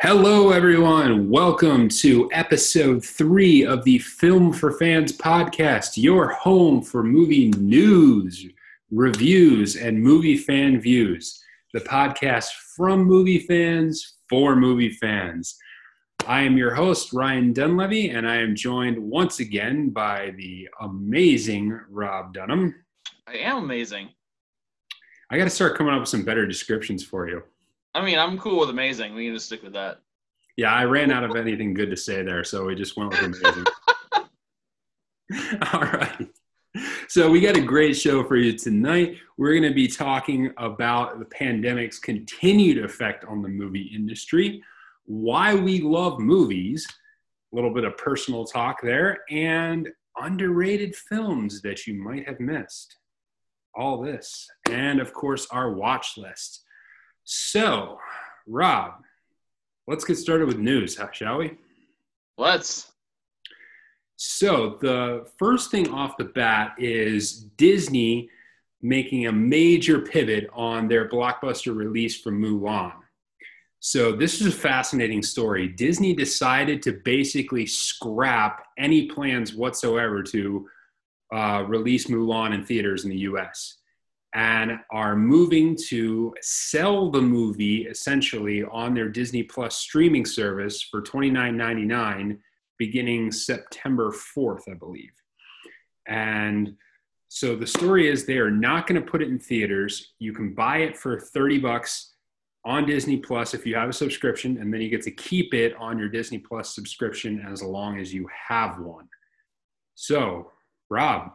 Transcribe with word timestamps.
Hello, 0.00 0.50
everyone. 0.52 1.28
Welcome 1.28 1.88
to 1.88 2.30
episode 2.32 3.04
three 3.04 3.66
of 3.66 3.82
the 3.82 3.98
Film 3.98 4.52
for 4.52 4.70
Fans 4.78 5.10
podcast, 5.10 5.96
your 5.96 6.28
home 6.28 6.82
for 6.82 7.02
movie 7.02 7.50
news, 7.58 8.46
reviews, 8.92 9.74
and 9.74 10.00
movie 10.00 10.36
fan 10.36 10.80
views. 10.80 11.42
The 11.74 11.80
podcast 11.80 12.50
from 12.76 13.02
movie 13.02 13.40
fans 13.40 14.18
for 14.28 14.54
movie 14.54 14.92
fans. 14.92 15.58
I 16.28 16.42
am 16.42 16.56
your 16.56 16.76
host, 16.76 17.12
Ryan 17.12 17.52
Dunlevy, 17.52 18.16
and 18.16 18.24
I 18.24 18.36
am 18.36 18.54
joined 18.54 19.00
once 19.00 19.40
again 19.40 19.90
by 19.90 20.32
the 20.36 20.68
amazing 20.80 21.76
Rob 21.90 22.34
Dunham. 22.34 22.72
I 23.26 23.38
am 23.38 23.64
amazing. 23.64 24.10
I 25.28 25.38
got 25.38 25.44
to 25.44 25.50
start 25.50 25.76
coming 25.76 25.92
up 25.92 25.98
with 25.98 26.08
some 26.08 26.22
better 26.22 26.46
descriptions 26.46 27.02
for 27.04 27.28
you. 27.28 27.42
I 27.98 28.04
mean, 28.04 28.18
I'm 28.18 28.38
cool 28.38 28.60
with 28.60 28.70
amazing. 28.70 29.14
We 29.14 29.24
can 29.24 29.34
just 29.34 29.46
stick 29.46 29.64
with 29.64 29.72
that. 29.72 29.98
Yeah, 30.56 30.72
I 30.72 30.84
ran 30.84 31.10
out 31.10 31.24
of 31.24 31.34
anything 31.34 31.74
good 31.74 31.90
to 31.90 31.96
say 31.96 32.22
there, 32.22 32.44
so 32.44 32.66
we 32.66 32.76
just 32.76 32.96
went 32.96 33.10
with 33.10 33.20
amazing. 33.20 33.64
All 35.72 35.80
right. 35.80 36.28
So 37.08 37.28
we 37.28 37.40
got 37.40 37.56
a 37.56 37.60
great 37.60 37.96
show 37.96 38.22
for 38.22 38.36
you 38.36 38.56
tonight. 38.56 39.16
We're 39.36 39.58
going 39.58 39.68
to 39.68 39.74
be 39.74 39.88
talking 39.88 40.52
about 40.58 41.18
the 41.18 41.24
pandemic's 41.24 41.98
continued 41.98 42.84
effect 42.84 43.24
on 43.24 43.42
the 43.42 43.48
movie 43.48 43.90
industry, 43.94 44.62
why 45.04 45.54
we 45.54 45.80
love 45.80 46.20
movies, 46.20 46.86
a 47.52 47.56
little 47.56 47.74
bit 47.74 47.84
of 47.84 47.96
personal 47.96 48.44
talk 48.44 48.80
there, 48.80 49.18
and 49.28 49.88
underrated 50.20 50.94
films 50.94 51.62
that 51.62 51.86
you 51.86 51.94
might 51.94 52.28
have 52.28 52.38
missed. 52.38 52.96
All 53.74 54.00
this, 54.00 54.46
and 54.70 55.00
of 55.00 55.12
course, 55.12 55.48
our 55.50 55.72
watch 55.72 56.16
list. 56.16 56.62
So, 57.30 57.98
Rob, 58.46 59.02
let's 59.86 60.02
get 60.02 60.16
started 60.16 60.46
with 60.46 60.56
news, 60.56 60.98
shall 61.12 61.36
we? 61.36 61.58
Let's. 62.38 62.90
So, 64.16 64.78
the 64.80 65.28
first 65.36 65.70
thing 65.70 65.90
off 65.90 66.16
the 66.16 66.24
bat 66.24 66.76
is 66.78 67.42
Disney 67.58 68.30
making 68.80 69.26
a 69.26 69.32
major 69.32 70.00
pivot 70.00 70.48
on 70.54 70.88
their 70.88 71.06
blockbuster 71.06 71.76
release 71.76 72.18
from 72.18 72.40
Mulan. 72.40 72.94
So, 73.80 74.12
this 74.12 74.40
is 74.40 74.46
a 74.46 74.58
fascinating 74.58 75.22
story. 75.22 75.68
Disney 75.68 76.14
decided 76.14 76.80
to 76.84 76.92
basically 76.92 77.66
scrap 77.66 78.64
any 78.78 79.06
plans 79.06 79.52
whatsoever 79.52 80.22
to 80.22 80.66
uh, 81.30 81.64
release 81.68 82.06
Mulan 82.06 82.54
in 82.54 82.64
theaters 82.64 83.04
in 83.04 83.10
the 83.10 83.18
US 83.18 83.78
and 84.34 84.72
are 84.90 85.16
moving 85.16 85.76
to 85.88 86.34
sell 86.42 87.10
the 87.10 87.20
movie 87.20 87.86
essentially 87.86 88.62
on 88.64 88.94
their 88.94 89.08
Disney 89.08 89.42
Plus 89.42 89.76
streaming 89.76 90.26
service 90.26 90.82
for 90.82 91.00
$29.99 91.00 92.38
beginning 92.78 93.32
September 93.32 94.12
4th, 94.12 94.62
I 94.70 94.74
believe. 94.74 95.12
And 96.06 96.76
so 97.28 97.56
the 97.56 97.66
story 97.66 98.08
is 98.08 98.24
they 98.24 98.38
are 98.38 98.50
not 98.50 98.86
going 98.86 99.00
to 99.00 99.10
put 99.10 99.22
it 99.22 99.28
in 99.28 99.38
theaters. 99.38 100.14
You 100.18 100.32
can 100.32 100.54
buy 100.54 100.78
it 100.78 100.96
for 100.96 101.20
30 101.20 101.58
bucks 101.58 102.14
on 102.64 102.86
Disney 102.86 103.18
Plus 103.18 103.54
if 103.54 103.66
you 103.66 103.74
have 103.76 103.88
a 103.88 103.92
subscription, 103.94 104.58
and 104.58 104.72
then 104.72 104.80
you 104.80 104.88
get 104.88 105.02
to 105.02 105.10
keep 105.10 105.54
it 105.54 105.74
on 105.78 105.98
your 105.98 106.08
Disney 106.08 106.38
Plus 106.38 106.74
subscription 106.74 107.44
as 107.50 107.62
long 107.62 107.98
as 107.98 108.12
you 108.12 108.28
have 108.48 108.78
one. 108.78 109.08
So, 109.94 110.52
Rob, 110.90 111.32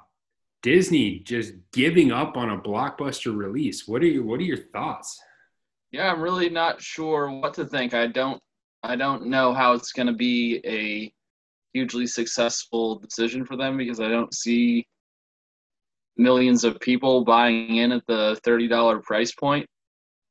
Disney 0.64 1.20
just 1.20 1.54
giving 1.74 2.12
up 2.12 2.38
on 2.38 2.50
a 2.50 2.58
blockbuster 2.58 3.36
release. 3.36 3.86
What 3.86 4.02
are 4.02 4.08
you, 4.08 4.24
what 4.24 4.40
are 4.40 4.44
your 4.44 4.58
thoughts? 4.58 5.22
Yeah, 5.92 6.12
I'm 6.12 6.22
really 6.22 6.50
not 6.50 6.82
sure 6.82 7.30
what 7.30 7.54
to 7.56 7.66
think. 7.66 7.94
I 7.94 8.08
don't 8.08 8.42
I 8.82 8.96
don't 8.96 9.28
know 9.28 9.54
how 9.54 9.74
it's 9.74 9.92
going 9.92 10.08
to 10.08 10.14
be 10.14 10.60
a 10.66 11.14
hugely 11.74 12.08
successful 12.08 13.00
decision 13.00 13.46
for 13.46 13.56
them 13.56 13.78
because 13.78 14.00
I 14.00 14.10
don't 14.10 14.34
see 14.34 14.88
millions 16.18 16.64
of 16.64 16.80
people 16.80 17.24
buying 17.24 17.78
in 17.78 17.92
at 17.92 18.06
the 18.08 18.40
$30 18.46 19.04
price 19.04 19.32
point. 19.34 19.68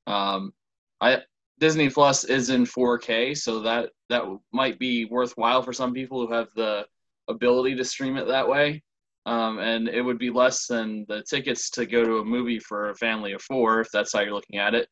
Um, 0.07 0.53
I 1.01 1.19
Disney 1.61 1.91
Plus 1.91 2.25
is 2.25 2.51
in 2.51 2.65
4K, 2.65 3.37
so 3.37 3.61
that 3.61 3.91
that 4.09 4.25
might 4.53 4.79
be 4.79 5.05
worthwhile 5.05 5.63
for 5.63 5.73
some 5.73 5.93
people 5.93 6.27
who 6.27 6.33
have 6.33 6.49
the 6.57 6.87
ability 7.29 7.77
to 7.77 7.85
stream 7.85 8.17
it 8.17 8.27
that 8.27 8.49
way 8.49 8.83
um, 9.27 9.59
and 9.59 9.89
it 9.89 10.03
would 10.03 10.19
be 10.19 10.31
less 10.31 10.67
than 10.67 11.05
the 11.09 11.23
tickets 11.23 11.71
to 11.71 11.87
go 11.87 12.05
to 12.05 12.19
a 12.19 12.25
movie 12.25 12.59
for 12.59 12.91
a 12.91 12.97
family 12.97 13.33
of 13.33 13.43
four, 13.43 13.81
if 13.81 13.89
that's 13.93 14.13
how 14.13 14.21
you're 14.21 14.35
looking 14.35 14.59
at 14.59 14.75
it. 14.75 14.89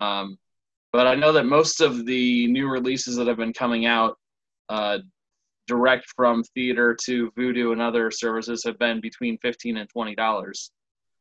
Um, 0.00 0.38
but 0.92 1.06
I 1.06 1.14
know 1.14 1.32
that 1.32 1.44
most 1.44 1.80
of 1.80 2.06
the 2.06 2.46
new 2.46 2.68
releases 2.68 3.16
that 3.16 3.26
have 3.26 3.36
been 3.36 3.52
coming 3.52 3.84
out 3.84 4.16
uh, 4.68 4.98
direct 5.66 6.06
from 6.16 6.42
theater 6.54 6.96
to 7.04 7.30
Vudu 7.32 7.72
and 7.72 7.82
other 7.82 8.10
services 8.10 8.62
have 8.64 8.78
been 8.78 9.00
between 9.00 9.38
fifteen 9.38 9.76
and 9.76 9.88
twenty 9.88 10.14
dollars. 10.14 10.70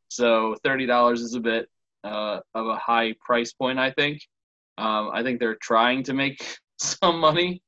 So 0.10 0.56
thirty 0.64 0.86
dollars 0.86 1.22
is 1.22 1.34
a 1.34 1.40
bit 1.40 1.70
uh, 2.04 2.40
of 2.54 2.68
a 2.68 2.78
high 2.78 3.16
price 3.20 3.54
point, 3.54 3.80
I 3.80 3.92
think. 3.92 4.22
Um, 4.78 5.10
I 5.14 5.24
think 5.24 5.40
they're 5.40 5.58
trying 5.62 6.04
to 6.04 6.14
make 6.14 6.58
some 6.78 7.20
money 7.20 7.62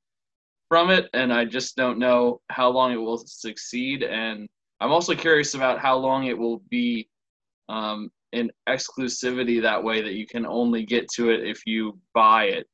from 0.70 0.90
it, 0.90 1.10
and 1.14 1.34
I 1.34 1.46
just 1.46 1.76
don't 1.76 2.00
know 2.00 2.40
how 2.50 2.70
long 2.70 2.92
it 2.92 2.98
will 2.98 3.18
succeed 3.18 4.04
and 4.04 4.48
I'm 4.80 4.92
also 4.92 5.16
curious 5.16 5.54
about 5.54 5.80
how 5.80 5.98
long 5.98 6.26
it 6.26 6.38
will 6.38 6.62
be 6.70 7.10
um, 7.70 8.12
in 8.34 8.52
exclusivity 8.68 9.62
that 9.62 9.84
way 9.84 10.02
that 10.02 10.14
you 10.14 10.28
can 10.28 10.46
only 10.46 10.86
get 10.86 11.10
to 11.16 11.30
it 11.30 11.48
if 11.48 11.66
you 11.66 11.98
buy 12.14 12.46
it, 12.46 12.68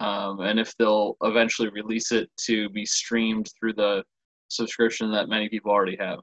um, 0.00 0.40
and 0.40 0.58
if 0.58 0.74
they'll 0.78 1.16
eventually 1.22 1.68
release 1.68 2.12
it 2.12 2.30
to 2.46 2.68
be 2.70 2.86
streamed 2.86 3.48
through 3.58 3.74
the 3.74 4.02
subscription 4.48 5.12
that 5.12 5.28
many 5.28 5.48
people 5.48 5.70
already 5.70 5.96
have. 5.96 6.20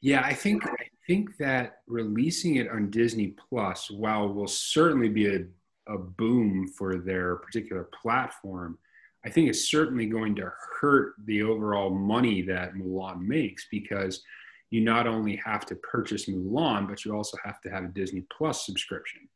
Yeah, 0.00 0.22
I 0.24 0.32
think 0.32 0.66
I 0.66 0.88
think 1.06 1.36
that 1.38 1.78
releasing 1.86 2.56
it 2.56 2.70
on 2.70 2.90
Disney 2.90 3.34
Plus, 3.48 3.90
while 3.90 4.32
will 4.32 4.46
certainly 4.46 5.08
be 5.08 5.26
a, 5.26 5.40
a 5.88 5.98
boom 5.98 6.68
for 6.68 6.98
their 6.98 7.36
particular 7.36 7.88
platform, 8.00 8.78
I 9.28 9.30
think 9.30 9.50
it's 9.50 9.70
certainly 9.70 10.06
going 10.06 10.34
to 10.36 10.50
hurt 10.80 11.12
the 11.26 11.42
overall 11.42 11.90
money 11.90 12.40
that 12.42 12.72
Mulan 12.72 13.20
makes 13.20 13.66
because 13.70 14.22
you 14.70 14.80
not 14.80 15.06
only 15.06 15.36
have 15.36 15.66
to 15.66 15.74
purchase 15.74 16.30
Mulan, 16.30 16.88
but 16.88 17.04
you 17.04 17.14
also 17.14 17.36
have 17.44 17.60
to 17.60 17.68
have 17.68 17.84
a 17.84 17.88
Disney 17.88 18.24
Plus 18.34 18.64
subscription. 18.64 19.28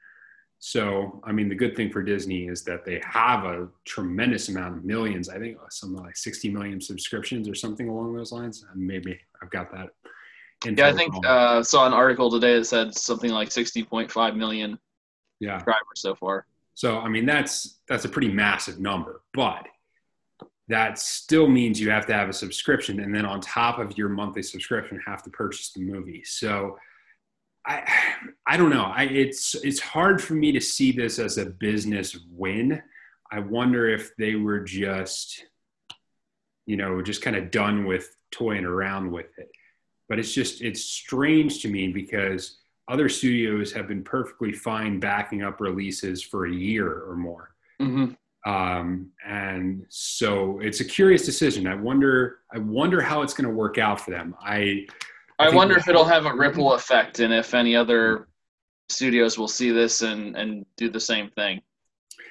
So, 0.60 1.20
I 1.24 1.32
mean, 1.32 1.50
the 1.50 1.54
good 1.54 1.76
thing 1.76 1.90
for 1.90 2.02
Disney 2.02 2.48
is 2.48 2.64
that 2.64 2.86
they 2.86 3.02
have 3.04 3.44
a 3.44 3.68
tremendous 3.84 4.48
amount 4.48 4.78
of 4.78 4.84
millions. 4.86 5.28
I 5.28 5.38
think 5.38 5.58
something 5.68 6.02
like 6.02 6.16
60 6.16 6.48
million 6.48 6.80
subscriptions 6.80 7.46
or 7.46 7.54
something 7.54 7.90
along 7.90 8.16
those 8.16 8.32
lines. 8.32 8.64
Maybe 8.74 9.20
I've 9.42 9.50
got 9.50 9.70
that. 9.72 9.90
Yeah, 10.64 10.88
I 10.88 10.94
think 10.94 11.12
uh, 11.26 11.62
saw 11.62 11.86
an 11.86 11.92
article 11.92 12.30
today 12.30 12.54
that 12.54 12.64
said 12.64 12.94
something 12.94 13.30
like 13.30 13.50
60.5 13.50 14.36
million 14.36 14.78
yeah. 15.38 15.58
subscribers 15.58 15.96
so 15.96 16.14
far. 16.14 16.46
So, 16.72 17.00
I 17.00 17.10
mean, 17.10 17.26
that's 17.26 17.80
that's 17.90 18.06
a 18.06 18.08
pretty 18.08 18.30
massive 18.30 18.80
number, 18.80 19.20
but 19.34 19.66
that 20.68 20.98
still 20.98 21.48
means 21.48 21.80
you 21.80 21.90
have 21.90 22.06
to 22.06 22.14
have 22.14 22.28
a 22.28 22.32
subscription 22.32 23.00
and 23.00 23.14
then 23.14 23.26
on 23.26 23.40
top 23.40 23.78
of 23.78 23.96
your 23.98 24.08
monthly 24.08 24.42
subscription 24.42 25.00
have 25.04 25.22
to 25.22 25.30
purchase 25.30 25.72
the 25.72 25.80
movie. 25.80 26.22
So 26.24 26.78
i 27.66 27.88
i 28.46 28.56
don't 28.56 28.70
know. 28.70 28.84
I 28.84 29.04
it's 29.04 29.54
it's 29.56 29.80
hard 29.80 30.22
for 30.22 30.34
me 30.34 30.52
to 30.52 30.60
see 30.60 30.92
this 30.92 31.18
as 31.18 31.38
a 31.38 31.46
business 31.46 32.18
win. 32.30 32.82
I 33.30 33.40
wonder 33.40 33.88
if 33.88 34.14
they 34.16 34.34
were 34.34 34.60
just 34.60 35.44
you 36.66 36.76
know 36.76 37.02
just 37.02 37.22
kind 37.22 37.36
of 37.36 37.50
done 37.50 37.84
with 37.84 38.16
toying 38.30 38.64
around 38.64 39.10
with 39.10 39.38
it. 39.38 39.50
But 40.08 40.18
it's 40.18 40.32
just 40.32 40.62
it's 40.62 40.84
strange 40.84 41.62
to 41.62 41.68
me 41.68 41.88
because 41.88 42.58
other 42.88 43.08
studios 43.08 43.72
have 43.72 43.88
been 43.88 44.02
perfectly 44.02 44.52
fine 44.52 45.00
backing 45.00 45.42
up 45.42 45.60
releases 45.60 46.22
for 46.22 46.46
a 46.46 46.52
year 46.52 47.04
or 47.08 47.16
more. 47.16 47.54
Mm-hmm. 47.80 48.12
Um, 48.44 49.10
and 49.26 49.86
so 49.88 50.58
it's 50.60 50.80
a 50.80 50.84
curious 50.84 51.24
decision. 51.24 51.66
I 51.66 51.74
wonder, 51.74 52.40
I 52.52 52.58
wonder 52.58 53.00
how 53.00 53.22
it's 53.22 53.34
going 53.34 53.48
to 53.48 53.54
work 53.54 53.78
out 53.78 54.00
for 54.00 54.10
them. 54.10 54.34
I, 54.42 54.86
I, 55.38 55.46
I 55.46 55.54
wonder 55.54 55.76
if 55.76 55.88
it'll 55.88 56.04
have 56.04 56.26
a 56.26 56.34
ripple 56.34 56.74
effect 56.74 57.20
and 57.20 57.32
if 57.32 57.54
any 57.54 57.76
other 57.76 58.28
studios 58.88 59.38
will 59.38 59.48
see 59.48 59.70
this 59.70 60.02
and, 60.02 60.36
and 60.36 60.66
do 60.76 60.90
the 60.90 61.00
same 61.00 61.30
thing. 61.30 61.60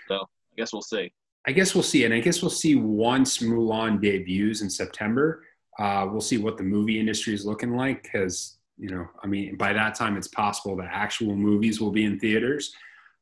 So 0.07 0.15
I 0.15 0.55
guess 0.57 0.73
we'll 0.73 0.81
see. 0.81 1.11
I 1.47 1.51
guess 1.51 1.73
we'll 1.73 1.83
see. 1.83 2.05
And 2.05 2.13
I 2.13 2.19
guess 2.19 2.41
we'll 2.41 2.51
see 2.51 2.75
once 2.75 3.39
Mulan 3.39 4.01
debuts 4.01 4.61
in 4.61 4.69
September. 4.69 5.43
Uh, 5.79 6.07
we'll 6.11 6.21
see 6.21 6.37
what 6.37 6.57
the 6.57 6.63
movie 6.63 6.99
industry 6.99 7.33
is 7.33 7.45
looking 7.45 7.75
like 7.75 8.03
because, 8.03 8.57
you 8.77 8.89
know, 8.89 9.07
I 9.23 9.27
mean, 9.27 9.55
by 9.55 9.73
that 9.73 9.95
time 9.95 10.17
it's 10.17 10.27
possible 10.27 10.75
that 10.77 10.89
actual 10.91 11.35
movies 11.35 11.81
will 11.81 11.91
be 11.91 12.03
in 12.03 12.19
theaters. 12.19 12.73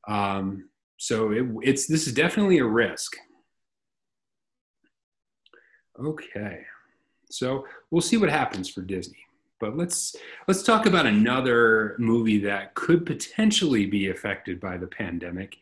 Um, 0.08 0.70
so 1.00 1.32
it, 1.32 1.46
it's 1.64 1.88
this 1.88 2.08
is 2.08 2.14
definitely 2.14 2.58
a 2.58 2.66
risk. 2.66 3.16
Okay, 5.98 6.66
so 7.30 7.66
we'll 7.90 8.02
see 8.02 8.18
what 8.18 8.30
happens 8.30 8.70
for 8.70 8.82
Disney. 8.82 9.18
But 9.62 9.78
let's 9.78 10.16
let's 10.48 10.62
talk 10.62 10.86
about 10.86 11.06
another 11.06 11.96
movie 12.00 12.40
that 12.40 12.76
could 12.76 13.06
potentially 13.06 13.86
be 13.86 14.10
affected 14.10 14.60
by 14.60 14.78
the 14.78 14.88
pandemic, 14.88 15.58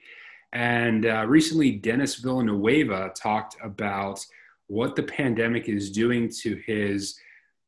And 0.54 1.06
uh, 1.06 1.26
recently, 1.28 1.72
Denis 1.72 2.16
Villeneuve 2.16 3.14
talked 3.14 3.58
about 3.64 4.26
what 4.68 4.96
the 4.96 5.04
pandemic 5.04 5.70
is 5.70 5.92
doing 5.92 6.30
to 6.42 6.56
his 6.66 7.20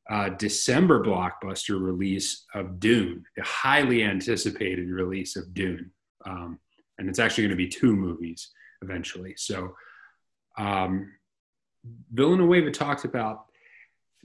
uh, 0.10 0.30
December 0.30 1.04
blockbuster 1.04 1.80
release 1.80 2.46
of 2.56 2.80
Dune, 2.80 3.26
the 3.36 3.44
highly 3.44 4.04
anticipated 4.04 4.90
release 4.90 5.36
of 5.36 5.54
Dune. 5.54 5.92
Um, 6.26 6.60
and 7.00 7.10
it's 7.10 7.20
actually 7.20 7.46
going 7.46 7.52
to 7.52 7.56
be 7.58 7.68
two 7.68 7.96
movies 7.96 8.50
eventually. 8.82 9.34
So, 9.38 9.76
um, 10.58 11.14
Villeneuve 12.12 12.72
talked 12.74 13.06
about 13.06 13.46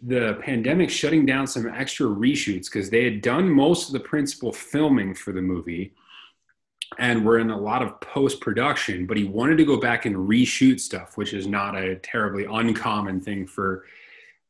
the 0.03 0.39
pandemic 0.43 0.91
shutting 0.91 1.25
down 1.25 1.47
some 1.47 1.67
extra 1.69 2.07
reshoots 2.07 2.65
because 2.65 2.91
they 2.91 3.05
had 3.05 3.23
done 3.23 3.49
most 3.49 3.89
of 3.89 3.93
the 3.93 4.01
principal 4.01 4.53
filming 4.53 5.15
for 5.15 5.33
the 5.33 5.41
movie 5.41 5.95
and 6.99 7.25
were 7.25 7.39
in 7.39 7.51
a 7.51 7.59
lot 7.59 7.83
of 7.83 8.01
post 8.01 8.41
production, 8.41 9.07
but 9.07 9.17
he 9.17 9.25
wanted 9.25 9.57
to 9.57 9.65
go 9.65 9.79
back 9.79 10.05
and 10.05 10.15
reshoot 10.17 10.79
stuff, 10.81 11.17
which 11.17 11.33
is 11.33 11.47
not 11.47 11.77
a 11.77 11.97
terribly 11.97 12.45
uncommon 12.45 13.21
thing 13.21 13.47
for 13.47 13.85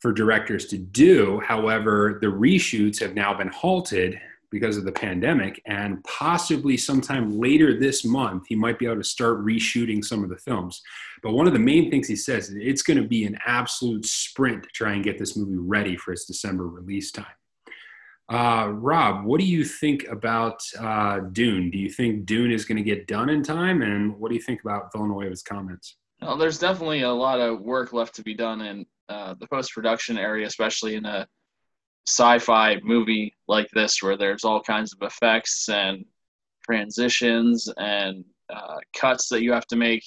for 0.00 0.12
directors 0.12 0.66
to 0.66 0.76
do. 0.76 1.40
However, 1.40 2.18
the 2.20 2.26
reshoots 2.26 3.00
have 3.00 3.14
now 3.14 3.32
been 3.32 3.48
halted 3.48 4.20
because 4.54 4.76
of 4.76 4.84
the 4.84 4.92
pandemic, 4.92 5.60
and 5.66 6.02
possibly 6.04 6.76
sometime 6.76 7.38
later 7.40 7.76
this 7.76 8.04
month, 8.04 8.44
he 8.48 8.54
might 8.54 8.78
be 8.78 8.86
able 8.86 8.96
to 8.96 9.04
start 9.04 9.44
reshooting 9.44 10.02
some 10.02 10.22
of 10.22 10.30
the 10.30 10.36
films. 10.36 10.80
But 11.24 11.32
one 11.32 11.48
of 11.48 11.52
the 11.52 11.58
main 11.58 11.90
things 11.90 12.06
he 12.06 12.14
says 12.14 12.48
is 12.48 12.56
it's 12.56 12.82
going 12.82 13.02
to 13.02 13.08
be 13.08 13.24
an 13.24 13.36
absolute 13.44 14.06
sprint 14.06 14.62
to 14.62 14.68
try 14.72 14.92
and 14.92 15.02
get 15.02 15.18
this 15.18 15.36
movie 15.36 15.58
ready 15.58 15.96
for 15.96 16.12
its 16.12 16.24
December 16.24 16.68
release 16.68 17.10
time. 17.10 17.26
Uh, 18.30 18.68
Rob, 18.70 19.24
what 19.24 19.40
do 19.40 19.46
you 19.46 19.64
think 19.64 20.06
about 20.08 20.62
uh, 20.78 21.18
Dune? 21.32 21.70
Do 21.72 21.76
you 21.76 21.90
think 21.90 22.24
Dune 22.24 22.52
is 22.52 22.64
going 22.64 22.78
to 22.78 22.84
get 22.84 23.08
done 23.08 23.28
in 23.30 23.42
time? 23.42 23.82
And 23.82 24.16
what 24.20 24.28
do 24.28 24.36
you 24.36 24.40
think 24.40 24.60
about 24.62 24.92
Villeneuve's 24.92 25.42
comments? 25.42 25.96
Well, 26.22 26.38
there's 26.38 26.58
definitely 26.58 27.02
a 27.02 27.10
lot 27.10 27.40
of 27.40 27.60
work 27.60 27.92
left 27.92 28.14
to 28.14 28.22
be 28.22 28.34
done 28.34 28.60
in 28.60 28.86
uh, 29.08 29.34
the 29.34 29.48
post 29.48 29.74
production 29.74 30.16
area, 30.16 30.46
especially 30.46 30.94
in 30.94 31.04
a 31.04 31.26
sci-fi 32.06 32.76
movie 32.82 33.34
like 33.48 33.68
this 33.72 34.02
where 34.02 34.16
there's 34.16 34.44
all 34.44 34.60
kinds 34.60 34.92
of 34.92 35.02
effects 35.02 35.68
and 35.68 36.04
transitions 36.64 37.70
and 37.78 38.24
uh, 38.52 38.76
cuts 38.96 39.28
that 39.28 39.42
you 39.42 39.52
have 39.52 39.66
to 39.66 39.76
make 39.76 40.04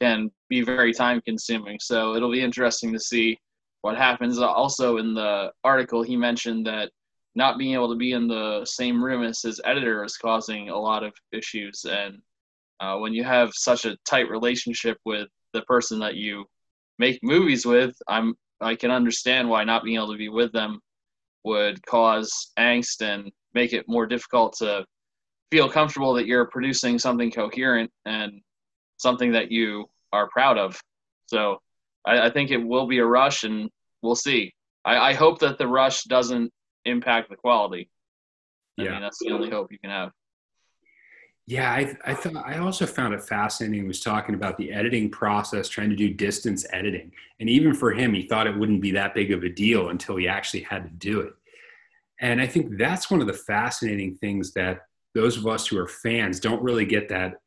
can 0.00 0.30
be 0.48 0.62
very 0.62 0.92
time 0.92 1.20
consuming 1.22 1.78
so 1.80 2.14
it'll 2.14 2.32
be 2.32 2.42
interesting 2.42 2.92
to 2.92 2.98
see 2.98 3.38
what 3.82 3.96
happens. 3.96 4.38
Also 4.38 4.96
in 4.96 5.14
the 5.14 5.52
article 5.64 6.02
he 6.02 6.16
mentioned 6.16 6.66
that 6.66 6.90
not 7.34 7.58
being 7.58 7.74
able 7.74 7.88
to 7.88 7.96
be 7.96 8.12
in 8.12 8.26
the 8.26 8.64
same 8.64 9.02
room 9.02 9.22
as 9.22 9.40
his 9.42 9.60
editor 9.64 10.02
is 10.04 10.16
causing 10.16 10.70
a 10.70 10.76
lot 10.76 11.04
of 11.04 11.12
issues. 11.30 11.86
And 11.88 12.18
uh, 12.80 12.98
when 12.98 13.12
you 13.12 13.22
have 13.22 13.50
such 13.54 13.84
a 13.84 13.96
tight 14.08 14.28
relationship 14.28 14.98
with 15.04 15.28
the 15.52 15.62
person 15.62 15.98
that 16.00 16.16
you 16.16 16.44
make 16.98 17.18
movies 17.22 17.64
with 17.64 17.94
i'm 18.08 18.34
i 18.60 18.74
can 18.74 18.90
understand 18.90 19.48
why 19.48 19.64
not 19.64 19.84
being 19.84 19.96
able 19.96 20.12
to 20.12 20.18
be 20.18 20.28
with 20.28 20.52
them 20.52 20.80
would 21.44 21.84
cause 21.86 22.52
angst 22.58 23.02
and 23.02 23.30
make 23.54 23.72
it 23.72 23.88
more 23.88 24.06
difficult 24.06 24.54
to 24.58 24.84
feel 25.50 25.68
comfortable 25.68 26.14
that 26.14 26.26
you're 26.26 26.46
producing 26.46 26.98
something 26.98 27.30
coherent 27.30 27.90
and 28.04 28.40
something 28.98 29.32
that 29.32 29.50
you 29.50 29.88
are 30.12 30.28
proud 30.28 30.58
of. 30.58 30.80
So 31.26 31.58
I, 32.04 32.26
I 32.26 32.30
think 32.30 32.50
it 32.50 32.58
will 32.58 32.86
be 32.86 32.98
a 32.98 33.06
rush, 33.06 33.44
and 33.44 33.70
we'll 34.02 34.14
see. 34.14 34.52
I, 34.84 35.10
I, 35.10 35.14
hope 35.14 35.38
that 35.40 35.58
the 35.58 35.66
rush 35.66 36.04
doesn't 36.04 36.52
impact 36.84 37.30
the 37.30 37.36
quality. 37.36 37.90
I 38.78 38.84
yeah. 38.84 38.92
mean, 38.92 39.02
that's 39.02 39.18
the 39.18 39.32
only 39.32 39.50
hope 39.50 39.72
you 39.72 39.78
can 39.78 39.90
have. 39.90 40.10
Yeah, 41.48 41.72
I, 41.72 41.96
I 42.04 42.12
thought 42.12 42.36
I 42.36 42.58
also 42.58 42.84
found 42.84 43.14
it 43.14 43.24
fascinating. 43.24 43.80
He 43.80 43.88
was 43.88 44.02
talking 44.02 44.34
about 44.34 44.58
the 44.58 44.70
editing 44.70 45.08
process, 45.08 45.66
trying 45.66 45.88
to 45.88 45.96
do 45.96 46.12
distance 46.12 46.66
editing, 46.74 47.10
and 47.40 47.48
even 47.48 47.72
for 47.72 47.90
him, 47.90 48.12
he 48.12 48.24
thought 48.24 48.46
it 48.46 48.58
wouldn't 48.58 48.82
be 48.82 48.90
that 48.90 49.14
big 49.14 49.32
of 49.32 49.42
a 49.42 49.48
deal 49.48 49.88
until 49.88 50.16
he 50.16 50.28
actually 50.28 50.64
had 50.64 50.84
to 50.84 50.90
do 50.90 51.20
it. 51.20 51.32
And 52.20 52.38
I 52.38 52.46
think 52.46 52.76
that's 52.76 53.10
one 53.10 53.22
of 53.22 53.26
the 53.26 53.32
fascinating 53.32 54.14
things 54.16 54.52
that 54.52 54.88
those 55.14 55.38
of 55.38 55.46
us 55.46 55.66
who 55.66 55.78
are 55.78 55.88
fans 55.88 56.38
don't 56.38 56.62
really 56.62 56.84
get 56.84 57.08
that, 57.08 57.40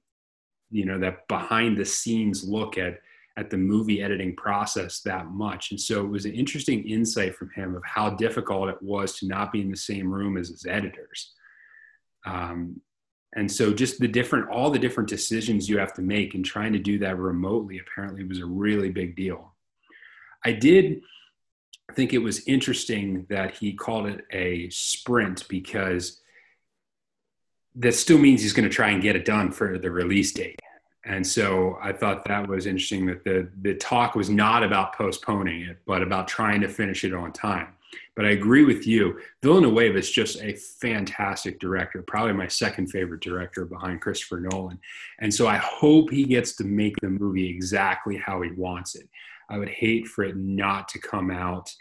you 0.71 0.85
know, 0.85 0.97
that 0.97 1.27
behind 1.27 1.77
the 1.77 1.85
scenes 1.85 2.43
look 2.43 2.79
at 2.79 3.01
at 3.37 3.51
the 3.51 3.57
movie 3.57 4.01
editing 4.01 4.35
process 4.35 5.01
that 5.01 5.27
much. 5.27 5.69
And 5.69 5.79
so 5.79 6.03
it 6.03 6.09
was 6.09 6.25
an 6.25 6.33
interesting 6.33 6.89
insight 6.89 7.35
from 7.35 7.51
him 7.51 7.75
of 7.75 7.83
how 7.85 8.09
difficult 8.09 8.69
it 8.69 8.81
was 8.81 9.19
to 9.19 9.27
not 9.27 9.51
be 9.51 9.61
in 9.61 9.69
the 9.69 9.77
same 9.77 10.11
room 10.11 10.37
as 10.37 10.49
his 10.49 10.65
editors. 10.65 11.33
Um, 12.25 12.81
and 13.33 13.49
so 13.49 13.73
just 13.73 13.99
the 13.99 14.07
different 14.07 14.49
all 14.49 14.69
the 14.69 14.79
different 14.79 15.09
decisions 15.09 15.69
you 15.69 15.77
have 15.77 15.93
to 15.93 16.01
make 16.01 16.35
and 16.35 16.43
trying 16.43 16.73
to 16.73 16.79
do 16.79 16.99
that 16.99 17.17
remotely 17.17 17.79
apparently 17.79 18.23
was 18.23 18.39
a 18.39 18.45
really 18.45 18.89
big 18.89 19.15
deal. 19.15 19.53
I 20.43 20.51
did 20.51 21.01
think 21.93 22.13
it 22.13 22.17
was 22.17 22.45
interesting 22.47 23.25
that 23.29 23.55
he 23.55 23.73
called 23.73 24.07
it 24.07 24.25
a 24.31 24.69
sprint 24.69 25.47
because 25.47 26.19
that 27.75 27.93
still 27.93 28.17
means 28.17 28.41
he's 28.41 28.53
going 28.53 28.67
to 28.67 28.73
try 28.73 28.89
and 28.89 29.01
get 29.01 29.15
it 29.15 29.23
done 29.23 29.51
for 29.51 29.77
the 29.77 29.91
release 29.91 30.31
date. 30.33 30.59
And 31.03 31.25
so 31.25 31.79
i 31.81 31.91
thought 31.91 32.25
that 32.25 32.47
was 32.47 32.65
interesting 32.65 33.05
that 33.07 33.23
the 33.23 33.49
the 33.61 33.75
talk 33.75 34.13
was 34.15 34.29
not 34.29 34.61
about 34.61 34.93
postponing 34.93 35.61
it 35.61 35.79
but 35.85 36.03
about 36.03 36.27
trying 36.27 36.61
to 36.61 36.67
finish 36.67 37.03
it 37.03 37.13
on 37.13 37.31
time 37.31 37.69
but 38.15 38.25
I 38.25 38.31
agree 38.31 38.65
with 38.65 38.85
you. 38.85 39.19
Villeneuve 39.41 39.95
is 39.95 40.11
just 40.11 40.41
a 40.41 40.53
fantastic 40.53 41.59
director, 41.59 42.03
probably 42.03 42.33
my 42.33 42.47
second 42.47 42.87
favorite 42.87 43.21
director 43.21 43.65
behind 43.65 44.01
Christopher 44.01 44.41
Nolan. 44.41 44.79
And 45.19 45.33
so 45.33 45.47
I 45.47 45.57
hope 45.57 46.09
he 46.09 46.25
gets 46.25 46.55
to 46.57 46.65
make 46.65 46.95
the 47.01 47.09
movie 47.09 47.49
exactly 47.49 48.17
how 48.17 48.41
he 48.41 48.51
wants 48.51 48.95
it. 48.95 49.07
I 49.49 49.57
would 49.57 49.69
hate 49.69 50.07
for 50.07 50.23
it 50.23 50.35
not 50.35 50.87
to 50.89 50.99
come 50.99 51.31
out 51.31 51.73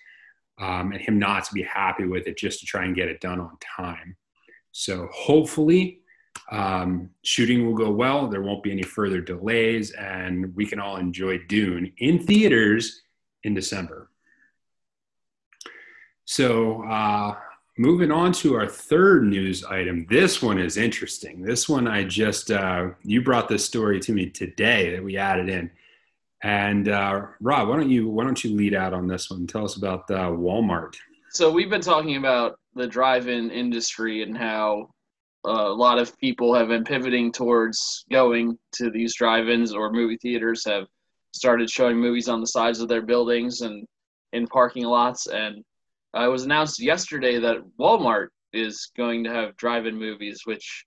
um, 0.59 0.93
and 0.93 1.01
him 1.01 1.19
not 1.19 1.45
to 1.45 1.55
be 1.55 1.63
happy 1.63 2.05
with 2.05 2.27
it 2.27 2.37
just 2.37 2.61
to 2.61 2.67
try 2.67 2.85
and 2.85 2.95
get 2.95 3.09
it 3.09 3.21
done 3.21 3.41
on 3.41 3.57
time. 3.77 4.17
So 4.73 5.09
hopefully, 5.13 6.01
um, 6.51 7.11
shooting 7.23 7.65
will 7.67 7.75
go 7.75 7.91
well. 7.91 8.29
There 8.29 8.43
won't 8.43 8.63
be 8.63 8.73
any 8.73 8.83
further 8.83 9.21
delays, 9.21 9.93
and 9.93 10.55
we 10.55 10.67
can 10.67 10.79
all 10.79 10.97
enjoy 10.97 11.39
Dune 11.49 11.93
in 11.99 12.25
theaters 12.25 13.03
in 13.45 13.55
December. 13.55 14.10
So, 16.31 16.85
uh, 16.85 17.35
moving 17.77 18.13
on 18.13 18.31
to 18.35 18.55
our 18.55 18.69
third 18.69 19.25
news 19.25 19.65
item. 19.65 20.07
This 20.09 20.41
one 20.41 20.61
is 20.61 20.77
interesting. 20.77 21.43
This 21.43 21.69
one 21.69 21.89
I 21.89 22.05
just, 22.05 22.53
uh, 22.53 22.91
you 23.03 23.21
brought 23.21 23.49
this 23.49 23.65
story 23.65 23.99
to 23.99 24.13
me 24.13 24.31
today 24.31 24.95
that 24.95 25.03
we 25.03 25.17
added 25.17 25.49
in. 25.49 25.73
And 26.45 26.87
uh, 26.87 27.23
Rob, 27.41 27.69
why 27.69 27.77
don't 27.79 27.91
you 27.91 28.09
why 28.09 28.23
don't 28.23 28.45
you 28.45 28.55
lead 28.55 28.75
out 28.75 28.95
on 28.95 29.09
this 29.09 29.29
one? 29.29 29.45
Tell 29.49 29.65
us 29.65 29.75
about 29.75 30.09
uh, 30.09 30.29
Walmart. 30.29 30.95
So 31.31 31.51
we've 31.51 31.69
been 31.69 31.81
talking 31.81 32.15
about 32.15 32.61
the 32.77 32.87
drive-in 32.87 33.51
industry 33.51 34.23
and 34.23 34.39
how 34.39 34.91
uh, 35.45 35.51
a 35.51 35.75
lot 35.75 35.99
of 35.99 36.17
people 36.17 36.55
have 36.55 36.69
been 36.69 36.85
pivoting 36.85 37.33
towards 37.33 38.05
going 38.09 38.57
to 38.75 38.89
these 38.89 39.17
drive-ins 39.17 39.75
or 39.75 39.91
movie 39.91 40.19
theaters 40.23 40.65
have 40.65 40.87
started 41.35 41.69
showing 41.69 41.97
movies 41.97 42.29
on 42.29 42.41
the 42.41 42.47
sides 42.47 42.79
of 42.79 42.89
their 42.89 43.03
buildings 43.03 43.63
and 43.63 43.85
in 44.33 44.47
parking 44.47 44.85
lots 44.85 45.27
and 45.27 45.65
uh, 46.17 46.25
it 46.25 46.29
was 46.29 46.45
announced 46.45 46.81
yesterday 46.81 47.39
that 47.39 47.59
Walmart 47.79 48.29
is 48.53 48.91
going 48.97 49.25
to 49.25 49.31
have 49.33 49.57
drive-in 49.57 49.97
movies, 49.97 50.43
which 50.45 50.85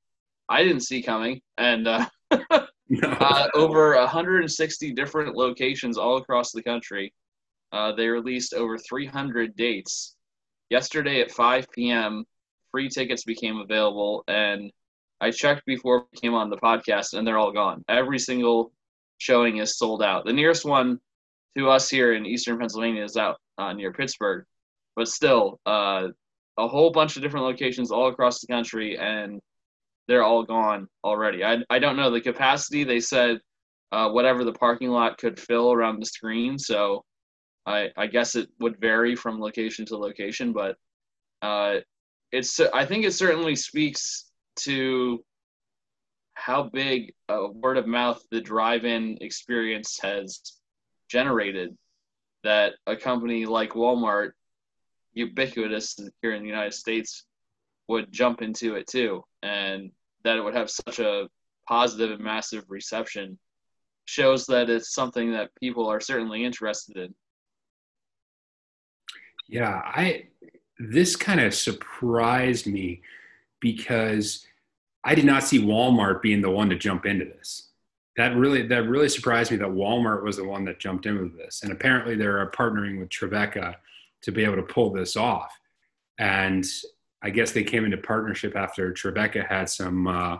I 0.49 0.63
didn't 0.63 0.81
see 0.81 1.01
coming, 1.01 1.41
and 1.57 1.87
uh, 1.87 2.05
no. 2.89 3.07
uh, 3.07 3.47
over 3.53 3.95
160 3.95 4.93
different 4.93 5.35
locations 5.35 5.97
all 5.97 6.17
across 6.17 6.51
the 6.51 6.63
country. 6.63 7.13
Uh, 7.71 7.93
they 7.93 8.07
released 8.07 8.53
over 8.53 8.77
300 8.77 9.55
dates. 9.55 10.15
Yesterday 10.69 11.21
at 11.21 11.31
5 11.31 11.67
p.m., 11.71 12.25
free 12.71 12.89
tickets 12.89 13.23
became 13.23 13.57
available, 13.57 14.23
and 14.27 14.71
I 15.21 15.31
checked 15.31 15.65
before 15.65 16.05
we 16.11 16.19
came 16.19 16.33
on 16.33 16.49
the 16.49 16.57
podcast, 16.57 17.13
and 17.13 17.25
they're 17.25 17.37
all 17.37 17.53
gone. 17.53 17.83
Every 17.87 18.19
single 18.19 18.73
showing 19.19 19.57
is 19.57 19.77
sold 19.77 20.03
out. 20.03 20.25
The 20.25 20.33
nearest 20.33 20.65
one 20.65 20.99
to 21.57 21.69
us 21.69 21.89
here 21.89 22.13
in 22.13 22.25
Eastern 22.25 22.59
Pennsylvania 22.59 23.03
is 23.03 23.15
out 23.15 23.37
uh, 23.57 23.71
near 23.71 23.93
Pittsburgh 23.93 24.45
but 24.95 25.07
still, 25.07 25.59
uh, 25.65 26.07
a 26.57 26.67
whole 26.67 26.91
bunch 26.91 27.15
of 27.15 27.21
different 27.23 27.45
locations 27.45 27.91
all 27.91 28.07
across 28.09 28.39
the 28.39 28.47
country, 28.47 28.97
and 28.97 29.41
they're 30.07 30.23
all 30.23 30.43
gone 30.43 30.87
already. 31.03 31.43
I, 31.43 31.57
I 31.69 31.79
don't 31.79 31.97
know 31.97 32.11
the 32.11 32.21
capacity. 32.21 32.83
They 32.83 32.99
said 32.99 33.39
uh, 33.91 34.09
whatever 34.09 34.43
the 34.43 34.53
parking 34.53 34.89
lot 34.89 35.17
could 35.17 35.39
fill 35.39 35.71
around 35.71 35.99
the 35.99 36.05
screen. 36.05 36.59
So 36.59 37.03
I, 37.65 37.89
I 37.97 38.07
guess 38.07 38.35
it 38.35 38.49
would 38.59 38.79
vary 38.79 39.15
from 39.15 39.39
location 39.39 39.85
to 39.87 39.97
location, 39.97 40.53
but 40.53 40.75
uh, 41.41 41.77
it's 42.31 42.59
I 42.59 42.85
think 42.85 43.05
it 43.05 43.13
certainly 43.13 43.55
speaks 43.55 44.25
to 44.57 45.23
how 46.35 46.63
big 46.63 47.13
a 47.29 47.47
word 47.47 47.77
of 47.77 47.87
mouth 47.87 48.21
the 48.31 48.41
drive-in 48.41 49.19
experience 49.21 49.99
has 50.01 50.41
generated. 51.09 51.77
That 52.43 52.73
a 52.85 52.97
company 52.97 53.45
like 53.45 53.71
Walmart 53.71 54.31
ubiquitous 55.13 55.99
here 56.21 56.33
in 56.33 56.41
the 56.41 56.49
United 56.49 56.73
States 56.73 57.25
would 57.87 58.11
jump 58.11 58.41
into 58.41 58.75
it 58.75 58.87
too, 58.87 59.23
and 59.41 59.91
that 60.23 60.37
it 60.37 60.43
would 60.43 60.55
have 60.55 60.69
such 60.69 60.99
a 60.99 61.27
positive 61.67 62.11
and 62.11 62.23
massive 62.23 62.65
reception 62.69 63.37
shows 64.05 64.45
that 64.47 64.69
it's 64.69 64.93
something 64.93 65.31
that 65.31 65.55
people 65.55 65.87
are 65.87 65.99
certainly 65.99 66.43
interested 66.43 66.97
in. 66.97 67.15
Yeah, 69.47 69.81
I 69.83 70.27
this 70.79 71.15
kind 71.15 71.39
of 71.39 71.53
surprised 71.53 72.67
me 72.67 73.01
because 73.59 74.45
I 75.03 75.15
did 75.15 75.25
not 75.25 75.43
see 75.43 75.59
Walmart 75.59 76.21
being 76.21 76.41
the 76.41 76.49
one 76.49 76.69
to 76.69 76.77
jump 76.77 77.05
into 77.05 77.25
this. 77.25 77.69
That 78.17 78.35
really 78.35 78.67
that 78.67 78.87
really 78.87 79.09
surprised 79.09 79.51
me 79.51 79.57
that 79.57 79.67
Walmart 79.67 80.23
was 80.23 80.37
the 80.37 80.45
one 80.45 80.65
that 80.65 80.79
jumped 80.79 81.05
into 81.05 81.29
this. 81.35 81.63
And 81.63 81.71
apparently 81.71 82.15
they're 82.15 82.49
partnering 82.51 82.99
with 82.99 83.09
Tribeca 83.09 83.75
to 84.23 84.31
be 84.31 84.43
able 84.43 84.55
to 84.55 84.63
pull 84.63 84.91
this 84.91 85.15
off. 85.15 85.57
And 86.17 86.65
I 87.21 87.29
guess 87.29 87.51
they 87.51 87.63
came 87.63 87.85
into 87.85 87.97
partnership 87.97 88.55
after 88.55 88.91
Tribeca 88.91 89.47
had 89.47 89.69
some 89.69 90.07
uh, 90.07 90.37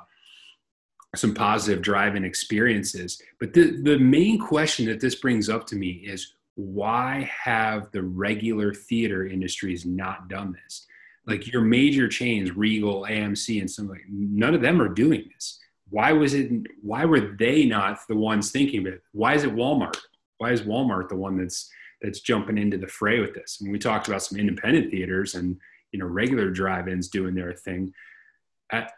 some 1.15 1.33
positive 1.33 1.81
driving 1.81 2.23
experiences. 2.23 3.21
But 3.39 3.53
the, 3.53 3.81
the 3.83 3.99
main 3.99 4.39
question 4.39 4.87
that 4.87 4.99
this 4.99 5.15
brings 5.15 5.47
up 5.47 5.67
to 5.67 5.75
me 5.75 6.03
is 6.05 6.33
why 6.55 7.29
have 7.43 7.91
the 7.91 8.01
regular 8.01 8.73
theater 8.73 9.27
industries 9.27 9.85
not 9.85 10.27
done 10.27 10.53
this? 10.63 10.87
Like 11.25 11.51
your 11.51 11.61
major 11.61 12.07
chains, 12.07 12.55
Regal, 12.55 13.05
AMC, 13.09 13.59
and 13.59 13.69
some 13.69 13.87
like 13.87 14.03
none 14.09 14.53
of 14.53 14.61
them 14.61 14.81
are 14.81 14.89
doing 14.89 15.29
this. 15.33 15.59
Why 15.89 16.11
was 16.11 16.33
it? 16.33 16.51
Why 16.81 17.05
were 17.05 17.35
they 17.37 17.65
not 17.65 17.99
the 18.07 18.15
ones 18.15 18.51
thinking 18.51 18.81
of 18.81 18.93
it? 18.93 19.03
Why 19.13 19.35
is 19.35 19.43
it 19.43 19.55
Walmart? 19.55 19.97
Why 20.39 20.51
is 20.51 20.63
Walmart 20.63 21.09
the 21.09 21.15
one 21.15 21.37
that's 21.37 21.69
that's 22.03 22.19
jumping 22.19 22.59
into 22.59 22.77
the 22.77 22.87
fray 22.87 23.19
with 23.19 23.33
this? 23.33 23.61
And 23.61 23.71
we 23.71 23.79
talked 23.79 24.07
about 24.07 24.21
some 24.21 24.37
independent 24.37 24.91
theaters 24.91 25.33
and 25.33 25.57
you 25.91 25.99
know 25.99 26.05
regular 26.05 26.51
drive-ins 26.51 27.07
doing 27.07 27.33
their 27.33 27.53
thing. 27.53 27.93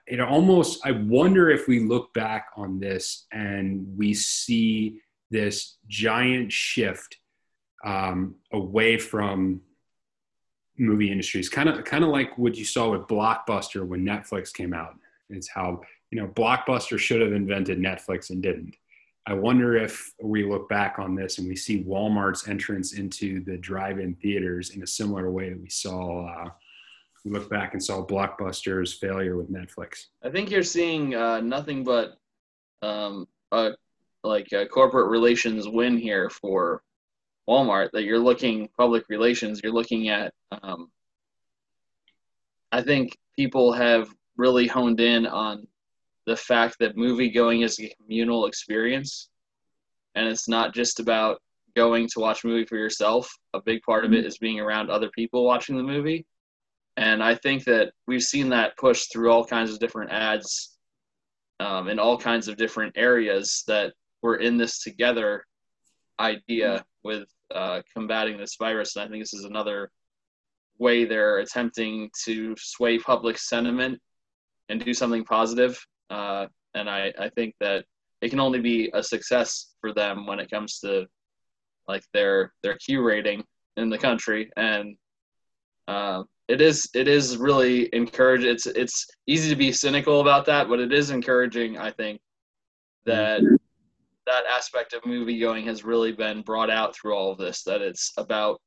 It 0.08 0.22
almost 0.22 0.86
i 0.86 0.92
wonder 0.92 1.50
if 1.50 1.68
we 1.68 1.82
look 1.82 2.14
back 2.14 2.48
on 2.56 2.80
this 2.80 3.26
and 3.34 3.86
we 3.98 4.14
see 4.14 5.02
this 5.32 5.78
giant 5.88 6.52
shift 6.52 7.18
um, 7.84 8.36
away 8.54 8.98
from 8.98 9.62
movie 10.78 11.12
industries. 11.12 11.50
Kind 11.50 11.70
of 11.70 11.84
kind 11.86 12.04
of 12.04 12.10
like 12.10 12.38
what 12.38 12.56
you 12.56 12.66
saw 12.66 12.90
with 12.92 13.02
blockbuster 13.02 13.86
when 13.86 14.06
netflix 14.06 14.54
came 14.54 14.74
out. 14.74 14.96
It's 15.30 15.50
how 15.50 15.82
you 16.12 16.20
know 16.20 16.28
blockbuster 16.28 16.98
should 16.98 17.22
have 17.22 17.34
invented 17.34 17.80
netflix 17.80 18.30
and 18.30 18.42
didn't 18.42 18.76
i 19.28 19.34
wonder 19.34 19.76
if 19.76 20.14
we 20.22 20.44
look 20.44 20.68
back 20.70 20.98
on 21.00 21.16
this 21.16 21.38
and 21.38 21.48
we 21.48 21.56
see 21.56 21.84
walmart's 21.84 22.48
entrance 22.48 22.94
into 22.94 23.44
the 23.46 23.58
drive-in 23.58 24.16
theaters 24.16 24.72
in 24.72 24.84
a 24.84 24.88
similar 24.88 25.32
way 25.32 25.50
that 25.50 25.62
we 25.62 25.70
saw 25.70 26.26
uh, 26.28 26.50
look 27.26 27.50
back 27.50 27.74
and 27.74 27.84
saw 27.84 28.06
Blockbuster's 28.06 28.94
failure 28.94 29.36
with 29.36 29.52
Netflix? 29.52 30.08
I 30.24 30.30
think 30.30 30.52
you're 30.52 30.64
seeing 30.64 31.16
uh, 31.16 31.42
nothing 31.42 31.84
but 31.84 32.18
um, 32.82 33.28
a, 33.52 33.72
like 34.24 34.52
a 34.54 34.66
corporate 34.68 35.10
relations 35.10 35.68
win 35.68 35.98
here 35.98 36.30
for 36.30 36.84
Walmart. 37.50 37.90
That 37.92 38.04
you're 38.04 38.20
looking 38.20 38.70
public 38.78 39.06
relations. 39.10 39.62
You're 39.64 39.74
looking 39.74 40.10
at. 40.10 40.34
Um, 40.62 40.92
I 42.72 42.82
think 42.82 43.18
people 43.36 43.72
have 43.74 44.10
really 44.38 44.68
honed 44.68 45.00
in 45.00 45.26
on 45.26 45.68
the 46.26 46.36
fact 46.36 46.78
that 46.80 46.98
movie 46.98 47.30
going 47.30 47.62
is 47.62 47.80
a 47.80 47.94
communal 48.02 48.46
experience, 48.46 49.30
and 50.16 50.28
it's 50.28 50.48
not 50.48 50.74
just 50.74 51.00
about 51.00 51.42
going 51.76 52.08
to 52.08 52.20
watch 52.20 52.44
a 52.44 52.48
movie 52.48 52.66
for 52.66 52.78
yourself. 52.78 53.30
A 53.54 53.62
big 53.62 53.82
part 53.82 54.06
of 54.06 54.14
it 54.14 54.26
mm-hmm. 54.26 54.30
being 54.42 54.60
around 54.60 54.90
other 54.90 55.10
people 55.10 55.46
watching 55.46 55.78
the 55.78 55.84
movie 55.84 56.26
and 56.98 57.22
I 57.22 57.36
think 57.36 57.66
that 57.66 57.92
we've 58.08 58.24
seen 58.24 58.50
that 58.50 58.78
push 58.78 59.08
through 59.08 59.32
all 59.32 59.46
kinds 59.46 59.72
of 59.72 59.80
different 59.80 60.12
ads 60.12 60.78
um, 61.60 61.90
in 61.90 62.00
all 62.00 62.18
kinds 62.18 62.48
of 62.48 62.58
different 62.58 62.94
areas 62.98 63.64
that 63.68 63.94
we're 64.22 64.38
in 64.38 64.58
this 64.58 64.82
together 64.82 65.46
idea 66.20 66.86
with 67.04 67.28
uh, 67.54 67.82
combating 67.94 68.38
this 68.38 68.56
virus. 68.58 68.96
And 68.96 69.06
I 69.06 69.08
think 69.10 69.22
this 69.22 69.34
is 69.34 69.44
another 69.44 69.92
way 70.78 71.06
they're 71.06 71.40
attempting 71.40 72.10
to 72.26 72.56
sway 72.58 72.98
public 72.98 73.38
sentiment 73.38 74.00
and 74.70 74.84
do 74.84 74.94
something 74.94 75.24
positive. 75.26 75.78
Uh, 76.10 76.48
and 76.74 76.90
I, 76.90 77.14
I 77.20 77.30
think 77.30 77.56
that 77.60 77.86
it 78.22 78.30
can 78.30 78.40
only 78.40 78.60
be 78.60 78.90
a 78.94 79.04
success 79.04 79.74
for 79.82 79.94
them 79.94 80.26
when 80.26 80.40
it 80.40 80.50
comes 80.50 80.80
to 80.80 81.06
like 81.88 82.04
their 82.14 82.54
their 82.64 82.78
Q 82.78 83.04
rating 83.04 83.44
in 83.78 83.90
the 83.90 83.98
country. 83.98 84.50
And 84.58 84.96
uh, 85.88 86.24
it 86.48 86.62
is 86.62 86.90
it 86.94 87.08
is 87.08 87.38
really 87.38 87.90
encouraging. 87.94 88.50
It's 88.50 88.66
it's 88.66 89.08
easy 89.28 89.50
to 89.50 89.56
be 89.56 89.72
cynical 89.72 90.22
about 90.22 90.46
that, 90.46 90.68
but 90.68 90.80
it 90.80 90.94
is 90.94 91.10
encouraging. 91.10 91.78
I 91.78 91.92
think 91.92 92.20
that 93.06 93.42
that 94.26 94.44
aspect 94.52 94.94
of 94.94 95.06
movie 95.06 95.40
going 95.40 95.66
has 95.68 95.84
really 95.84 96.12
been 96.12 96.42
brought 96.42 96.70
out 96.70 96.96
through 96.96 97.14
all 97.14 97.32
of 97.32 97.38
this. 97.38 97.64
That 97.64 97.82
it's 97.82 98.12
about 98.18 98.62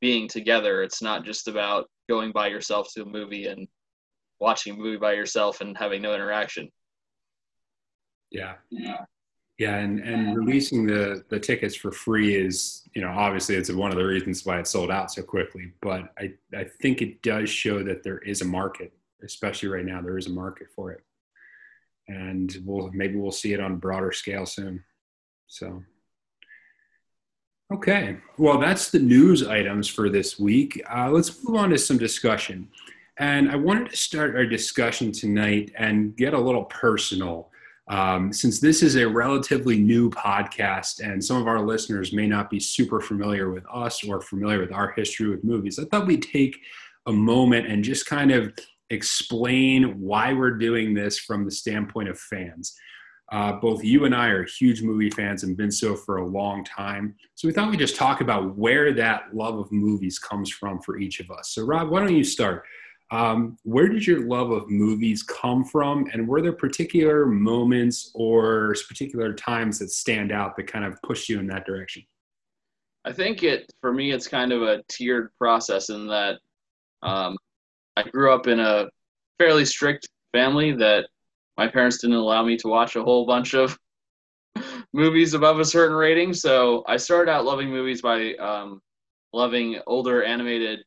being 0.00 0.28
together. 0.28 0.82
It's 0.82 1.02
not 1.02 1.24
just 1.24 1.48
about 1.48 1.88
going 2.08 2.32
by 2.32 2.48
yourself 2.48 2.88
to 2.94 3.02
a 3.02 3.06
movie 3.06 3.46
and 3.46 3.68
watching 4.40 4.74
a 4.74 4.76
movie 4.76 4.96
by 4.96 5.12
yourself 5.12 5.60
and 5.60 5.76
having 5.76 6.02
no 6.02 6.14
interaction. 6.14 6.70
Yeah. 8.30 8.54
Yeah. 8.70 9.04
Yeah, 9.60 9.76
and, 9.76 10.00
and 10.00 10.34
releasing 10.38 10.86
the 10.86 11.22
the 11.28 11.38
tickets 11.38 11.74
for 11.76 11.92
free 11.92 12.34
is, 12.34 12.88
you 12.94 13.02
know, 13.02 13.10
obviously 13.10 13.56
it's 13.56 13.70
one 13.70 13.90
of 13.90 13.98
the 13.98 14.06
reasons 14.06 14.46
why 14.46 14.58
it 14.58 14.66
sold 14.66 14.90
out 14.90 15.12
so 15.12 15.22
quickly. 15.22 15.72
But 15.82 16.14
I, 16.18 16.32
I 16.56 16.64
think 16.80 17.02
it 17.02 17.20
does 17.20 17.50
show 17.50 17.82
that 17.82 18.02
there 18.02 18.20
is 18.20 18.40
a 18.40 18.46
market, 18.46 18.90
especially 19.22 19.68
right 19.68 19.84
now. 19.84 20.00
There 20.00 20.16
is 20.16 20.28
a 20.28 20.30
market 20.30 20.68
for 20.74 20.92
it, 20.92 21.04
and 22.08 22.56
we'll 22.64 22.90
maybe 22.94 23.16
we'll 23.16 23.32
see 23.32 23.52
it 23.52 23.60
on 23.60 23.72
a 23.72 23.76
broader 23.76 24.12
scale 24.12 24.46
soon. 24.46 24.82
So, 25.46 25.82
okay, 27.70 28.16
well 28.38 28.56
that's 28.56 28.90
the 28.90 28.98
news 28.98 29.46
items 29.46 29.88
for 29.88 30.08
this 30.08 30.38
week. 30.38 30.82
Uh, 30.90 31.10
let's 31.10 31.44
move 31.44 31.58
on 31.58 31.68
to 31.68 31.76
some 31.76 31.98
discussion, 31.98 32.70
and 33.18 33.50
I 33.50 33.56
wanted 33.56 33.90
to 33.90 33.96
start 33.98 34.36
our 34.36 34.46
discussion 34.46 35.12
tonight 35.12 35.70
and 35.76 36.16
get 36.16 36.32
a 36.32 36.40
little 36.40 36.64
personal 36.64 37.49
um, 37.90 38.32
since 38.32 38.60
this 38.60 38.84
is 38.84 38.94
a 38.94 39.08
relatively 39.08 39.76
new 39.76 40.10
podcast 40.10 41.00
and 41.00 41.22
some 41.22 41.38
of 41.38 41.48
our 41.48 41.60
listeners 41.60 42.12
may 42.12 42.28
not 42.28 42.48
be 42.48 42.60
super 42.60 43.00
familiar 43.00 43.50
with 43.50 43.64
us 43.70 44.04
or 44.04 44.20
familiar 44.20 44.60
with 44.60 44.72
our 44.72 44.92
history 44.92 45.28
with 45.28 45.42
movies, 45.42 45.76
I 45.76 45.84
thought 45.84 46.06
we'd 46.06 46.22
take 46.22 46.56
a 47.06 47.12
moment 47.12 47.66
and 47.66 47.82
just 47.82 48.06
kind 48.06 48.30
of 48.30 48.56
explain 48.90 50.00
why 50.00 50.32
we're 50.32 50.56
doing 50.56 50.94
this 50.94 51.18
from 51.18 51.44
the 51.44 51.50
standpoint 51.50 52.08
of 52.08 52.18
fans. 52.18 52.76
Uh, 53.32 53.52
both 53.54 53.82
you 53.82 54.04
and 54.04 54.14
I 54.14 54.28
are 54.28 54.44
huge 54.44 54.82
movie 54.82 55.10
fans 55.10 55.42
and 55.42 55.56
been 55.56 55.72
so 55.72 55.96
for 55.96 56.18
a 56.18 56.26
long 56.26 56.64
time. 56.64 57.16
So 57.34 57.48
we 57.48 57.54
thought 57.54 57.70
we'd 57.70 57.80
just 57.80 57.96
talk 57.96 58.20
about 58.20 58.56
where 58.56 58.92
that 58.92 59.34
love 59.34 59.58
of 59.58 59.70
movies 59.72 60.18
comes 60.18 60.48
from 60.48 60.80
for 60.80 60.98
each 60.98 61.18
of 61.18 61.30
us. 61.32 61.50
So, 61.54 61.64
Rob, 61.64 61.90
why 61.90 62.00
don't 62.00 62.14
you 62.14 62.24
start? 62.24 62.64
Um, 63.12 63.56
where 63.64 63.88
did 63.88 64.06
your 64.06 64.20
love 64.26 64.50
of 64.50 64.70
movies 64.70 65.22
come 65.22 65.64
from, 65.64 66.06
and 66.12 66.28
were 66.28 66.40
there 66.40 66.52
particular 66.52 67.26
moments 67.26 68.12
or 68.14 68.74
particular 68.86 69.34
times 69.34 69.80
that 69.80 69.90
stand 69.90 70.30
out 70.30 70.56
that 70.56 70.68
kind 70.68 70.84
of 70.84 71.00
pushed 71.02 71.28
you 71.28 71.40
in 71.40 71.46
that 71.48 71.66
direction? 71.66 72.04
I 73.04 73.12
think 73.12 73.42
it 73.42 73.72
for 73.80 73.92
me, 73.92 74.12
it's 74.12 74.28
kind 74.28 74.52
of 74.52 74.62
a 74.62 74.82
tiered 74.88 75.30
process 75.38 75.88
in 75.88 76.06
that 76.06 76.38
um, 77.02 77.36
I 77.96 78.02
grew 78.02 78.32
up 78.32 78.46
in 78.46 78.60
a 78.60 78.88
fairly 79.38 79.64
strict 79.64 80.08
family 80.32 80.72
that 80.72 81.08
my 81.56 81.66
parents 81.66 81.98
didn't 81.98 82.16
allow 82.16 82.44
me 82.44 82.56
to 82.58 82.68
watch 82.68 82.96
a 82.96 83.02
whole 83.02 83.26
bunch 83.26 83.54
of 83.54 83.76
movies 84.92 85.34
above 85.34 85.58
a 85.58 85.64
certain 85.64 85.96
rating. 85.96 86.32
So 86.32 86.84
I 86.86 86.96
started 86.96 87.30
out 87.30 87.44
loving 87.44 87.70
movies 87.70 88.02
by 88.02 88.34
um, 88.34 88.80
loving 89.32 89.80
older 89.86 90.22
animated 90.22 90.80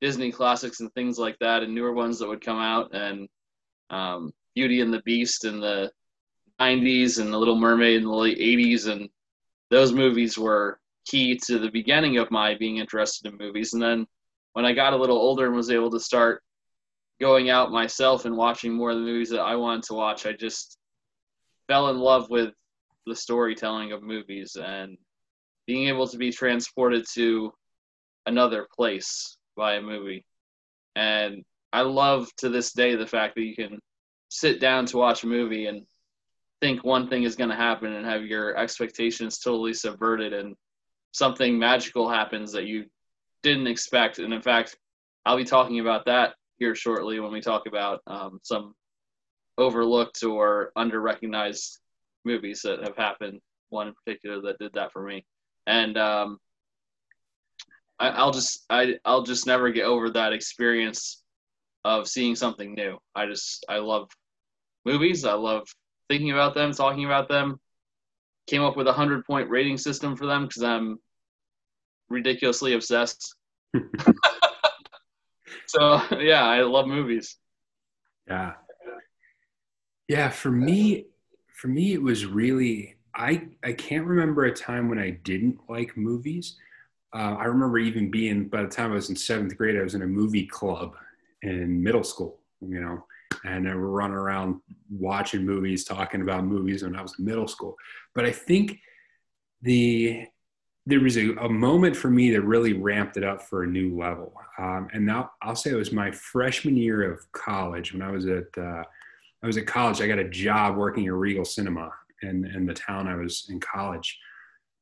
Disney 0.00 0.30
classics 0.30 0.80
and 0.80 0.92
things 0.92 1.18
like 1.18 1.36
that, 1.40 1.62
and 1.62 1.74
newer 1.74 1.92
ones 1.92 2.18
that 2.18 2.28
would 2.28 2.44
come 2.44 2.58
out, 2.58 2.94
and 2.94 3.28
um, 3.90 4.32
Beauty 4.54 4.80
and 4.80 4.92
the 4.92 5.02
Beast 5.02 5.44
in 5.44 5.60
the 5.60 5.90
90s, 6.60 7.20
and 7.20 7.32
The 7.32 7.38
Little 7.38 7.58
Mermaid 7.58 7.96
in 7.96 8.04
the 8.04 8.14
late 8.14 8.38
80s, 8.38 8.86
and 8.86 9.08
those 9.70 9.92
movies 9.92 10.38
were 10.38 10.78
key 11.04 11.38
to 11.46 11.58
the 11.58 11.70
beginning 11.70 12.18
of 12.18 12.30
my 12.30 12.54
being 12.54 12.76
interested 12.76 13.30
in 13.30 13.38
movies. 13.38 13.72
And 13.72 13.82
then 13.82 14.06
when 14.52 14.64
I 14.64 14.72
got 14.72 14.92
a 14.92 14.96
little 14.96 15.16
older 15.16 15.46
and 15.46 15.56
was 15.56 15.70
able 15.70 15.90
to 15.90 16.00
start 16.00 16.42
going 17.20 17.50
out 17.50 17.72
myself 17.72 18.24
and 18.24 18.36
watching 18.36 18.72
more 18.72 18.90
of 18.90 18.98
the 18.98 19.04
movies 19.04 19.30
that 19.30 19.40
I 19.40 19.56
wanted 19.56 19.84
to 19.84 19.94
watch, 19.94 20.26
I 20.26 20.32
just 20.32 20.78
fell 21.66 21.88
in 21.88 21.98
love 21.98 22.30
with 22.30 22.52
the 23.06 23.16
storytelling 23.16 23.92
of 23.92 24.02
movies 24.02 24.56
and 24.56 24.96
being 25.66 25.88
able 25.88 26.06
to 26.08 26.18
be 26.18 26.30
transported 26.30 27.04
to 27.14 27.52
another 28.26 28.66
place 28.74 29.37
by 29.58 29.74
a 29.74 29.82
movie. 29.82 30.24
And 30.96 31.44
I 31.72 31.82
love 31.82 32.34
to 32.36 32.48
this 32.48 32.72
day 32.72 32.94
the 32.94 33.06
fact 33.06 33.34
that 33.34 33.42
you 33.42 33.54
can 33.54 33.78
sit 34.30 34.60
down 34.60 34.86
to 34.86 34.96
watch 34.96 35.24
a 35.24 35.26
movie 35.26 35.66
and 35.66 35.84
think 36.62 36.82
one 36.82 37.08
thing 37.08 37.24
is 37.24 37.36
going 37.36 37.50
to 37.50 37.56
happen 37.56 37.92
and 37.92 38.06
have 38.06 38.24
your 38.24 38.56
expectations 38.56 39.38
totally 39.38 39.74
subverted 39.74 40.32
and 40.32 40.56
something 41.12 41.58
magical 41.58 42.08
happens 42.08 42.52
that 42.52 42.64
you 42.64 42.86
didn't 43.42 43.66
expect. 43.66 44.18
And 44.18 44.32
in 44.32 44.42
fact, 44.42 44.76
I'll 45.26 45.36
be 45.36 45.44
talking 45.44 45.80
about 45.80 46.06
that 46.06 46.34
here 46.58 46.74
shortly 46.74 47.20
when 47.20 47.32
we 47.32 47.40
talk 47.40 47.66
about 47.66 48.00
um, 48.06 48.40
some 48.42 48.74
overlooked 49.58 50.22
or 50.22 50.72
under-recognized 50.76 51.78
movies 52.24 52.62
that 52.62 52.82
have 52.82 52.96
happened. 52.96 53.40
One 53.70 53.88
in 53.88 53.94
particular 53.94 54.40
that 54.42 54.58
did 54.58 54.72
that 54.74 54.92
for 54.92 55.02
me, 55.02 55.26
and 55.66 55.98
um, 55.98 56.38
I, 57.98 58.08
I'll 58.10 58.30
just 58.30 58.64
I 58.70 58.94
I'll 59.04 59.22
just 59.22 59.46
never 59.46 59.70
get 59.70 59.84
over 59.84 60.10
that 60.10 60.32
experience 60.32 61.22
of 61.84 62.08
seeing 62.08 62.36
something 62.36 62.74
new. 62.74 62.98
I 63.14 63.26
just 63.26 63.64
I 63.68 63.78
love 63.78 64.10
movies. 64.84 65.24
I 65.24 65.34
love 65.34 65.66
thinking 66.08 66.30
about 66.30 66.54
them, 66.54 66.72
talking 66.72 67.04
about 67.04 67.28
them. 67.28 67.60
Came 68.46 68.62
up 68.62 68.76
with 68.76 68.86
a 68.86 68.92
hundred 68.92 69.24
point 69.24 69.50
rating 69.50 69.78
system 69.78 70.16
for 70.16 70.26
them 70.26 70.46
because 70.46 70.62
I'm 70.62 70.98
ridiculously 72.08 72.74
obsessed. 72.74 73.34
so 75.66 76.00
yeah, 76.18 76.44
I 76.44 76.62
love 76.62 76.86
movies. 76.86 77.36
Yeah. 78.26 78.52
Yeah, 80.06 80.28
for 80.30 80.50
me 80.50 81.06
for 81.52 81.68
me 81.68 81.92
it 81.92 82.02
was 82.02 82.24
really 82.24 82.96
I 83.14 83.48
I 83.64 83.72
can't 83.72 84.06
remember 84.06 84.44
a 84.44 84.54
time 84.54 84.88
when 84.88 84.98
I 84.98 85.10
didn't 85.10 85.58
like 85.68 85.96
movies. 85.96 86.56
Uh, 87.14 87.36
I 87.38 87.44
remember 87.44 87.78
even 87.78 88.10
being 88.10 88.48
by 88.48 88.62
the 88.62 88.68
time 88.68 88.92
I 88.92 88.96
was 88.96 89.10
in 89.10 89.16
seventh 89.16 89.56
grade, 89.56 89.78
I 89.78 89.82
was 89.82 89.94
in 89.94 90.02
a 90.02 90.06
movie 90.06 90.46
club 90.46 90.94
in 91.42 91.82
middle 91.82 92.04
school, 92.04 92.40
you 92.60 92.80
know, 92.80 93.04
and 93.44 93.68
I 93.68 93.74
were 93.74 93.90
running 93.90 94.16
around 94.16 94.60
watching 94.90 95.44
movies, 95.44 95.84
talking 95.84 96.22
about 96.22 96.44
movies 96.44 96.82
when 96.82 96.96
I 96.96 97.02
was 97.02 97.18
in 97.18 97.24
middle 97.24 97.48
school. 97.48 97.76
But 98.14 98.24
I 98.24 98.32
think 98.32 98.78
the 99.62 100.26
there 100.86 101.00
was 101.00 101.18
a, 101.18 101.32
a 101.34 101.48
moment 101.48 101.94
for 101.94 102.08
me 102.08 102.30
that 102.30 102.40
really 102.40 102.72
ramped 102.72 103.18
it 103.18 103.24
up 103.24 103.42
for 103.42 103.62
a 103.62 103.66
new 103.66 103.98
level. 103.98 104.32
Um, 104.56 104.88
and 104.94 105.04
now 105.04 105.32
I'll 105.42 105.54
say 105.54 105.70
it 105.70 105.74
was 105.74 105.92
my 105.92 106.10
freshman 106.10 106.78
year 106.78 107.12
of 107.12 107.30
college 107.32 107.92
when 107.92 108.00
I 108.00 108.10
was 108.10 108.26
at 108.26 108.46
uh, 108.56 108.84
I 109.42 109.46
was 109.46 109.56
at 109.56 109.66
college. 109.66 110.00
I 110.00 110.08
got 110.08 110.18
a 110.18 110.28
job 110.28 110.76
working 110.76 111.06
at 111.06 111.12
Regal 111.12 111.44
Cinema 111.44 111.92
in, 112.22 112.44
in 112.46 112.66
the 112.66 112.74
town 112.74 113.06
I 113.06 113.14
was 113.14 113.46
in 113.50 113.60
college 113.60 114.18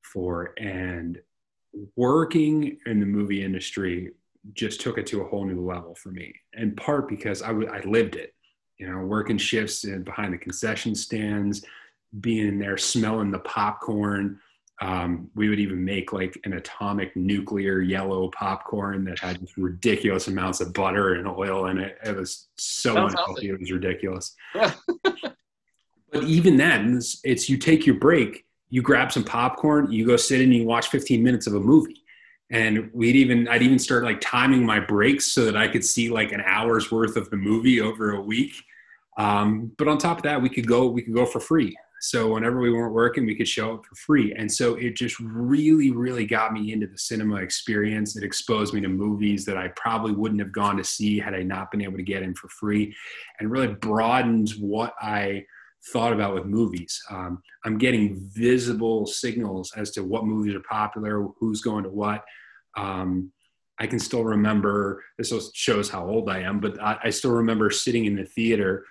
for, 0.02 0.54
and 0.58 1.20
working 1.96 2.78
in 2.86 3.00
the 3.00 3.06
movie 3.06 3.44
industry 3.44 4.10
just 4.52 4.80
took 4.80 4.98
it 4.98 5.06
to 5.08 5.22
a 5.22 5.26
whole 5.26 5.44
new 5.44 5.64
level 5.66 5.94
for 5.94 6.10
me. 6.10 6.34
In 6.54 6.74
part 6.76 7.08
because 7.08 7.42
I, 7.42 7.48
w- 7.48 7.68
I 7.68 7.80
lived 7.80 8.16
it, 8.16 8.34
you 8.78 8.88
know, 8.90 8.98
working 8.98 9.38
shifts 9.38 9.84
and 9.84 10.04
behind 10.04 10.32
the 10.32 10.38
concession 10.38 10.94
stands, 10.94 11.64
being 12.20 12.58
there, 12.58 12.76
smelling 12.76 13.30
the 13.30 13.40
popcorn 13.40 14.38
um, 14.80 15.30
we 15.34 15.48
would 15.48 15.58
even 15.58 15.84
make 15.84 16.12
like 16.12 16.38
an 16.44 16.52
atomic 16.52 17.16
nuclear 17.16 17.80
yellow 17.80 18.30
popcorn 18.30 19.04
that 19.04 19.18
had 19.18 19.38
ridiculous 19.56 20.28
amounts 20.28 20.60
of 20.60 20.74
butter 20.74 21.14
and 21.14 21.26
oil 21.26 21.66
in 21.66 21.78
it. 21.78 21.96
It 22.04 22.14
was 22.14 22.48
so 22.58 22.94
Sounds 22.94 23.14
unhealthy. 23.14 23.46
Healthy. 23.46 23.48
It 23.48 23.60
was 23.60 23.72
ridiculous. 23.72 24.34
but 24.52 26.24
even 26.24 26.58
then, 26.58 26.96
it's, 26.96 27.20
it's 27.24 27.48
you 27.48 27.56
take 27.56 27.86
your 27.86 27.94
break, 27.94 28.44
you 28.68 28.82
grab 28.82 29.12
some 29.12 29.24
popcorn, 29.24 29.90
you 29.90 30.06
go 30.06 30.16
sit 30.16 30.40
and 30.40 30.54
you 30.54 30.64
watch 30.64 30.88
15 30.88 31.22
minutes 31.22 31.46
of 31.46 31.54
a 31.54 31.60
movie. 31.60 32.02
And 32.50 32.90
we'd 32.92 33.16
even, 33.16 33.48
I'd 33.48 33.62
even 33.62 33.78
start 33.78 34.04
like 34.04 34.20
timing 34.20 34.64
my 34.64 34.78
breaks 34.78 35.26
so 35.26 35.44
that 35.44 35.56
I 35.56 35.66
could 35.68 35.84
see 35.84 36.10
like 36.10 36.32
an 36.32 36.42
hour's 36.44 36.92
worth 36.92 37.16
of 37.16 37.28
the 37.30 37.36
movie 37.36 37.80
over 37.80 38.12
a 38.12 38.20
week. 38.20 38.54
Um, 39.18 39.72
but 39.78 39.88
on 39.88 39.98
top 39.98 40.18
of 40.18 40.22
that, 40.24 40.40
we 40.40 40.48
could 40.48 40.66
go, 40.66 40.86
we 40.86 41.02
could 41.02 41.14
go 41.14 41.26
for 41.26 41.40
free. 41.40 41.76
So 42.00 42.34
whenever 42.34 42.60
we 42.60 42.72
weren't 42.72 42.92
working, 42.92 43.26
we 43.26 43.34
could 43.34 43.48
show 43.48 43.74
up 43.74 43.86
for 43.86 43.94
free. 43.94 44.34
And 44.34 44.52
so 44.52 44.74
it 44.74 44.96
just 44.96 45.18
really, 45.18 45.90
really 45.90 46.26
got 46.26 46.52
me 46.52 46.72
into 46.72 46.86
the 46.86 46.98
cinema 46.98 47.36
experience. 47.36 48.16
It 48.16 48.22
exposed 48.22 48.74
me 48.74 48.80
to 48.82 48.88
movies 48.88 49.44
that 49.46 49.56
I 49.56 49.68
probably 49.68 50.12
wouldn't 50.12 50.40
have 50.40 50.52
gone 50.52 50.76
to 50.76 50.84
see 50.84 51.18
had 51.18 51.34
I 51.34 51.42
not 51.42 51.70
been 51.70 51.82
able 51.82 51.96
to 51.96 52.02
get 52.02 52.22
in 52.22 52.34
for 52.34 52.48
free, 52.48 52.94
and 53.40 53.50
really 53.50 53.68
broadened 53.68 54.50
what 54.60 54.94
I 55.00 55.46
thought 55.92 56.12
about 56.12 56.34
with 56.34 56.44
movies. 56.44 57.00
Um, 57.10 57.42
I'm 57.64 57.78
getting 57.78 58.16
visible 58.34 59.06
signals 59.06 59.72
as 59.76 59.90
to 59.92 60.02
what 60.02 60.24
movies 60.24 60.54
are 60.54 60.60
popular, 60.68 61.26
who's 61.38 61.60
going 61.60 61.84
to 61.84 61.90
what. 61.90 62.24
Um, 62.76 63.32
I 63.78 63.86
can 63.86 63.98
still 63.98 64.24
remember, 64.24 65.04
this 65.18 65.32
shows 65.54 65.90
how 65.90 66.06
old 66.06 66.30
I 66.30 66.40
am, 66.40 66.60
but 66.60 66.80
I, 66.80 66.98
I 67.04 67.10
still 67.10 67.32
remember 67.32 67.70
sitting 67.70 68.06
in 68.06 68.16
the 68.16 68.24
theater 68.24 68.84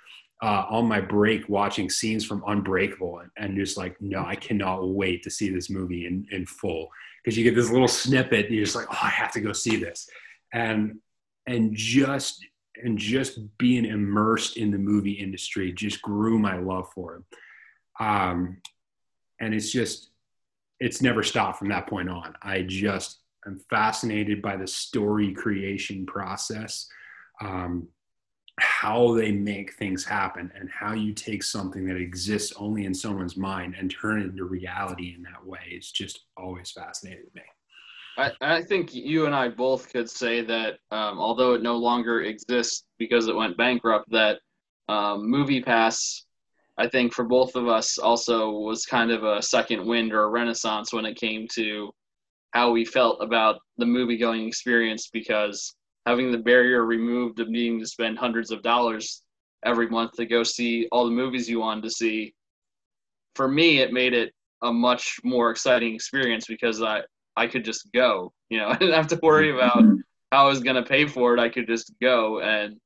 uh, 0.43 0.65
on 0.69 0.87
my 0.87 1.01
break 1.01 1.47
watching 1.49 1.89
scenes 1.89 2.25
from 2.25 2.43
Unbreakable 2.45 3.19
and, 3.19 3.31
and, 3.37 3.57
just 3.57 3.77
like, 3.77 3.95
no, 4.01 4.23
I 4.23 4.35
cannot 4.35 4.87
wait 4.87 5.23
to 5.23 5.31
see 5.31 5.49
this 5.49 5.69
movie 5.69 6.05
in, 6.05 6.27
in 6.31 6.45
full 6.45 6.89
because 7.23 7.37
you 7.37 7.43
get 7.43 7.55
this 7.55 7.71
little 7.71 7.87
snippet 7.87 8.45
and 8.45 8.55
you're 8.55 8.65
just 8.65 8.75
like, 8.75 8.87
oh, 8.91 8.99
I 9.01 9.09
have 9.09 9.31
to 9.33 9.41
go 9.41 9.53
see 9.53 9.77
this, 9.77 10.07
and 10.53 10.99
and 11.47 11.75
just 11.75 12.45
and 12.83 12.97
just 12.97 13.39
being 13.57 13.85
immersed 13.85 14.57
in 14.57 14.71
the 14.71 14.77
movie 14.77 15.13
industry 15.13 15.71
just 15.71 16.01
grew 16.01 16.37
my 16.39 16.57
love 16.57 16.89
for 16.93 17.15
it, 17.15 17.23
um, 18.03 18.57
and 19.39 19.53
it's 19.53 19.71
just 19.71 20.09
it's 20.79 21.01
never 21.01 21.23
stopped 21.23 21.57
from 21.57 21.69
that 21.69 21.87
point 21.87 22.09
on. 22.09 22.35
I 22.41 22.63
just 22.63 23.19
am 23.45 23.59
fascinated 23.69 24.41
by 24.41 24.57
the 24.57 24.67
story 24.67 25.33
creation 25.33 26.05
process. 26.05 26.87
Um, 27.41 27.87
how 28.59 29.13
they 29.13 29.31
make 29.31 29.73
things 29.73 30.05
happen 30.05 30.51
and 30.55 30.69
how 30.69 30.93
you 30.93 31.13
take 31.13 31.43
something 31.43 31.85
that 31.85 31.97
exists 31.97 32.53
only 32.57 32.85
in 32.85 32.93
someone's 32.93 33.35
mind 33.35 33.75
and 33.77 33.91
turn 33.91 34.21
it 34.21 34.27
into 34.27 34.45
reality 34.45 35.13
in 35.15 35.23
that 35.23 35.45
way 35.45 35.59
It's 35.67 35.91
just 35.91 36.21
always 36.37 36.71
fascinated 36.71 37.25
me. 37.33 37.41
I, 38.17 38.31
I 38.41 38.61
think 38.61 38.93
you 38.93 39.25
and 39.25 39.35
I 39.35 39.49
both 39.49 39.91
could 39.91 40.09
say 40.09 40.41
that 40.41 40.79
um, 40.91 41.19
although 41.19 41.53
it 41.53 41.61
no 41.61 41.75
longer 41.75 42.21
exists 42.21 42.85
because 42.97 43.27
it 43.27 43.35
went 43.35 43.57
bankrupt, 43.57 44.09
that 44.11 44.39
um, 44.87 45.29
Movie 45.29 45.61
Pass, 45.61 46.25
I 46.77 46.87
think 46.87 47.13
for 47.13 47.25
both 47.25 47.55
of 47.55 47.67
us 47.67 47.97
also 47.97 48.51
was 48.51 48.85
kind 48.85 49.11
of 49.11 49.23
a 49.23 49.41
second 49.41 49.85
wind 49.85 50.13
or 50.13 50.23
a 50.23 50.29
renaissance 50.29 50.93
when 50.93 51.05
it 51.05 51.17
came 51.17 51.47
to 51.55 51.91
how 52.51 52.71
we 52.71 52.85
felt 52.85 53.21
about 53.21 53.59
the 53.77 53.85
movie 53.85 54.17
going 54.17 54.47
experience 54.47 55.09
because 55.11 55.75
having 56.05 56.31
the 56.31 56.37
barrier 56.37 56.85
removed 56.85 57.39
of 57.39 57.49
needing 57.49 57.79
to 57.79 57.87
spend 57.87 58.17
hundreds 58.17 58.51
of 58.51 58.61
dollars 58.61 59.23
every 59.65 59.89
month 59.89 60.11
to 60.13 60.25
go 60.25 60.43
see 60.43 60.87
all 60.91 61.05
the 61.05 61.11
movies 61.11 61.49
you 61.49 61.59
wanted 61.59 61.83
to 61.83 61.89
see 61.89 62.33
for 63.33 63.47
me 63.47 63.79
it 63.79 63.91
made 63.91 64.13
it 64.13 64.31
a 64.61 64.71
much 64.71 65.17
more 65.23 65.49
exciting 65.51 65.93
experience 65.93 66.45
because 66.47 66.81
i 66.81 67.01
i 67.35 67.47
could 67.47 67.65
just 67.65 67.91
go 67.93 68.31
you 68.49 68.57
know 68.57 68.67
i 68.69 68.75
didn't 68.75 68.95
have 68.95 69.07
to 69.07 69.19
worry 69.21 69.49
mm-hmm. 69.49 69.57
about 69.57 69.99
how 70.31 70.45
i 70.45 70.49
was 70.49 70.61
going 70.61 70.75
to 70.75 70.83
pay 70.83 71.05
for 71.05 71.33
it. 71.33 71.39
I 71.39 71.49
could 71.49 71.67
just 71.67 71.93
go. 72.01 72.41
And 72.41 72.77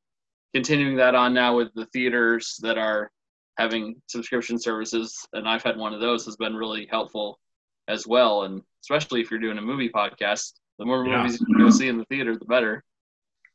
continuing 0.53 0.97
that 0.97 1.15
on 1.15 1.33
now 1.33 1.55
with 1.55 1.73
the 1.73 1.85
theaters 1.87 2.57
that 2.61 2.77
are 2.77 3.11
having 3.57 3.95
subscription 4.07 4.57
services 4.59 5.27
and 5.33 5.47
i've 5.47 5.63
had 5.63 5.77
one 5.77 5.93
of 5.93 6.01
those 6.01 6.25
has 6.25 6.35
been 6.37 6.55
really 6.55 6.87
helpful 6.89 7.39
as 7.87 8.05
well. 8.07 8.43
And 8.43 8.61
especially 8.83 9.21
if 9.21 9.31
you're 9.31 9.39
doing 9.39 9.57
a 9.57 9.61
movie 9.61 9.89
podcast 9.89 10.53
the 10.79 10.85
more 10.85 11.05
yeah. 11.05 11.17
movies 11.17 11.39
you 11.39 11.45
can 11.45 11.57
go 11.57 11.69
see 11.69 11.89
in 11.89 11.97
the 11.97 12.05
theater 12.05 12.35
the 12.35 12.45
better. 12.45 12.83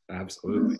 Absolutely. 0.09 0.77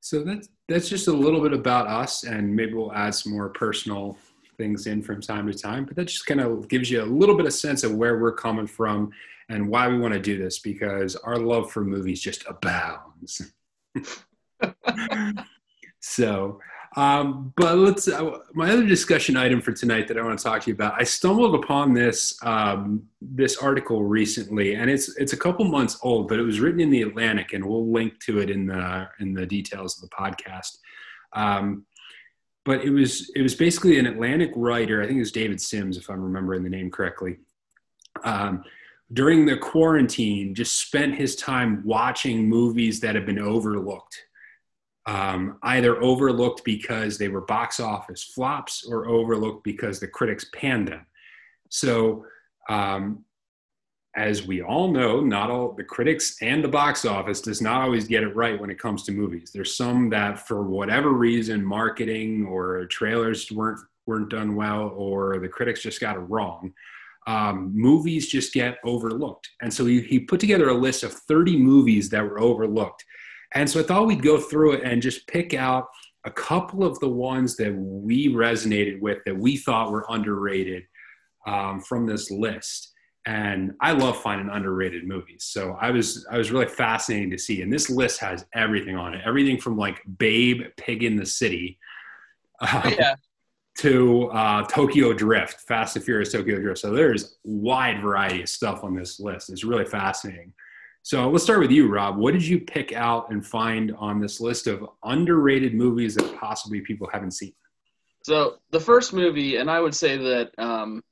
So 0.00 0.22
that's 0.22 0.48
that's 0.68 0.88
just 0.88 1.08
a 1.08 1.12
little 1.12 1.40
bit 1.40 1.52
about 1.52 1.86
us, 1.86 2.24
and 2.24 2.54
maybe 2.54 2.74
we'll 2.74 2.92
add 2.92 3.14
some 3.14 3.32
more 3.32 3.48
personal 3.48 4.18
things 4.56 4.86
in 4.86 5.02
from 5.02 5.20
time 5.20 5.46
to 5.50 5.54
time. 5.54 5.84
But 5.84 5.96
that 5.96 6.06
just 6.06 6.26
kind 6.26 6.40
of 6.40 6.68
gives 6.68 6.90
you 6.90 7.02
a 7.02 7.04
little 7.04 7.36
bit 7.36 7.46
of 7.46 7.52
sense 7.52 7.84
of 7.84 7.94
where 7.94 8.18
we're 8.18 8.34
coming 8.34 8.66
from 8.66 9.10
and 9.48 9.68
why 9.68 9.88
we 9.88 9.98
want 9.98 10.14
to 10.14 10.20
do 10.20 10.38
this 10.38 10.58
because 10.58 11.16
our 11.16 11.38
love 11.38 11.70
for 11.70 11.84
movies 11.84 12.20
just 12.20 12.44
abounds. 12.46 13.52
so 16.00 16.60
um, 16.96 17.52
but 17.56 17.76
let's. 17.76 18.08
Uh, 18.08 18.38
my 18.54 18.70
other 18.70 18.86
discussion 18.86 19.36
item 19.36 19.60
for 19.60 19.72
tonight 19.72 20.08
that 20.08 20.18
I 20.18 20.22
want 20.22 20.38
to 20.38 20.42
talk 20.42 20.62
to 20.62 20.70
you 20.70 20.74
about. 20.74 20.94
I 20.98 21.04
stumbled 21.04 21.54
upon 21.54 21.92
this 21.92 22.38
um, 22.42 23.06
this 23.20 23.58
article 23.58 24.02
recently, 24.02 24.74
and 24.74 24.90
it's 24.90 25.14
it's 25.18 25.34
a 25.34 25.36
couple 25.36 25.66
months 25.66 25.98
old, 26.02 26.26
but 26.26 26.38
it 26.38 26.42
was 26.42 26.58
written 26.58 26.80
in 26.80 26.88
the 26.88 27.02
Atlantic, 27.02 27.52
and 27.52 27.64
we'll 27.64 27.92
link 27.92 28.18
to 28.20 28.38
it 28.38 28.48
in 28.48 28.66
the 28.66 29.08
in 29.20 29.34
the 29.34 29.44
details 29.44 30.02
of 30.02 30.08
the 30.08 30.16
podcast. 30.16 30.78
Um, 31.34 31.84
but 32.66 32.84
it 32.84 32.90
was 32.90 33.30
it 33.34 33.40
was 33.40 33.54
basically 33.54 33.98
an 33.98 34.06
Atlantic 34.06 34.52
writer. 34.54 35.02
I 35.02 35.06
think 35.06 35.16
it 35.16 35.20
was 35.20 35.32
David 35.32 35.60
Sims, 35.60 35.96
if 35.96 36.10
I'm 36.10 36.20
remembering 36.20 36.62
the 36.62 36.68
name 36.68 36.90
correctly. 36.90 37.38
Um, 38.24 38.64
during 39.12 39.46
the 39.46 39.56
quarantine, 39.56 40.54
just 40.54 40.80
spent 40.80 41.14
his 41.14 41.36
time 41.36 41.82
watching 41.84 42.48
movies 42.48 43.00
that 43.00 43.14
have 43.14 43.24
been 43.24 43.38
overlooked 43.38 44.26
um, 45.06 45.58
either 45.62 46.02
overlooked 46.02 46.64
because 46.64 47.16
they 47.16 47.28
were 47.28 47.42
box 47.42 47.78
office 47.78 48.24
flops 48.24 48.84
or 48.84 49.06
overlooked 49.06 49.62
because 49.62 50.00
the 50.00 50.08
critics 50.08 50.46
panned 50.52 50.88
them. 50.88 51.06
So, 51.70 52.24
um, 52.68 53.24
as 54.16 54.46
we 54.46 54.62
all 54.62 54.90
know, 54.90 55.20
not 55.20 55.50
all 55.50 55.72
the 55.72 55.84
critics 55.84 56.36
and 56.40 56.64
the 56.64 56.68
box 56.68 57.04
office 57.04 57.40
does 57.40 57.60
not 57.60 57.82
always 57.82 58.08
get 58.08 58.22
it 58.22 58.34
right 58.34 58.58
when 58.58 58.70
it 58.70 58.78
comes 58.78 59.02
to 59.04 59.12
movies. 59.12 59.50
There's 59.52 59.76
some 59.76 60.08
that, 60.10 60.46
for 60.46 60.62
whatever 60.62 61.10
reason, 61.10 61.64
marketing 61.64 62.46
or 62.46 62.86
trailers 62.86 63.50
weren't 63.52 63.80
weren't 64.06 64.30
done 64.30 64.54
well, 64.54 64.92
or 64.96 65.38
the 65.40 65.48
critics 65.48 65.82
just 65.82 66.00
got 66.00 66.16
it 66.16 66.20
wrong. 66.20 66.72
Um, 67.26 67.72
movies 67.74 68.28
just 68.28 68.52
get 68.52 68.78
overlooked, 68.84 69.48
and 69.60 69.72
so 69.72 69.84
he, 69.84 70.00
he 70.00 70.20
put 70.20 70.38
together 70.38 70.68
a 70.68 70.74
list 70.74 71.02
of 71.02 71.12
30 71.12 71.56
movies 71.58 72.08
that 72.10 72.22
were 72.22 72.38
overlooked 72.38 73.04
and 73.54 73.68
so 73.70 73.80
I 73.80 73.84
thought 73.84 74.06
we'd 74.06 74.22
go 74.22 74.38
through 74.38 74.72
it 74.72 74.82
and 74.84 75.00
just 75.00 75.26
pick 75.26 75.54
out 75.54 75.86
a 76.24 76.30
couple 76.30 76.84
of 76.84 76.98
the 76.98 77.08
ones 77.08 77.56
that 77.56 77.74
we 77.74 78.28
resonated 78.28 79.00
with 79.00 79.18
that 79.24 79.36
we 79.36 79.56
thought 79.56 79.92
were 79.92 80.06
underrated 80.08 80.82
um, 81.46 81.80
from 81.80 82.06
this 82.06 82.30
list. 82.30 82.92
And 83.26 83.74
I 83.80 83.90
love 83.90 84.22
finding 84.22 84.48
underrated 84.48 85.06
movies. 85.06 85.42
So 85.42 85.76
I 85.80 85.90
was 85.90 86.24
I 86.30 86.38
was 86.38 86.52
really 86.52 86.68
fascinating 86.68 87.30
to 87.30 87.38
see. 87.38 87.60
And 87.60 87.72
this 87.72 87.90
list 87.90 88.20
has 88.20 88.46
everything 88.54 88.96
on 88.96 89.14
it. 89.14 89.22
Everything 89.26 89.58
from 89.58 89.76
like 89.76 90.00
Babe, 90.18 90.62
Pig 90.76 91.02
in 91.02 91.16
the 91.16 91.26
City, 91.26 91.78
uh, 92.60 92.92
yeah. 92.98 93.16
to 93.78 94.28
uh, 94.28 94.62
Tokyo 94.66 95.12
Drift, 95.12 95.60
Fast 95.62 95.96
and 95.96 96.04
Furious 96.04 96.30
Tokyo 96.30 96.60
Drift. 96.60 96.78
So 96.78 96.92
there's 96.92 97.36
wide 97.42 98.00
variety 98.00 98.42
of 98.42 98.48
stuff 98.48 98.84
on 98.84 98.94
this 98.94 99.18
list. 99.18 99.50
It's 99.50 99.64
really 99.64 99.86
fascinating. 99.86 100.52
So 101.02 101.28
let's 101.28 101.44
start 101.44 101.60
with 101.60 101.70
you, 101.72 101.88
Rob. 101.88 102.16
What 102.16 102.32
did 102.32 102.46
you 102.46 102.60
pick 102.60 102.92
out 102.92 103.30
and 103.30 103.44
find 103.44 103.92
on 103.98 104.20
this 104.20 104.40
list 104.40 104.68
of 104.68 104.88
underrated 105.04 105.74
movies 105.74 106.14
that 106.14 106.36
possibly 106.38 106.80
people 106.80 107.08
haven't 107.12 107.32
seen? 107.32 107.54
So 108.22 108.56
the 108.70 108.80
first 108.80 109.12
movie, 109.12 109.56
and 109.56 109.70
I 109.70 109.80
would 109.80 109.94
say 109.94 110.16
that 110.16 110.50
um, 110.58 111.02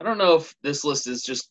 I 0.00 0.04
don't 0.04 0.18
know 0.18 0.34
if 0.34 0.54
this 0.62 0.84
list 0.84 1.06
is 1.06 1.22
just 1.22 1.48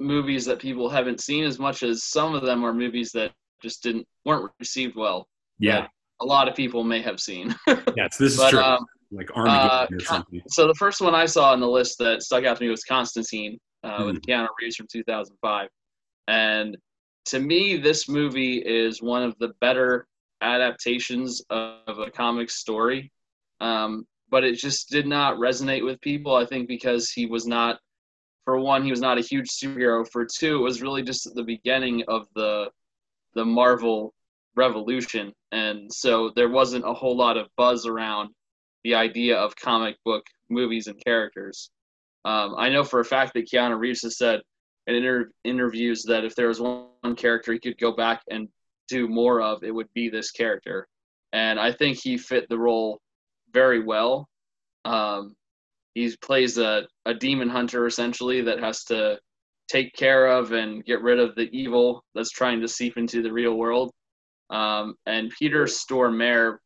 movies 0.00 0.44
that 0.46 0.58
people 0.58 0.88
haven't 0.88 1.20
seen 1.20 1.44
as 1.44 1.58
much 1.58 1.82
as 1.82 2.04
some 2.04 2.34
of 2.34 2.42
them 2.42 2.64
are 2.64 2.72
movies 2.72 3.12
that 3.12 3.32
just 3.62 3.82
didn't 3.82 4.06
weren't 4.24 4.50
received 4.58 4.96
well. 4.96 5.26
Yeah, 5.58 5.86
a 6.20 6.24
lot 6.24 6.48
of 6.48 6.54
people 6.54 6.84
may 6.84 7.02
have 7.02 7.20
seen. 7.20 7.54
yes, 7.96 8.16
this 8.16 8.32
is 8.32 8.36
but, 8.36 8.50
true. 8.50 8.60
Um, 8.60 8.86
like 9.10 9.30
Armageddon 9.34 9.94
uh, 9.94 9.96
or 9.96 10.00
something. 10.00 10.42
So 10.48 10.66
the 10.66 10.74
first 10.74 11.00
one 11.00 11.14
I 11.14 11.26
saw 11.26 11.52
on 11.52 11.60
the 11.60 11.68
list 11.68 11.98
that 11.98 12.22
stuck 12.22 12.44
out 12.44 12.58
to 12.58 12.64
me 12.64 12.70
was 12.70 12.84
Constantine 12.84 13.58
uh, 13.82 14.00
mm. 14.00 14.06
with. 14.06 14.22
Keanu 14.22 14.48
Reeves 14.60 14.76
from 14.76 14.86
2005, 14.92 15.68
and 16.28 16.76
to 17.26 17.40
me, 17.40 17.76
this 17.76 18.08
movie 18.08 18.58
is 18.58 19.02
one 19.02 19.22
of 19.22 19.36
the 19.38 19.52
better 19.60 20.06
adaptations 20.40 21.42
of 21.50 21.98
a 21.98 22.10
comic 22.10 22.50
story. 22.50 23.12
Um, 23.60 24.06
but 24.30 24.44
it 24.44 24.56
just 24.56 24.90
did 24.90 25.06
not 25.06 25.36
resonate 25.36 25.84
with 25.84 26.00
people. 26.00 26.34
I 26.34 26.44
think 26.44 26.68
because 26.68 27.10
he 27.10 27.26
was 27.26 27.46
not, 27.46 27.78
for 28.48 28.58
one, 28.58 28.82
he 28.82 28.90
was 28.90 29.02
not 29.02 29.18
a 29.18 29.20
huge 29.20 29.50
superhero. 29.50 30.08
For 30.10 30.24
two, 30.24 30.56
it 30.56 30.62
was 30.62 30.80
really 30.80 31.02
just 31.02 31.28
the 31.34 31.42
beginning 31.42 32.02
of 32.08 32.28
the 32.34 32.70
the 33.34 33.44
Marvel 33.44 34.14
revolution, 34.56 35.34
and 35.52 35.92
so 35.92 36.32
there 36.34 36.48
wasn't 36.48 36.88
a 36.88 36.94
whole 36.94 37.14
lot 37.14 37.36
of 37.36 37.50
buzz 37.58 37.84
around 37.84 38.30
the 38.84 38.94
idea 38.94 39.36
of 39.36 39.54
comic 39.54 39.96
book 40.02 40.24
movies 40.48 40.86
and 40.86 40.98
characters. 41.04 41.68
Um, 42.24 42.54
I 42.56 42.70
know 42.70 42.84
for 42.84 43.00
a 43.00 43.04
fact 43.04 43.34
that 43.34 43.50
Keanu 43.50 43.78
Reeves 43.78 44.00
has 44.00 44.16
said 44.16 44.40
in 44.86 44.94
inter- 44.94 45.30
interviews 45.44 46.02
that 46.04 46.24
if 46.24 46.34
there 46.34 46.48
was 46.48 46.58
one 46.58 47.16
character 47.18 47.52
he 47.52 47.58
could 47.58 47.76
go 47.76 47.92
back 47.92 48.22
and 48.30 48.48
do 48.88 49.08
more 49.08 49.42
of, 49.42 49.62
it 49.62 49.74
would 49.74 49.92
be 49.92 50.08
this 50.08 50.30
character. 50.30 50.88
And 51.34 51.60
I 51.60 51.70
think 51.70 51.98
he 51.98 52.16
fit 52.16 52.48
the 52.48 52.58
role 52.58 53.02
very 53.52 53.84
well. 53.84 54.26
Um, 54.86 55.36
he 55.98 56.16
plays 56.22 56.58
a, 56.58 56.86
a 57.06 57.14
demon 57.14 57.48
hunter 57.48 57.86
essentially 57.86 58.40
that 58.42 58.60
has 58.60 58.84
to 58.84 59.18
take 59.68 59.92
care 59.94 60.26
of 60.26 60.52
and 60.52 60.84
get 60.84 61.02
rid 61.02 61.18
of 61.18 61.34
the 61.34 61.48
evil 61.52 62.04
that's 62.14 62.30
trying 62.30 62.60
to 62.60 62.68
seep 62.68 62.96
into 62.96 63.22
the 63.22 63.32
real 63.32 63.54
world. 63.54 63.92
Um, 64.50 64.94
and 65.06 65.32
Peter 65.38 65.64
Stormare, 65.64 66.58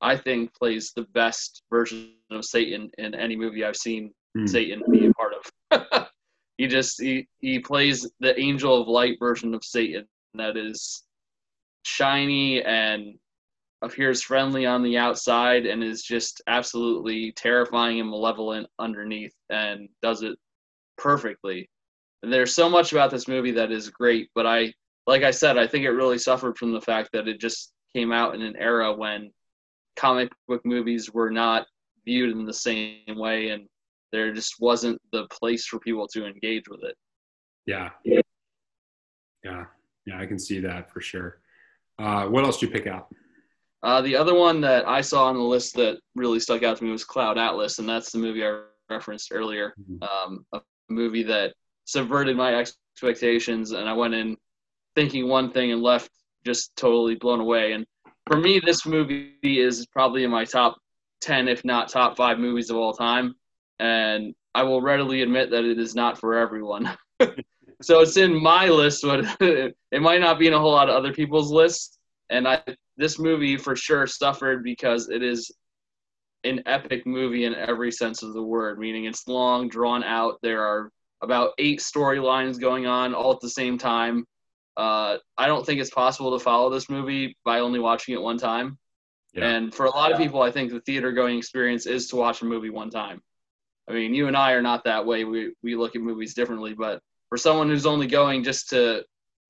I 0.00 0.16
think, 0.16 0.52
plays 0.54 0.92
the 0.94 1.06
best 1.14 1.62
version 1.70 2.12
of 2.30 2.44
Satan 2.44 2.90
in 2.98 3.14
any 3.14 3.36
movie 3.36 3.64
I've 3.64 3.76
seen 3.76 4.12
mm. 4.36 4.48
Satan 4.48 4.82
be 4.90 5.06
a 5.06 5.12
part 5.14 5.32
of. 5.34 6.08
He 6.56 6.68
just 6.68 7.02
he, 7.02 7.26
he 7.40 7.58
plays 7.58 8.08
the 8.20 8.38
angel 8.38 8.80
of 8.80 8.86
light 8.86 9.18
version 9.18 9.54
of 9.54 9.64
Satan 9.64 10.06
that 10.34 10.56
is 10.56 11.02
shiny 11.82 12.62
and 12.62 13.18
appears 13.84 14.22
friendly 14.22 14.66
on 14.66 14.82
the 14.82 14.96
outside 14.96 15.66
and 15.66 15.82
is 15.82 16.02
just 16.02 16.42
absolutely 16.46 17.32
terrifying 17.32 18.00
and 18.00 18.08
malevolent 18.08 18.66
underneath 18.78 19.34
and 19.50 19.88
does 20.02 20.22
it 20.22 20.36
perfectly. 20.96 21.68
And 22.22 22.32
there's 22.32 22.54
so 22.54 22.68
much 22.68 22.92
about 22.92 23.10
this 23.10 23.28
movie 23.28 23.52
that 23.52 23.70
is 23.70 23.90
great, 23.90 24.30
but 24.34 24.46
I 24.46 24.72
like 25.06 25.22
I 25.22 25.30
said, 25.30 25.58
I 25.58 25.66
think 25.66 25.84
it 25.84 25.90
really 25.90 26.18
suffered 26.18 26.56
from 26.56 26.72
the 26.72 26.80
fact 26.80 27.10
that 27.12 27.28
it 27.28 27.38
just 27.38 27.72
came 27.94 28.10
out 28.10 28.34
in 28.34 28.40
an 28.40 28.56
era 28.58 28.92
when 28.94 29.30
comic 29.96 30.32
book 30.48 30.62
movies 30.64 31.12
were 31.12 31.30
not 31.30 31.66
viewed 32.06 32.30
in 32.30 32.46
the 32.46 32.52
same 32.52 33.02
way 33.08 33.50
and 33.50 33.66
there 34.12 34.32
just 34.32 34.54
wasn't 34.60 35.00
the 35.12 35.26
place 35.28 35.66
for 35.66 35.78
people 35.78 36.08
to 36.08 36.26
engage 36.26 36.68
with 36.68 36.80
it. 36.84 36.96
Yeah. 37.66 37.90
Yeah. 38.04 39.64
Yeah, 40.06 40.20
I 40.20 40.26
can 40.26 40.38
see 40.38 40.60
that 40.60 40.90
for 40.90 41.00
sure. 41.00 41.40
Uh, 41.98 42.26
what 42.26 42.44
else 42.44 42.58
did 42.58 42.68
you 42.68 42.72
pick 42.72 42.86
out? 42.86 43.08
Uh, 43.84 44.00
the 44.00 44.16
other 44.16 44.34
one 44.34 44.60
that 44.62 44.88
I 44.88 45.00
saw 45.00 45.26
on 45.26 45.36
the 45.36 45.42
list 45.42 45.74
that 45.76 45.98
really 46.14 46.40
stuck 46.40 46.62
out 46.62 46.78
to 46.78 46.84
me 46.84 46.90
was 46.90 47.04
Cloud 47.04 47.38
Atlas, 47.38 47.78
and 47.78 47.88
that's 47.88 48.10
the 48.10 48.18
movie 48.18 48.44
I 48.44 48.62
referenced 48.90 49.30
earlier. 49.32 49.74
Mm-hmm. 49.80 50.02
Um, 50.02 50.46
a 50.52 50.60
movie 50.88 51.22
that 51.24 51.54
subverted 51.84 52.36
my 52.36 52.54
expectations, 52.54 53.72
and 53.72 53.88
I 53.88 53.92
went 53.92 54.14
in 54.14 54.36
thinking 54.94 55.28
one 55.28 55.52
thing 55.52 55.72
and 55.72 55.82
left 55.82 56.10
just 56.44 56.74
totally 56.76 57.14
blown 57.14 57.40
away. 57.40 57.72
And 57.72 57.86
for 58.26 58.36
me, 58.36 58.58
this 58.58 58.86
movie 58.86 59.36
is 59.42 59.86
probably 59.86 60.24
in 60.24 60.30
my 60.30 60.44
top 60.44 60.78
10, 61.20 61.48
if 61.48 61.64
not 61.64 61.88
top 61.88 62.16
five 62.16 62.38
movies 62.38 62.70
of 62.70 62.76
all 62.76 62.92
time 62.92 63.34
and 63.78 64.34
I 64.54 64.62
will 64.62 64.80
readily 64.80 65.22
admit 65.22 65.50
that 65.50 65.64
it 65.64 65.78
is 65.78 65.94
not 65.94 66.18
for 66.18 66.34
everyone. 66.36 66.96
so 67.82 68.00
it's 68.00 68.16
in 68.16 68.40
my 68.40 68.68
list, 68.68 69.02
but 69.02 69.24
it 69.40 70.02
might 70.02 70.20
not 70.20 70.38
be 70.38 70.46
in 70.46 70.54
a 70.54 70.58
whole 70.58 70.72
lot 70.72 70.88
of 70.88 70.94
other 70.94 71.12
people's 71.12 71.50
lists. 71.50 71.98
And 72.30 72.46
I, 72.46 72.62
this 72.96 73.18
movie 73.18 73.56
for 73.56 73.76
sure 73.76 74.06
suffered 74.06 74.62
because 74.62 75.08
it 75.08 75.22
is 75.22 75.50
an 76.44 76.62
epic 76.66 77.06
movie 77.06 77.44
in 77.44 77.54
every 77.54 77.90
sense 77.90 78.22
of 78.22 78.34
the 78.34 78.42
word, 78.42 78.78
meaning 78.78 79.04
it's 79.06 79.26
long, 79.26 79.68
drawn 79.68 80.04
out. 80.04 80.38
There 80.42 80.62
are 80.62 80.90
about 81.22 81.52
eight 81.58 81.80
storylines 81.80 82.60
going 82.60 82.86
on 82.86 83.14
all 83.14 83.32
at 83.32 83.40
the 83.40 83.48
same 83.48 83.78
time. 83.78 84.26
Uh, 84.76 85.18
I 85.38 85.46
don't 85.46 85.64
think 85.64 85.80
it's 85.80 85.90
possible 85.90 86.36
to 86.36 86.44
follow 86.44 86.70
this 86.70 86.90
movie 86.90 87.36
by 87.44 87.60
only 87.60 87.78
watching 87.78 88.14
it 88.14 88.20
one 88.20 88.38
time. 88.38 88.78
Yeah. 89.32 89.48
And 89.48 89.74
for 89.74 89.86
a 89.86 89.90
lot 89.90 90.12
of 90.12 90.18
people, 90.18 90.42
I 90.42 90.50
think 90.50 90.70
the 90.70 90.80
theater 90.80 91.12
going 91.12 91.38
experience 91.38 91.86
is 91.86 92.08
to 92.08 92.16
watch 92.16 92.42
a 92.42 92.44
movie 92.44 92.70
one 92.70 92.90
time. 92.90 93.20
I 93.88 93.92
mean, 93.92 94.14
you 94.14 94.28
and 94.28 94.36
I 94.36 94.52
are 94.52 94.62
not 94.62 94.84
that 94.84 95.04
way. 95.06 95.24
We 95.24 95.54
we 95.62 95.76
look 95.76 95.96
at 95.96 96.02
movies 96.02 96.34
differently, 96.34 96.74
but 96.74 97.00
for 97.28 97.36
someone 97.36 97.68
who's 97.68 97.86
only 97.86 98.06
going 98.06 98.44
just 98.44 98.70
to 98.70 99.04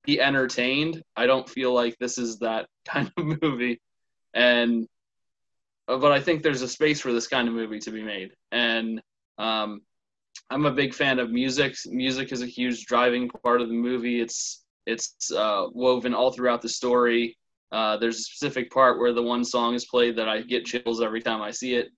be 0.05 0.21
entertained, 0.21 1.01
I 1.15 1.25
don't 1.25 1.49
feel 1.49 1.73
like 1.73 1.97
this 1.99 2.17
is 2.17 2.39
that 2.39 2.67
kind 2.87 3.11
of 3.17 3.41
movie. 3.41 3.79
And 4.33 4.87
uh, 5.87 5.97
but 5.97 6.11
I 6.11 6.19
think 6.19 6.41
there's 6.41 6.61
a 6.61 6.67
space 6.67 6.99
for 6.99 7.13
this 7.13 7.27
kind 7.27 7.47
of 7.47 7.53
movie 7.53 7.79
to 7.79 7.91
be 7.91 8.03
made. 8.03 8.31
And 8.51 9.01
um, 9.37 9.81
I'm 10.49 10.65
a 10.65 10.71
big 10.71 10.93
fan 10.93 11.19
of 11.19 11.31
music. 11.31 11.75
Music 11.85 12.31
is 12.31 12.41
a 12.41 12.47
huge 12.47 12.85
driving 12.85 13.29
part 13.29 13.61
of 13.61 13.67
the 13.67 13.73
movie. 13.73 14.19
It's 14.19 14.63
it's 14.85 15.31
uh, 15.31 15.67
woven 15.73 16.13
all 16.13 16.31
throughout 16.31 16.61
the 16.61 16.69
story. 16.69 17.37
Uh, 17.71 17.97
there's 17.97 18.19
a 18.19 18.23
specific 18.23 18.71
part 18.71 18.99
where 18.99 19.13
the 19.13 19.21
one 19.21 19.43
song 19.43 19.73
is 19.73 19.85
played 19.85 20.15
that 20.17 20.29
I 20.29 20.41
get 20.41 20.65
chills 20.65 21.01
every 21.01 21.21
time 21.21 21.41
I 21.41 21.51
see 21.51 21.75
it 21.75 21.89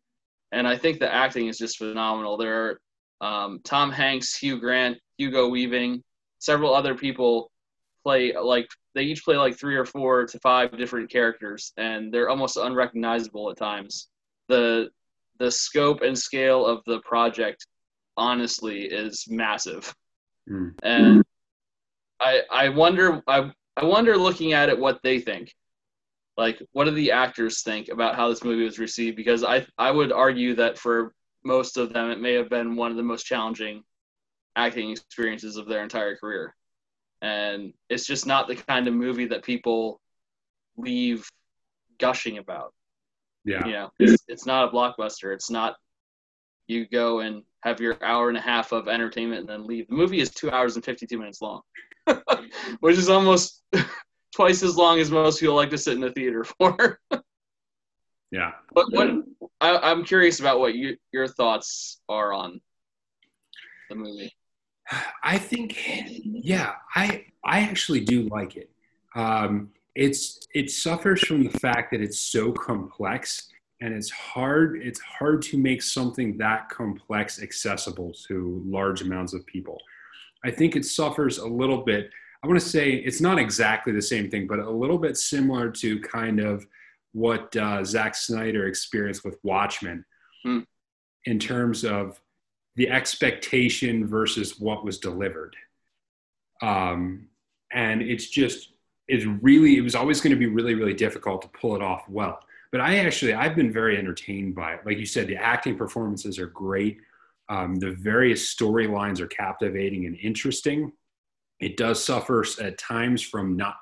and 0.51 0.67
I 0.67 0.77
think 0.77 0.99
the 0.99 1.13
acting 1.13 1.47
is 1.47 1.57
just 1.57 1.77
phenomenal. 1.77 2.37
There 2.37 2.79
are 3.21 3.45
um, 3.45 3.59
Tom 3.63 3.91
Hanks, 3.91 4.37
Hugh 4.37 4.59
Grant, 4.59 4.97
Hugo 5.17 5.49
Weaving, 5.49 6.03
several 6.39 6.73
other 6.73 6.95
people 6.95 7.51
play 8.07 8.33
like 8.33 8.69
they 8.95 9.03
each 9.03 9.25
play 9.25 9.35
like 9.35 9.57
three 9.57 9.75
or 9.75 9.83
four 9.83 10.25
to 10.25 10.39
five 10.39 10.77
different 10.77 11.11
characters, 11.11 11.73
and 11.75 12.13
they're 12.13 12.29
almost 12.29 12.55
unrecognizable 12.55 13.51
at 13.51 13.57
times. 13.57 14.07
the 14.47 14.89
The 15.39 15.51
scope 15.51 16.01
and 16.01 16.17
scale 16.17 16.65
of 16.65 16.81
the 16.85 17.01
project, 17.01 17.67
honestly, 18.15 18.85
is 18.85 19.25
massive, 19.27 19.93
mm. 20.49 20.73
and 20.83 21.21
I 22.21 22.43
I 22.49 22.69
wonder 22.69 23.21
I 23.27 23.51
I 23.75 23.83
wonder 23.83 24.17
looking 24.17 24.53
at 24.53 24.69
it 24.69 24.79
what 24.79 25.01
they 25.03 25.19
think 25.19 25.53
like 26.37 26.61
what 26.71 26.85
do 26.85 26.91
the 26.91 27.11
actors 27.11 27.61
think 27.63 27.89
about 27.89 28.15
how 28.15 28.29
this 28.29 28.43
movie 28.43 28.63
was 28.63 28.77
received 28.77 29.17
because 29.17 29.43
i 29.43 29.65
i 29.77 29.89
would 29.89 30.11
argue 30.11 30.53
that 30.53 30.77
for 30.77 31.13
most 31.43 31.77
of 31.77 31.91
them 31.93 32.11
it 32.11 32.19
may 32.19 32.33
have 32.33 32.49
been 32.49 32.75
one 32.75 32.91
of 32.91 32.97
the 32.97 33.09
most 33.11 33.25
challenging 33.25 33.83
acting 34.55 34.91
experiences 34.91 35.57
of 35.57 35.67
their 35.67 35.81
entire 35.81 36.15
career 36.15 36.55
and 37.21 37.73
it's 37.89 38.05
just 38.05 38.25
not 38.25 38.47
the 38.47 38.55
kind 38.55 38.87
of 38.87 38.93
movie 38.93 39.25
that 39.25 39.43
people 39.43 39.99
leave 40.77 41.27
gushing 41.99 42.37
about 42.37 42.73
yeah 43.43 43.65
you 43.65 43.71
know 43.71 43.89
it's, 43.99 44.23
it's 44.27 44.45
not 44.45 44.67
a 44.67 44.71
blockbuster 44.71 45.33
it's 45.33 45.49
not 45.49 45.75
you 46.67 46.85
go 46.87 47.19
and 47.19 47.43
have 47.61 47.79
your 47.79 47.97
hour 48.03 48.29
and 48.29 48.37
a 48.37 48.41
half 48.41 48.71
of 48.71 48.87
entertainment 48.87 49.41
and 49.41 49.49
then 49.49 49.65
leave 49.65 49.87
the 49.87 49.95
movie 49.95 50.19
is 50.19 50.29
two 50.29 50.51
hours 50.51 50.75
and 50.75 50.85
52 50.85 51.17
minutes 51.17 51.41
long 51.41 51.61
which 52.79 52.97
is 52.97 53.09
almost 53.09 53.63
twice 54.37 54.61
as 54.61 54.77
long 54.77 54.99
as 54.99 55.09
most 55.09 55.39
people 55.39 55.55
like 55.55 55.71
to 55.71 55.77
sit 55.77 55.95
in 55.95 56.01
the 56.01 56.11
theater 56.11 56.43
for. 56.43 56.99
yeah. 58.31 58.51
But 58.71 58.85
what 58.91 59.09
I, 59.59 59.91
am 59.91 60.05
curious 60.05 60.39
about 60.39 60.59
what 60.59 60.75
you, 60.75 60.95
your 61.11 61.27
thoughts 61.27 61.99
are 62.07 62.31
on 62.31 62.61
the 63.89 63.95
movie. 63.95 64.36
I 65.23 65.37
think, 65.37 65.77
yeah, 66.25 66.73
I 66.95 67.25
I 67.43 67.61
actually 67.61 68.01
do 68.01 68.23
like 68.23 68.55
it. 68.55 68.69
Um, 69.15 69.69
it's 69.95 70.47
it 70.53 70.69
suffers 70.69 71.21
from 71.25 71.43
the 71.43 71.59
fact 71.59 71.91
that 71.91 72.01
it's 72.01 72.19
so 72.19 72.51
complex 72.51 73.49
and 73.81 73.93
it's 73.93 74.11
hard 74.11 74.79
it's 74.83 74.99
hard 74.99 75.41
to 75.41 75.57
make 75.57 75.81
something 75.81 76.37
that 76.37 76.69
complex 76.69 77.41
accessible 77.41 78.13
to 78.27 78.61
large 78.65 79.01
amounts 79.01 79.33
of 79.33 79.43
people 79.47 79.77
i 80.45 80.51
think 80.51 80.75
it 80.75 80.85
suffers 80.85 81.39
a 81.39 81.45
little 81.47 81.83
bit 81.83 82.11
i 82.43 82.47
want 82.47 82.59
to 82.59 82.65
say 82.65 82.91
it's 82.91 83.21
not 83.21 83.39
exactly 83.39 83.91
the 83.91 84.01
same 84.01 84.29
thing 84.29 84.45
but 84.45 84.59
a 84.59 84.69
little 84.69 84.99
bit 84.99 85.17
similar 85.17 85.71
to 85.71 85.99
kind 86.01 86.39
of 86.39 86.65
what 87.13 87.55
uh, 87.57 87.83
Zack 87.83 88.13
Snyder 88.13 88.67
experienced 88.67 89.25
with 89.25 89.39
Watchmen 89.41 90.05
Hmm. 90.43 90.59
in 91.25 91.39
terms 91.39 91.83
of 91.83 92.21
the 92.77 92.89
expectation 92.89 94.07
versus 94.07 94.59
what 94.59 94.85
was 94.85 94.99
delivered. 94.99 95.55
Um, 96.61 97.27
and 97.73 98.01
it's 98.01 98.29
just, 98.29 98.71
it's 99.07 99.25
really, 99.25 99.77
it 99.77 99.81
was 99.81 99.95
always 99.95 100.21
going 100.21 100.31
to 100.31 100.39
be 100.39 100.45
really, 100.45 100.75
really 100.75 100.93
difficult 100.93 101.41
to 101.41 101.47
pull 101.49 101.75
it 101.75 101.81
off 101.81 102.07
well. 102.07 102.39
But 102.71 102.81
I 102.81 102.99
actually, 102.99 103.33
I've 103.33 103.55
been 103.55 103.71
very 103.71 103.97
entertained 103.97 104.55
by 104.55 104.75
it. 104.75 104.85
Like 104.85 104.99
you 104.99 105.05
said, 105.05 105.27
the 105.27 105.37
acting 105.37 105.75
performances 105.75 106.37
are 106.37 106.47
great. 106.47 106.99
Um, 107.49 107.75
the 107.75 107.91
various 107.91 108.53
storylines 108.53 109.19
are 109.19 109.27
captivating 109.27 110.05
and 110.05 110.17
interesting. 110.21 110.91
It 111.59 111.77
does 111.77 112.03
suffer 112.03 112.45
at 112.61 112.77
times 112.77 113.21
from 113.21 113.55
not, 113.55 113.75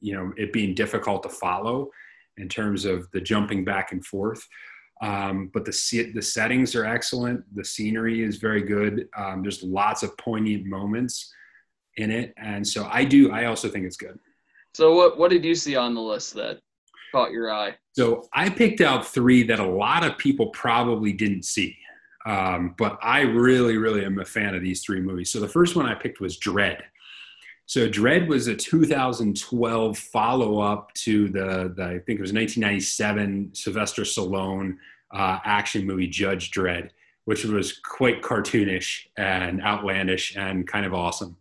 you 0.00 0.14
know, 0.14 0.32
it 0.36 0.52
being 0.52 0.74
difficult 0.74 1.22
to 1.22 1.28
follow 1.28 1.90
in 2.36 2.48
terms 2.48 2.84
of 2.84 3.10
the 3.12 3.20
jumping 3.20 3.64
back 3.64 3.92
and 3.92 4.04
forth. 4.04 4.46
Um, 5.02 5.50
but 5.52 5.64
the 5.64 6.12
the 6.14 6.22
settings 6.22 6.76
are 6.76 6.84
excellent. 6.84 7.44
The 7.56 7.64
scenery 7.64 8.22
is 8.22 8.36
very 8.36 8.62
good. 8.62 9.08
Um, 9.16 9.42
there's 9.42 9.62
lots 9.62 10.04
of 10.04 10.16
poignant 10.16 10.64
moments 10.64 11.34
in 11.96 12.10
it, 12.12 12.32
and 12.36 12.66
so 12.66 12.88
I 12.90 13.04
do. 13.04 13.32
I 13.32 13.46
also 13.46 13.68
think 13.68 13.84
it's 13.84 13.96
good. 13.96 14.18
So 14.74 14.94
what 14.94 15.18
what 15.18 15.30
did 15.30 15.44
you 15.44 15.56
see 15.56 15.74
on 15.74 15.94
the 15.94 16.00
list 16.00 16.34
that 16.34 16.60
caught 17.10 17.32
your 17.32 17.52
eye? 17.52 17.74
So 17.94 18.28
I 18.32 18.48
picked 18.48 18.80
out 18.80 19.06
three 19.06 19.42
that 19.42 19.58
a 19.58 19.66
lot 19.66 20.04
of 20.04 20.16
people 20.18 20.50
probably 20.50 21.12
didn't 21.12 21.44
see, 21.44 21.76
um, 22.24 22.76
but 22.78 22.96
I 23.02 23.22
really, 23.22 23.78
really 23.78 24.04
am 24.04 24.20
a 24.20 24.24
fan 24.24 24.54
of 24.54 24.62
these 24.62 24.84
three 24.84 25.00
movies. 25.00 25.30
So 25.30 25.40
the 25.40 25.48
first 25.48 25.74
one 25.74 25.84
I 25.84 25.94
picked 25.94 26.20
was 26.20 26.38
Dredd. 26.38 26.80
So 27.66 27.88
Dredd 27.88 28.28
was 28.28 28.48
a 28.48 28.56
2012 28.56 29.98
follow-up 29.98 30.92
to 30.94 31.28
the, 31.28 31.72
the 31.76 31.84
I 31.84 31.98
think 31.98 32.18
it 32.18 32.22
was 32.22 32.32
1997 32.32 33.50
Sylvester 33.54 34.02
Stallone 34.02 34.76
uh, 35.12 35.38
action 35.44 35.86
movie 35.86 36.06
Judge 36.06 36.50
Dredd, 36.50 36.90
which 37.24 37.44
was 37.44 37.78
quite 37.78 38.22
cartoonish 38.22 39.06
and 39.16 39.62
outlandish 39.62 40.36
and 40.36 40.66
kind 40.66 40.86
of 40.86 40.94
awesome. 40.94 41.36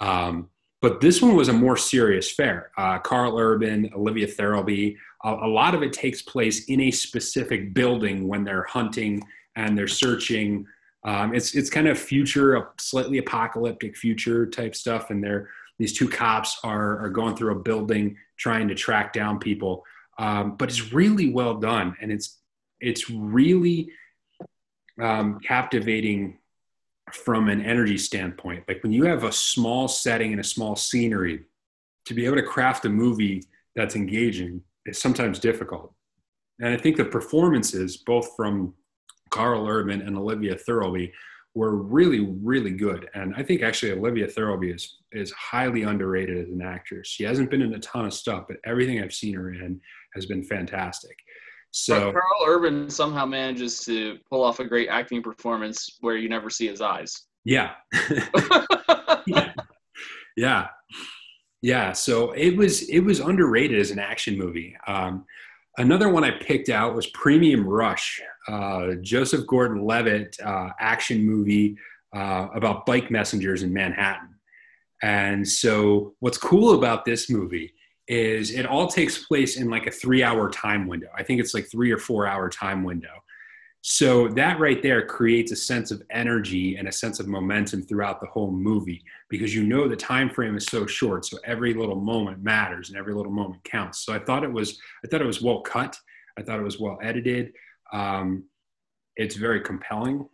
Um, 0.00 0.48
but 0.80 1.00
this 1.00 1.22
one 1.22 1.36
was 1.36 1.48
a 1.48 1.52
more 1.52 1.76
serious 1.76 2.30
fare. 2.30 2.72
Uh, 2.76 2.98
Karl 2.98 3.38
Urban, 3.38 3.90
Olivia 3.94 4.26
Thirlby, 4.26 4.96
a, 5.24 5.30
a 5.30 5.48
lot 5.48 5.74
of 5.74 5.82
it 5.82 5.92
takes 5.92 6.22
place 6.22 6.64
in 6.66 6.80
a 6.80 6.90
specific 6.90 7.72
building 7.72 8.26
when 8.26 8.42
they're 8.42 8.64
hunting 8.64 9.22
and 9.54 9.78
they're 9.78 9.86
searching. 9.86 10.66
Um, 11.04 11.34
it's 11.34 11.54
it's 11.54 11.70
kind 11.70 11.88
of 11.88 11.98
future, 11.98 12.70
slightly 12.78 13.18
apocalyptic 13.18 13.96
future 13.96 14.46
type 14.46 14.74
stuff, 14.74 15.10
and 15.10 15.22
they're 15.22 15.48
these 15.78 15.96
two 15.96 16.08
cops 16.08 16.58
are 16.64 17.04
are 17.04 17.10
going 17.10 17.36
through 17.36 17.52
a 17.52 17.60
building 17.60 18.16
trying 18.36 18.68
to 18.68 18.74
track 18.74 19.12
down 19.12 19.38
people. 19.38 19.84
Um, 20.18 20.56
but 20.56 20.68
it's 20.68 20.92
really 20.92 21.32
well 21.32 21.54
done, 21.54 21.96
and 22.00 22.10
it's 22.12 22.38
it's 22.82 23.08
really 23.08 23.90
um, 25.00 25.38
captivating 25.40 26.38
from 27.12 27.48
an 27.48 27.62
energy 27.62 27.98
standpoint. 27.98 28.64
Like 28.68 28.82
when 28.82 28.92
you 28.92 29.04
have 29.04 29.24
a 29.24 29.32
small 29.32 29.88
setting 29.88 30.32
and 30.32 30.40
a 30.40 30.44
small 30.44 30.76
scenery, 30.76 31.44
to 32.06 32.14
be 32.14 32.26
able 32.26 32.36
to 32.36 32.42
craft 32.42 32.84
a 32.84 32.88
movie 32.88 33.44
that's 33.76 33.96
engaging 33.96 34.60
is 34.86 35.00
sometimes 35.00 35.38
difficult. 35.38 35.94
And 36.60 36.74
I 36.74 36.76
think 36.76 36.96
the 36.96 37.04
performances, 37.04 37.96
both 37.98 38.34
from 38.36 38.74
Karl 39.30 39.66
Urban 39.66 40.02
and 40.02 40.16
Olivia 40.16 40.56
Thirlby, 40.56 41.12
were 41.54 41.76
really, 41.76 42.20
really 42.42 42.70
good. 42.70 43.08
And 43.14 43.34
I 43.36 43.42
think 43.42 43.62
actually 43.62 43.92
Olivia 43.92 44.26
Thirlby 44.26 44.70
is 44.70 44.98
is 45.12 45.30
highly 45.32 45.82
underrated 45.82 46.38
as 46.38 46.48
an 46.48 46.62
actress. 46.62 47.08
She 47.08 47.24
hasn't 47.24 47.50
been 47.50 47.62
in 47.62 47.74
a 47.74 47.78
ton 47.78 48.06
of 48.06 48.14
stuff, 48.14 48.44
but 48.48 48.56
everything 48.64 49.00
I've 49.00 49.12
seen 49.12 49.34
her 49.34 49.52
in 49.52 49.80
has 50.14 50.24
been 50.26 50.42
fantastic. 50.42 51.16
So 51.72 52.12
Karl 52.12 52.46
Urban 52.46 52.90
somehow 52.90 53.24
manages 53.24 53.80
to 53.80 54.18
pull 54.30 54.44
off 54.44 54.60
a 54.60 54.64
great 54.64 54.88
acting 54.88 55.22
performance 55.22 55.96
where 56.00 56.16
you 56.16 56.28
never 56.28 56.50
see 56.50 56.68
his 56.68 56.82
eyes. 56.82 57.22
Yeah. 57.44 57.72
yeah. 59.26 59.52
yeah. 60.36 60.66
Yeah. 61.62 61.92
So 61.92 62.32
it 62.32 62.56
was 62.56 62.82
it 62.88 63.00
was 63.00 63.20
underrated 63.20 63.80
as 63.80 63.90
an 63.90 63.98
action 63.98 64.36
movie. 64.36 64.76
Um, 64.86 65.24
another 65.78 66.10
one 66.10 66.24
I 66.24 66.32
picked 66.32 66.68
out 66.68 66.94
was 66.94 67.06
Premium 67.08 67.66
Rush, 67.66 68.20
uh, 68.48 68.94
Joseph 69.00 69.46
Gordon-Levitt 69.46 70.36
uh, 70.44 70.68
action 70.78 71.24
movie 71.24 71.78
uh, 72.14 72.48
about 72.54 72.84
bike 72.84 73.10
messengers 73.10 73.62
in 73.62 73.72
Manhattan. 73.72 74.28
And 75.02 75.48
so, 75.48 76.14
what's 76.20 76.38
cool 76.38 76.74
about 76.74 77.04
this 77.04 77.30
movie 77.30 77.72
is 78.08 78.50
it 78.50 78.66
all 78.66 78.88
takes 78.88 79.24
place 79.24 79.56
in 79.56 79.70
like 79.70 79.86
a 79.86 79.90
three 79.90 80.22
hour 80.22 80.50
time 80.50 80.86
window. 80.86 81.08
I 81.16 81.22
think 81.22 81.40
it's 81.40 81.54
like 81.54 81.70
three 81.70 81.90
or 81.90 81.98
four 81.98 82.26
hour 82.26 82.48
time 82.48 82.82
window. 82.82 83.22
So 83.84 84.28
that 84.28 84.60
right 84.60 84.80
there 84.80 85.04
creates 85.04 85.50
a 85.50 85.56
sense 85.56 85.90
of 85.90 86.02
energy 86.10 86.76
and 86.76 86.86
a 86.86 86.92
sense 86.92 87.18
of 87.18 87.26
momentum 87.26 87.82
throughout 87.82 88.20
the 88.20 88.28
whole 88.28 88.52
movie 88.52 89.02
because 89.28 89.52
you 89.52 89.64
know 89.64 89.88
the 89.88 89.96
time 89.96 90.30
frame 90.30 90.56
is 90.56 90.66
so 90.66 90.86
short. 90.86 91.24
So 91.24 91.38
every 91.44 91.74
little 91.74 92.00
moment 92.00 92.42
matters 92.44 92.90
and 92.90 92.98
every 92.98 93.12
little 93.12 93.32
moment 93.32 93.64
counts. 93.64 94.04
So 94.06 94.12
I 94.12 94.20
thought 94.20 94.44
it 94.44 94.52
was 94.52 94.80
I 95.04 95.08
thought 95.08 95.20
it 95.20 95.26
was 95.26 95.42
well 95.42 95.62
cut. 95.62 95.98
I 96.38 96.42
thought 96.42 96.60
it 96.60 96.64
was 96.64 96.78
well 96.78 96.98
edited. 97.02 97.52
Um, 97.92 98.44
it's 99.16 99.34
very 99.34 99.60
compelling. 99.60 100.28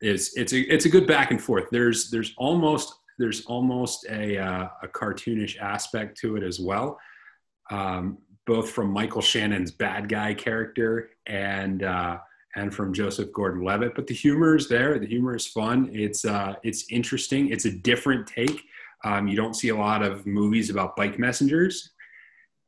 It's 0.00 0.36
it's 0.36 0.52
a 0.52 0.60
it's 0.72 0.84
a 0.84 0.88
good 0.88 1.08
back 1.08 1.32
and 1.32 1.42
forth. 1.42 1.64
There's 1.72 2.08
there's 2.10 2.34
almost 2.36 2.94
there's 3.18 3.44
almost 3.46 4.06
a, 4.08 4.38
uh, 4.38 4.68
a 4.82 4.88
cartoonish 4.88 5.58
aspect 5.58 6.18
to 6.20 6.36
it 6.36 6.42
as 6.42 6.60
well, 6.60 6.98
um, 7.70 8.18
both 8.46 8.70
from 8.70 8.90
Michael 8.90 9.20
Shannon's 9.20 9.70
bad 9.70 10.08
guy 10.08 10.34
character 10.34 11.10
and 11.26 11.82
uh, 11.82 12.18
and 12.56 12.74
from 12.74 12.94
Joseph 12.94 13.32
Gordon-Levitt. 13.32 13.94
But 13.94 14.06
the 14.06 14.14
humor 14.14 14.56
is 14.56 14.68
there. 14.68 14.98
The 14.98 15.06
humor 15.06 15.36
is 15.36 15.46
fun. 15.46 15.90
It's 15.92 16.24
uh, 16.24 16.54
it's 16.62 16.86
interesting. 16.90 17.50
It's 17.50 17.64
a 17.64 17.70
different 17.70 18.26
take. 18.26 18.62
Um, 19.04 19.28
you 19.28 19.36
don't 19.36 19.54
see 19.54 19.68
a 19.68 19.76
lot 19.76 20.02
of 20.02 20.26
movies 20.26 20.70
about 20.70 20.96
bike 20.96 21.18
messengers, 21.18 21.90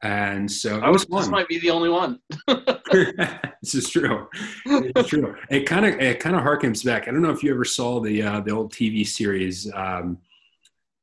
and 0.02 0.50
so 0.50 0.80
I 0.80 0.90
was 0.90 1.06
this 1.06 1.28
might 1.28 1.48
be 1.48 1.58
the 1.58 1.70
only 1.70 1.88
one. 1.88 2.20
this 3.62 3.74
is 3.74 3.90
true. 3.90 4.28
It's 4.66 5.08
true. 5.08 5.36
It 5.50 5.66
kind 5.66 5.86
of 5.86 6.00
it 6.00 6.20
kind 6.20 6.36
of 6.36 6.42
harkens 6.42 6.84
back. 6.84 7.08
I 7.08 7.10
don't 7.10 7.22
know 7.22 7.30
if 7.30 7.42
you 7.42 7.52
ever 7.52 7.64
saw 7.64 8.00
the 8.00 8.22
uh, 8.22 8.40
the 8.40 8.52
old 8.52 8.72
TV 8.72 9.06
series. 9.06 9.70
Um, 9.74 10.18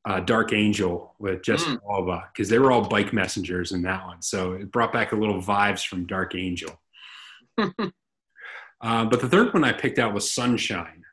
uh, 0.08 0.22
Dark 0.22 0.54
Angel 0.54 1.14
with 1.20 1.44
Jessica 1.44 1.78
mm. 1.78 1.94
Alba 1.94 2.30
because 2.32 2.48
they 2.48 2.60
were 2.60 2.72
all 2.72 2.88
bike 2.88 3.12
messengers 3.12 3.74
in 3.74 3.82
that 3.82 4.06
one. 4.06 4.22
So 4.22 4.54
it 4.54 4.72
brought 4.72 4.94
back 4.94 5.12
a 5.12 5.18
little 5.18 5.42
vibes 5.42 5.86
from 5.86 6.08
Dark 6.08 6.34
Angel. 6.34 6.80
uh, 7.58 7.68
but 8.80 9.20
the 9.20 9.28
third 9.28 9.54
one 9.54 9.66
I 9.66 9.74
picked 9.74 10.00
out 10.00 10.14
was 10.14 10.32
Sunshine. 10.32 11.04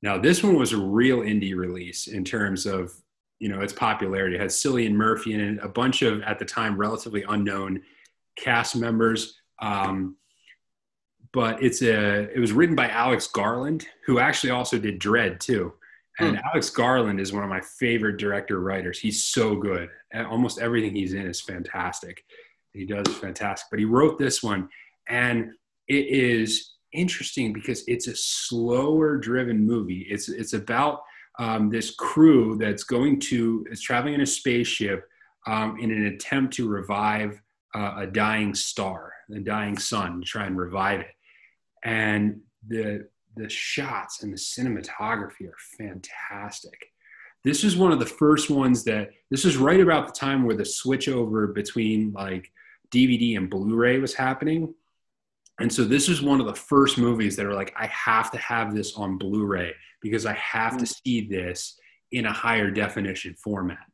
Now 0.00 0.16
this 0.16 0.42
one 0.42 0.56
was 0.56 0.72
a 0.72 0.78
real 0.78 1.18
indie 1.18 1.54
release 1.54 2.06
in 2.06 2.24
terms 2.24 2.64
of 2.64 2.92
you 3.40 3.50
know 3.50 3.60
its 3.60 3.74
popularity. 3.74 4.36
It 4.36 4.40
had 4.40 4.50
Cillian 4.50 4.92
Murphy 4.92 5.34
and 5.34 5.58
a 5.60 5.68
bunch 5.68 6.00
of 6.00 6.22
at 6.22 6.38
the 6.38 6.46
time 6.46 6.78
relatively 6.78 7.24
unknown 7.28 7.82
cast 8.36 8.74
members. 8.74 9.38
Um, 9.60 10.16
but 11.34 11.62
it's 11.62 11.82
a 11.82 12.34
it 12.34 12.38
was 12.38 12.52
written 12.52 12.74
by 12.74 12.88
Alex 12.88 13.26
Garland, 13.26 13.86
who 14.06 14.18
actually 14.18 14.50
also 14.50 14.78
did 14.78 14.98
Dredd 14.98 15.40
too. 15.40 15.74
And 16.18 16.36
hmm. 16.36 16.44
Alex 16.46 16.70
Garland 16.70 17.20
is 17.20 17.32
one 17.32 17.42
of 17.42 17.50
my 17.50 17.60
favorite 17.60 18.18
director 18.18 18.60
writers. 18.60 18.98
He's 18.98 19.24
so 19.24 19.56
good. 19.56 19.88
Almost 20.14 20.60
everything 20.60 20.94
he's 20.94 21.14
in 21.14 21.26
is 21.26 21.40
fantastic. 21.40 22.24
He 22.72 22.84
does 22.84 23.06
fantastic. 23.18 23.68
But 23.70 23.78
he 23.78 23.84
wrote 23.84 24.18
this 24.18 24.42
one, 24.42 24.68
and 25.08 25.52
it 25.88 26.06
is 26.06 26.74
interesting 26.92 27.52
because 27.52 27.84
it's 27.86 28.06
a 28.06 28.16
slower 28.16 29.16
driven 29.16 29.64
movie. 29.66 30.06
It's 30.08 30.28
it's 30.28 30.52
about 30.52 31.02
um, 31.38 31.70
this 31.70 31.94
crew 31.94 32.56
that's 32.58 32.84
going 32.84 33.20
to 33.20 33.66
is 33.70 33.80
traveling 33.80 34.14
in 34.14 34.20
a 34.20 34.26
spaceship 34.26 35.08
um, 35.46 35.78
in 35.80 35.90
an 35.90 36.06
attempt 36.06 36.54
to 36.54 36.68
revive 36.68 37.40
uh, 37.74 37.94
a 37.98 38.06
dying 38.06 38.54
star, 38.54 39.12
a 39.34 39.40
dying 39.40 39.76
sun, 39.76 40.20
to 40.20 40.26
try 40.26 40.46
and 40.46 40.56
revive 40.56 41.00
it. 41.00 41.14
And 41.82 42.40
the 42.66 43.08
the 43.36 43.48
shots 43.48 44.22
and 44.22 44.32
the 44.32 44.36
cinematography 44.36 45.48
are 45.48 45.78
fantastic. 45.78 46.92
This 47.42 47.62
is 47.62 47.76
one 47.76 47.92
of 47.92 47.98
the 47.98 48.06
first 48.06 48.48
ones 48.48 48.84
that 48.84 49.10
this 49.30 49.44
is 49.44 49.56
right 49.56 49.80
about 49.80 50.06
the 50.06 50.18
time 50.18 50.44
where 50.44 50.56
the 50.56 50.64
switch 50.64 51.08
over 51.08 51.46
between 51.48 52.12
like 52.12 52.50
DVD 52.90 53.36
and 53.36 53.50
Blu-ray 53.50 53.98
was 53.98 54.14
happening. 54.14 54.74
And 55.60 55.72
so 55.72 55.84
this 55.84 56.08
is 56.08 56.22
one 56.22 56.40
of 56.40 56.46
the 56.46 56.54
first 56.54 56.98
movies 56.98 57.36
that 57.36 57.46
are 57.46 57.54
like, 57.54 57.72
I 57.76 57.86
have 57.86 58.30
to 58.32 58.38
have 58.38 58.74
this 58.74 58.94
on 58.96 59.18
Blu-ray 59.18 59.74
because 60.00 60.26
I 60.26 60.32
have 60.34 60.78
to 60.78 60.84
mm. 60.84 60.94
see 61.04 61.28
this 61.28 61.78
in 62.12 62.26
a 62.26 62.32
higher 62.32 62.70
definition 62.70 63.34
format. 63.34 63.86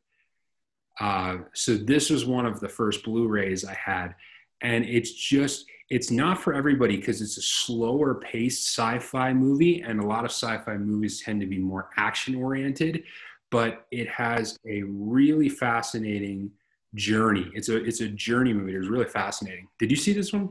Uh, 0.99 1.37
so 1.53 1.75
this 1.75 2.09
was 2.09 2.25
one 2.25 2.45
of 2.45 2.59
the 2.59 2.69
first 2.69 3.03
Blu-rays 3.03 3.65
I 3.65 3.73
had, 3.73 4.15
and 4.61 4.85
it's 4.85 5.11
just 5.11 5.65
it's 5.91 6.09
not 6.09 6.39
for 6.41 6.53
everybody 6.53 6.95
because 6.95 7.21
it's 7.21 7.37
a 7.37 7.41
slower 7.41 8.15
paced 8.15 8.69
sci-fi 8.69 9.33
movie 9.33 9.81
and 9.81 9.99
a 9.99 10.05
lot 10.05 10.23
of 10.25 10.31
sci-fi 10.31 10.77
movies 10.77 11.21
tend 11.21 11.41
to 11.41 11.47
be 11.47 11.59
more 11.59 11.89
action 11.97 12.33
oriented 12.35 13.03
but 13.51 13.85
it 13.91 14.07
has 14.07 14.57
a 14.65 14.81
really 14.83 15.49
fascinating 15.49 16.49
journey. 16.95 17.51
It's 17.53 17.69
a 17.69 17.83
it's 17.83 18.01
a 18.01 18.07
journey 18.07 18.53
movie. 18.53 18.75
It's 18.75 18.87
really 18.87 19.05
fascinating. 19.05 19.67
Did 19.77 19.91
you 19.91 19.97
see 19.97 20.13
this 20.13 20.33
one? 20.33 20.49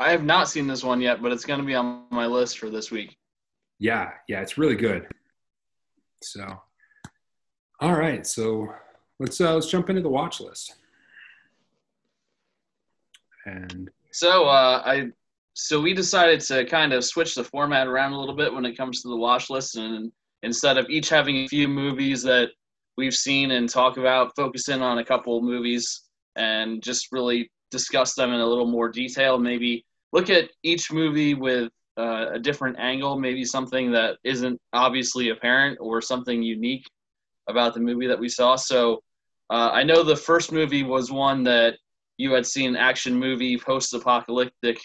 I 0.00 0.10
have 0.10 0.24
not 0.24 0.48
seen 0.48 0.66
this 0.66 0.82
one 0.82 1.00
yet, 1.00 1.22
but 1.22 1.32
it's 1.32 1.44
going 1.44 1.60
to 1.60 1.66
be 1.66 1.74
on 1.74 2.04
my 2.10 2.26
list 2.26 2.58
for 2.58 2.70
this 2.70 2.90
week. 2.90 3.16
yeah 3.78 4.10
yeah 4.28 4.40
it's 4.40 4.58
really 4.58 4.76
good. 4.76 5.06
So 6.22 6.60
all 7.80 7.94
right 7.94 8.26
so 8.26 8.66
let's 9.20 9.40
uh 9.40 9.54
let's 9.54 9.70
jump 9.70 9.88
into 9.90 10.02
the 10.02 10.08
watch 10.08 10.40
list. 10.40 10.74
And 13.46 13.90
So 14.18 14.46
uh, 14.46 14.82
I 14.84 15.10
so 15.54 15.80
we 15.80 15.94
decided 15.94 16.40
to 16.40 16.64
kind 16.64 16.92
of 16.92 17.04
switch 17.04 17.36
the 17.36 17.44
format 17.44 17.86
around 17.86 18.14
a 18.14 18.18
little 18.18 18.34
bit 18.34 18.52
when 18.52 18.64
it 18.64 18.76
comes 18.76 19.00
to 19.02 19.08
the 19.08 19.16
watch 19.16 19.48
list, 19.48 19.76
and 19.76 20.10
instead 20.42 20.76
of 20.76 20.90
each 20.90 21.08
having 21.08 21.36
a 21.36 21.46
few 21.46 21.68
movies 21.68 22.24
that 22.24 22.48
we've 22.96 23.14
seen 23.14 23.52
and 23.52 23.68
talk 23.68 23.96
about, 23.96 24.34
focus 24.34 24.68
in 24.70 24.82
on 24.82 24.98
a 24.98 25.04
couple 25.04 25.40
movies 25.40 26.02
and 26.34 26.82
just 26.82 27.12
really 27.12 27.48
discuss 27.70 28.14
them 28.16 28.32
in 28.32 28.40
a 28.40 28.44
little 28.44 28.66
more 28.66 28.88
detail. 28.88 29.38
Maybe 29.38 29.84
look 30.12 30.30
at 30.30 30.50
each 30.64 30.90
movie 30.90 31.34
with 31.34 31.70
uh, 31.96 32.30
a 32.32 32.40
different 32.40 32.76
angle, 32.80 33.20
maybe 33.20 33.44
something 33.44 33.92
that 33.92 34.16
isn't 34.24 34.60
obviously 34.72 35.28
apparent 35.28 35.78
or 35.80 36.02
something 36.02 36.42
unique 36.42 36.90
about 37.48 37.72
the 37.72 37.80
movie 37.80 38.08
that 38.08 38.18
we 38.18 38.28
saw. 38.28 38.56
So 38.56 39.00
uh, 39.48 39.70
I 39.72 39.84
know 39.84 40.02
the 40.02 40.16
first 40.16 40.50
movie 40.50 40.82
was 40.82 41.12
one 41.12 41.44
that 41.44 41.76
you 42.18 42.32
had 42.32 42.44
seen 42.44 42.76
action 42.76 43.14
movie 43.14 43.56
post-apocalyptic 43.56 44.78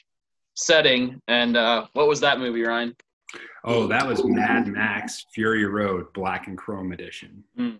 setting 0.56 1.20
and 1.28 1.58
uh, 1.58 1.86
what 1.94 2.08
was 2.08 2.22
that 2.22 2.40
movie 2.40 2.64
ryan? 2.64 2.96
Oh 3.66 3.88
that 3.88 4.08
was 4.08 4.24
mad 4.24 4.68
max 4.68 5.26
fury 5.34 5.66
road 5.66 6.14
black 6.14 6.48
and 6.48 6.58
chrome 6.58 6.94
edition. 6.94 7.44
Hmm. 7.58 7.76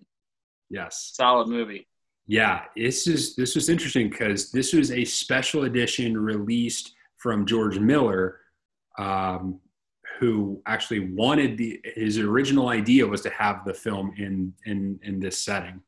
yes. 0.70 1.12
Solid 1.14 1.48
movie. 1.48 1.88
Yeah, 2.26 2.64
this 2.76 3.06
is 3.06 3.36
this 3.36 3.54
was 3.54 3.70
interesting 3.70 4.10
because 4.10 4.52
this 4.52 4.74
was 4.74 4.92
a 4.92 5.04
special 5.06 5.64
edition 5.66 6.18
released 6.18 6.94
from 7.18 7.46
George 7.46 7.80
Miller, 7.80 8.40
um, 8.98 9.60
who 10.20 10.62
actually 10.66 11.02
wanted 11.14 11.58
the 11.58 11.82
his 11.96 12.18
original 12.18 12.70
idea 12.70 13.06
was 13.06 13.22
to 13.22 13.30
have 13.30 13.66
the 13.66 13.74
film 13.74 14.14
in 14.18 14.54
in 14.66 15.00
in 15.04 15.20
this 15.20 15.38
setting. 15.38 15.82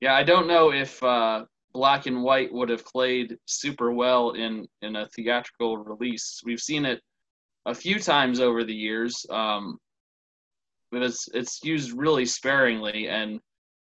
yeah 0.00 0.14
i 0.14 0.22
don't 0.22 0.46
know 0.46 0.72
if 0.72 1.02
uh, 1.02 1.44
black 1.74 2.06
and 2.06 2.22
white 2.22 2.52
would 2.52 2.68
have 2.68 2.84
played 2.86 3.36
super 3.46 3.92
well 3.92 4.30
in 4.30 4.66
in 4.80 4.96
a 4.96 5.08
theatrical 5.08 5.76
release. 5.76 6.40
We've 6.44 6.60
seen 6.60 6.84
it 6.84 7.02
a 7.66 7.74
few 7.74 7.98
times 7.98 8.40
over 8.40 8.64
the 8.64 8.74
years 8.74 9.26
um, 9.30 9.78
but 10.94 11.02
it's 11.02 11.28
it's 11.34 11.62
used 11.64 11.92
really 11.92 12.24
sparingly 12.24 13.08
and 13.08 13.40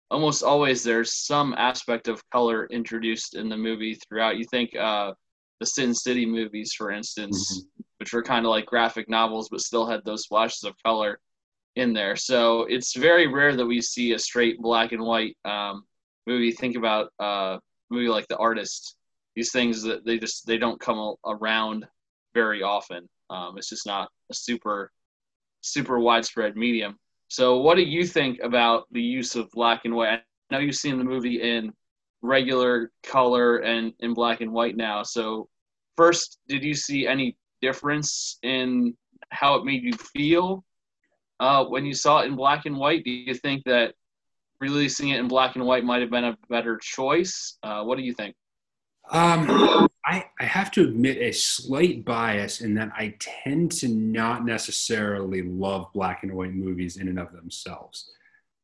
almost 0.09 0.43
always 0.43 0.83
there's 0.83 1.13
some 1.13 1.53
aspect 1.57 2.07
of 2.07 2.27
color 2.31 2.67
introduced 2.71 3.35
in 3.35 3.47
the 3.47 3.57
movie 3.57 3.95
throughout. 3.95 4.37
You 4.37 4.45
think 4.49 4.75
uh, 4.75 5.13
the 5.59 5.65
sin 5.65 5.93
city 5.93 6.25
movies 6.25 6.73
for 6.73 6.91
instance 6.91 7.65
which 7.99 8.11
were 8.11 8.23
kind 8.23 8.45
of 8.45 8.49
like 8.49 8.65
graphic 8.65 9.07
novels 9.07 9.47
but 9.49 9.61
still 9.61 9.85
had 9.85 10.03
those 10.03 10.25
flashes 10.25 10.63
of 10.63 10.75
color 10.83 11.19
in 11.75 11.93
there. 11.93 12.15
So 12.15 12.63
it's 12.63 12.95
very 12.95 13.27
rare 13.27 13.55
that 13.55 13.65
we 13.65 13.81
see 13.81 14.13
a 14.13 14.19
straight 14.19 14.59
black 14.59 14.91
and 14.91 15.03
white 15.03 15.37
um, 15.45 15.83
movie. 16.25 16.51
Think 16.51 16.75
about 16.75 17.11
uh, 17.19 17.57
movie 17.95 18.09
like 18.09 18.27
the 18.27 18.37
artist 18.37 18.95
these 19.35 19.51
things 19.51 19.83
that 19.83 20.05
they 20.05 20.17
just 20.17 20.47
they 20.47 20.57
don't 20.57 20.79
come 20.79 21.15
around 21.25 21.85
very 22.33 22.63
often. 22.63 23.07
Um, 23.29 23.57
it's 23.57 23.69
just 23.69 23.85
not 23.85 24.09
a 24.31 24.33
super 24.33 24.91
super 25.61 25.99
widespread 25.99 26.55
medium. 26.55 26.97
So 27.27 27.57
what 27.57 27.75
do 27.75 27.83
you 27.83 28.05
think 28.05 28.39
about 28.41 28.85
the 28.91 29.01
use 29.01 29.35
of 29.35 29.49
black 29.51 29.81
and 29.85 29.95
white? 29.95 30.09
I 30.09 30.21
know 30.51 30.59
you've 30.59 30.75
seen 30.75 30.97
the 30.97 31.03
movie 31.03 31.41
in 31.41 31.73
regular 32.21 32.91
color 33.03 33.57
and 33.57 33.93
in 33.99 34.13
black 34.13 34.41
and 34.41 34.51
white 34.51 34.77
now. 34.77 35.03
So 35.03 35.49
first 35.97 36.39
did 36.47 36.63
you 36.63 36.73
see 36.73 37.07
any 37.07 37.35
difference 37.61 38.37
in 38.43 38.95
how 39.31 39.55
it 39.55 39.65
made 39.65 39.83
you 39.83 39.93
feel 39.93 40.63
uh, 41.39 41.65
when 41.65 41.85
you 41.85 41.93
saw 41.93 42.19
it 42.19 42.27
in 42.27 42.35
black 42.35 42.65
and 42.65 42.77
white? 42.77 43.03
Do 43.03 43.11
you 43.11 43.33
think 43.33 43.63
that 43.65 43.95
releasing 44.59 45.09
it 45.09 45.19
in 45.19 45.27
black 45.27 45.55
and 45.55 45.65
white 45.65 45.83
might 45.83 46.01
have 46.01 46.11
been 46.11 46.23
a 46.23 46.37
better 46.49 46.77
choice 46.77 47.57
uh, 47.63 47.83
what 47.83 47.97
do 47.97 48.03
you 48.03 48.13
think 48.13 48.35
Um, 49.11 49.87
I, 50.05 50.25
I 50.39 50.45
have 50.45 50.71
to 50.71 50.83
admit 50.83 51.17
a 51.17 51.31
slight 51.31 52.05
bias 52.05 52.61
in 52.61 52.75
that 52.75 52.91
I 52.95 53.15
tend 53.19 53.71
to 53.73 53.87
not 53.87 54.45
necessarily 54.45 55.41
love 55.41 55.87
black 55.93 56.23
and 56.23 56.33
white 56.33 56.53
movies 56.53 56.97
in 56.97 57.07
and 57.07 57.19
of 57.19 57.31
themselves. 57.31 58.11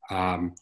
Um, 0.09 0.53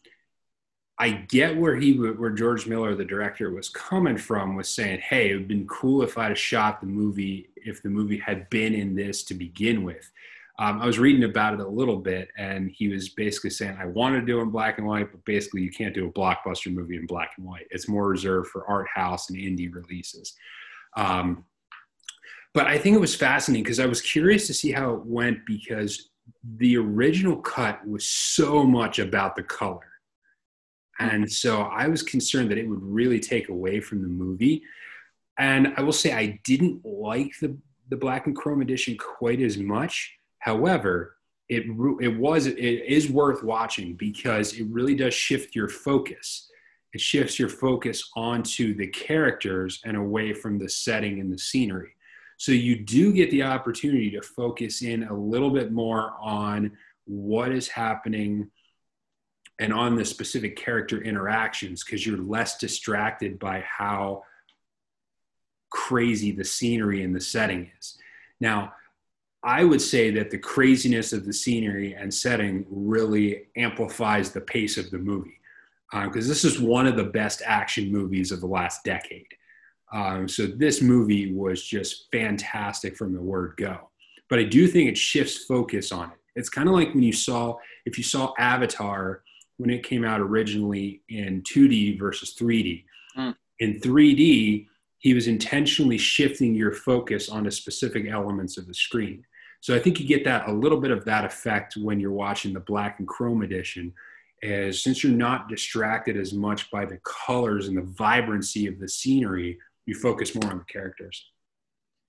I 0.97 1.11
get 1.11 1.57
where 1.57 1.75
he 1.77 1.93
where 1.93 2.31
George 2.31 2.67
Miller, 2.67 2.93
the 2.93 3.05
director, 3.05 3.51
was 3.51 3.69
coming 3.69 4.17
from, 4.17 4.55
was 4.55 4.69
saying, 4.69 4.99
"Hey, 4.99 5.29
it 5.29 5.33
would 5.33 5.41
have 5.41 5.47
been 5.47 5.67
cool 5.67 6.03
if 6.03 6.17
I'd 6.17 6.29
have 6.29 6.37
shot 6.37 6.81
the 6.81 6.87
movie 6.87 7.49
if 7.55 7.81
the 7.81 7.89
movie 7.89 8.17
had 8.17 8.49
been 8.49 8.73
in 8.73 8.95
this 8.95 9.23
to 9.25 9.33
begin 9.33 9.83
with." 9.83 10.11
Um, 10.59 10.81
I 10.81 10.85
was 10.85 10.99
reading 10.99 11.23
about 11.23 11.53
it 11.53 11.61
a 11.61 11.67
little 11.67 11.95
bit, 11.95 12.29
and 12.37 12.69
he 12.69 12.89
was 12.89 13.09
basically 13.09 13.49
saying, 13.49 13.77
"I 13.79 13.85
want 13.85 14.15
to 14.15 14.21
do 14.21 14.39
it 14.39 14.43
in 14.43 14.49
black 14.49 14.77
and 14.77 14.85
white, 14.85 15.09
but 15.09 15.23
basically 15.23 15.61
you 15.61 15.71
can't 15.71 15.95
do 15.95 16.07
a 16.07 16.11
blockbuster 16.11 16.71
movie 16.71 16.97
in 16.97 17.05
black 17.07 17.31
and 17.37 17.45
white. 17.45 17.65
It's 17.71 17.87
more 17.87 18.09
reserved 18.09 18.49
for 18.49 18.67
art 18.67 18.87
house 18.93 19.29
and 19.29 19.39
indie 19.39 19.73
releases." 19.73 20.35
Um, 20.97 21.45
but 22.53 22.67
I 22.67 22.77
think 22.77 22.95
it 22.95 22.99
was 22.99 23.15
fascinating 23.15 23.63
because 23.63 23.79
I 23.79 23.85
was 23.85 24.01
curious 24.01 24.47
to 24.47 24.53
see 24.53 24.71
how 24.71 24.95
it 24.95 25.05
went 25.05 25.45
because 25.45 26.09
the 26.57 26.77
original 26.77 27.37
cut 27.37 27.85
was 27.87 28.05
so 28.05 28.63
much 28.63 28.99
about 28.99 29.35
the 29.35 29.43
color. 29.43 29.89
And 30.99 31.31
so 31.31 31.61
I 31.61 31.87
was 31.87 32.03
concerned 32.03 32.51
that 32.51 32.57
it 32.57 32.67
would 32.67 32.83
really 32.83 33.19
take 33.19 33.47
away 33.49 33.79
from 33.79 34.01
the 34.01 34.09
movie. 34.09 34.61
And 35.37 35.73
I 35.77 35.81
will 35.81 35.93
say 35.93 36.11
I 36.11 36.39
didn't 36.43 36.83
like 36.83 37.31
the, 37.39 37.57
the 37.87 37.95
black 37.95 38.27
and 38.27 38.35
chrome 38.35 38.61
edition 38.61 38.97
quite 38.97 39.41
as 39.41 39.57
much. 39.57 40.18
However, 40.39 41.15
it, 41.47 41.65
it 41.99 42.17
was 42.17 42.45
it 42.45 42.57
is 42.57 43.09
worth 43.09 43.43
watching 43.43 43.95
because 43.95 44.53
it 44.53 44.67
really 44.69 44.95
does 44.95 45.13
shift 45.13 45.55
your 45.55 45.67
focus. 45.67 46.49
It 46.93 47.01
shifts 47.01 47.39
your 47.39 47.49
focus 47.49 48.09
onto 48.15 48.75
the 48.75 48.87
characters 48.87 49.81
and 49.85 49.97
away 49.97 50.33
from 50.33 50.57
the 50.57 50.69
setting 50.69 51.19
and 51.19 51.31
the 51.31 51.37
scenery. 51.37 51.91
So 52.37 52.51
you 52.51 52.77
do 52.77 53.11
get 53.11 53.31
the 53.31 53.43
opportunity 53.43 54.09
to 54.11 54.21
focus 54.21 54.81
in 54.81 55.03
a 55.03 55.13
little 55.13 55.49
bit 55.49 55.71
more 55.71 56.13
on 56.21 56.71
what 57.05 57.51
is 57.51 57.67
happening 57.67 58.49
and 59.59 59.73
on 59.73 59.95
the 59.95 60.05
specific 60.05 60.55
character 60.55 61.01
interactions 61.01 61.83
because 61.83 62.05
you're 62.05 62.17
less 62.17 62.57
distracted 62.57 63.39
by 63.39 63.61
how 63.61 64.23
crazy 65.69 66.31
the 66.31 66.45
scenery 66.45 67.03
and 67.03 67.13
the 67.13 67.21
setting 67.21 67.69
is. 67.77 67.97
Now, 68.39 68.73
I 69.43 69.63
would 69.63 69.81
say 69.81 70.11
that 70.11 70.31
the 70.31 70.37
craziness 70.37 71.13
of 71.13 71.25
the 71.25 71.33
scenery 71.33 71.93
and 71.93 72.13
setting 72.13 72.65
really 72.69 73.47
amplifies 73.55 74.31
the 74.31 74.41
pace 74.41 74.77
of 74.77 74.91
the 74.91 74.97
movie 74.97 75.39
because 75.91 76.27
this 76.27 76.43
is 76.43 76.59
one 76.59 76.85
of 76.85 76.95
the 76.95 77.05
best 77.05 77.41
action 77.45 77.91
movies 77.91 78.31
of 78.31 78.41
the 78.41 78.47
last 78.47 78.83
decade. 78.83 79.27
Um, 79.91 80.27
so 80.27 80.45
this 80.45 80.81
movie 80.81 81.33
was 81.33 81.63
just 81.63 82.07
fantastic 82.11 82.95
from 82.95 83.13
the 83.13 83.21
word 83.21 83.55
go. 83.57 83.89
But 84.29 84.39
I 84.39 84.43
do 84.43 84.67
think 84.67 84.87
it 84.87 84.97
shifts 84.97 85.45
focus 85.45 85.91
on 85.91 86.11
it. 86.11 86.17
It's 86.35 86.49
kind 86.49 86.69
of 86.69 86.75
like 86.75 86.93
when 86.93 87.01
you 87.01 87.13
saw, 87.13 87.57
if 87.85 87.97
you 87.97 88.03
saw 88.03 88.33
Avatar 88.37 89.23
when 89.59 89.69
it 89.69 89.83
came 89.83 90.05
out 90.05 90.21
originally 90.21 91.01
in 91.09 91.41
2D 91.43 91.99
versus 91.99 92.33
3D. 92.39 92.85
Mm. 93.17 93.35
In 93.59 93.79
3D, 93.81 94.67
he 94.99 95.13
was 95.13 95.27
intentionally 95.27 95.97
shifting 95.97 96.55
your 96.55 96.71
focus 96.71 97.29
onto 97.29 97.51
specific 97.51 98.07
elements 98.07 98.57
of 98.57 98.67
the 98.67 98.73
screen. 98.73 99.25
So 99.61 99.75
I 99.75 99.79
think 99.79 99.99
you 99.99 100.07
get 100.07 100.23
that 100.25 100.47
a 100.47 100.51
little 100.51 100.79
bit 100.79 100.91
of 100.91 101.05
that 101.05 101.25
effect 101.25 101.75
when 101.75 101.99
you're 101.99 102.11
watching 102.11 102.53
the 102.53 102.61
black 102.61 102.99
and 102.99 103.07
chrome 103.07 103.41
edition. 103.41 103.93
Is 104.41 104.83
since 104.83 105.03
you're 105.03 105.11
not 105.11 105.49
distracted 105.49 106.15
as 106.15 106.31
much 106.33 106.71
by 106.71 106.85
the 106.85 106.97
colors 107.03 107.67
and 107.67 107.75
the 107.77 107.81
vibrancy 107.81 108.67
of 108.67 108.79
the 108.79 108.87
scenery, 108.87 109.57
you 109.85 109.95
focus 109.95 110.33
more 110.33 110.49
on 110.49 110.59
the 110.59 110.63
characters. 110.63 111.25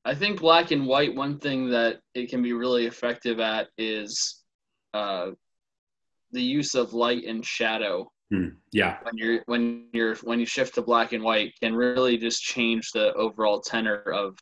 I 0.04 0.14
think 0.14 0.40
black 0.40 0.70
and 0.70 0.86
white. 0.86 1.14
One 1.14 1.38
thing 1.38 1.70
that 1.70 2.00
it 2.14 2.30
can 2.30 2.42
be 2.42 2.52
really 2.52 2.86
effective 2.86 3.40
at 3.40 3.68
is 3.76 4.42
uh, 4.94 5.30
the 6.30 6.42
use 6.42 6.74
of 6.74 6.92
light 6.92 7.24
and 7.24 7.44
shadow. 7.44 8.10
Hmm. 8.30 8.50
Yeah, 8.70 8.98
When 9.02 9.16
you're 9.16 9.40
when 9.46 9.86
you're 9.92 10.14
when 10.16 10.38
you 10.38 10.46
shift 10.46 10.76
to 10.76 10.82
black 10.82 11.12
and 11.12 11.24
white, 11.24 11.52
can 11.60 11.74
really 11.74 12.16
just 12.16 12.42
change 12.42 12.92
the 12.92 13.12
overall 13.14 13.60
tenor 13.60 13.96
of 13.96 14.38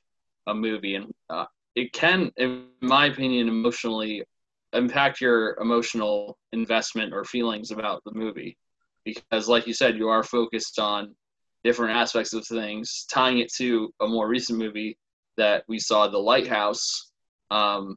a 0.47 0.55
movie, 0.55 0.97
and 0.97 1.11
uh, 1.31 1.47
it 1.79 1.93
can, 1.93 2.33
in 2.37 2.67
my 2.81 3.07
opinion, 3.07 3.49
emotionally 3.49 4.25
impact 4.73 5.21
your 5.21 5.57
emotional 5.61 6.37
investment 6.53 7.15
or 7.15 7.25
feelings 7.25 7.71
about 7.71 8.03
the 8.05 8.13
movie, 8.13 8.59
because, 9.05 9.49
like 9.49 9.67
you 9.69 9.73
said, 9.73 9.97
you 9.97 10.09
are 10.09 10.25
focused 10.25 10.81
on 10.81 11.15
different 11.63 11.97
aspects 11.97 12.33
of 12.33 12.45
things, 12.47 13.07
tying 13.09 13.39
it 13.39 13.53
to 13.55 13.93
a 14.01 14.09
more 14.09 14.29
recent 14.29 14.59
movie 14.59 14.99
that 15.37 15.63
we 15.69 15.79
saw 15.79 16.09
the 16.09 16.19
lighthouse, 16.19 17.13
um, 17.53 17.97